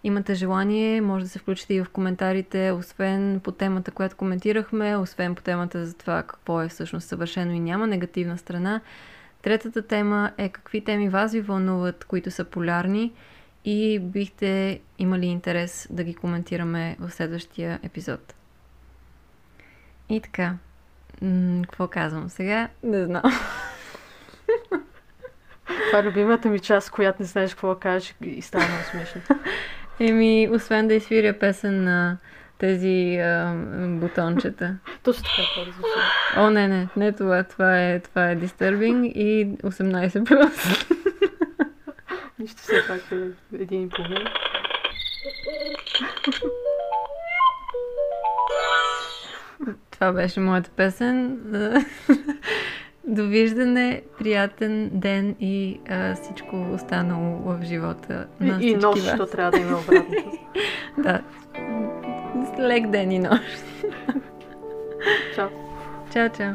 имате 0.04 0.34
желание, 0.34 1.02
може 1.02 1.26
да 1.26 1.30
се 1.30 1.40
включите 1.40 1.74
и 1.74 1.82
в 1.84 1.90
коментарите, 1.90 2.72
освен 2.72 3.40
по 3.44 3.52
темата, 3.52 3.92
която 3.92 4.16
коментирахме, 4.16 4.98
освен 4.98 5.36
по 5.36 5.42
темата 5.42 5.86
за 5.86 5.94
това 5.94 6.24
какво 6.24 6.62
е 6.62 6.68
всъщност 6.68 7.08
съвършено 7.08 7.52
и 7.52 7.60
няма 7.60 7.88
негативна 7.88 8.38
страна. 8.38 8.82
Третата 9.42 9.82
тема 9.82 10.32
е 10.38 10.50
какви 10.50 10.84
теми 10.84 11.10
вас 11.10 11.32
ви 11.32 11.42
вълнуват, 11.42 12.06
които 12.06 12.32
са 12.32 12.44
полярни 12.44 13.14
и 13.66 14.00
бихте 14.00 14.80
имали 15.00 15.26
интерес 15.26 15.88
да 15.92 16.04
ги 16.04 16.14
коментираме 16.14 16.98
в 17.00 17.12
следващия 17.12 17.80
епизод. 17.84 18.34
И 20.10 20.22
така, 20.22 20.58
м- 21.22 21.62
какво 21.62 21.88
казвам 21.88 22.30
сега? 22.30 22.68
Не 22.84 23.06
знам. 23.06 23.24
Това 25.88 26.00
е 26.00 26.04
любимата 26.04 26.50
ми 26.50 26.60
част, 26.60 26.92
която 26.92 27.22
не 27.22 27.26
знаеш 27.26 27.52
какво 27.52 27.76
кажеш 27.76 28.16
и 28.24 28.42
става 28.42 28.66
много 28.68 28.84
смешно. 28.84 29.22
Еми, 30.00 30.50
освен 30.52 30.88
да 30.88 30.94
изсвиря 30.94 31.40
песен 31.40 31.84
на 31.84 32.18
тези 32.58 33.18
а, 33.18 33.54
бутончета. 33.88 34.76
Точно 35.04 35.24
така 35.24 35.66
да 35.66 35.72
звучи. 35.72 35.90
О, 36.38 36.50
не, 36.50 36.68
не, 36.68 36.88
не 36.96 37.12
това. 37.12 37.44
Това 37.44 37.82
е, 37.82 38.00
това 38.00 38.32
е 38.32 38.38
Disturbing 38.38 39.06
и 39.06 39.58
18 39.58 40.26
плюс. 40.26 40.86
Нищо 42.40 42.62
все 42.62 42.88
пак 42.88 43.02
е 43.12 43.16
един 43.56 43.84
и 43.84 43.90
половина. 43.90 44.32
Това 50.00 50.12
беше 50.12 50.40
моята 50.40 50.70
песен. 50.70 51.38
Довиждане, 53.08 54.02
приятен 54.20 54.90
ден 54.94 55.36
и 55.40 55.80
а, 55.90 56.16
всичко 56.16 56.66
останало 56.74 57.38
в 57.38 57.60
живота 57.64 58.28
на 58.40 58.58
И, 58.62 58.70
и 58.70 58.76
нощ, 58.76 59.06
вас. 59.06 59.18
то 59.18 59.26
трябва 59.26 59.52
да 59.52 59.58
има 59.58 59.78
обратното. 59.78 60.38
Да. 60.98 61.22
Лек 62.60 62.88
ден 62.88 63.12
и 63.12 63.20
нощ. 63.20 63.42
Чао. 65.36 65.48
Чао, 66.14 66.30
чао. 66.30 66.54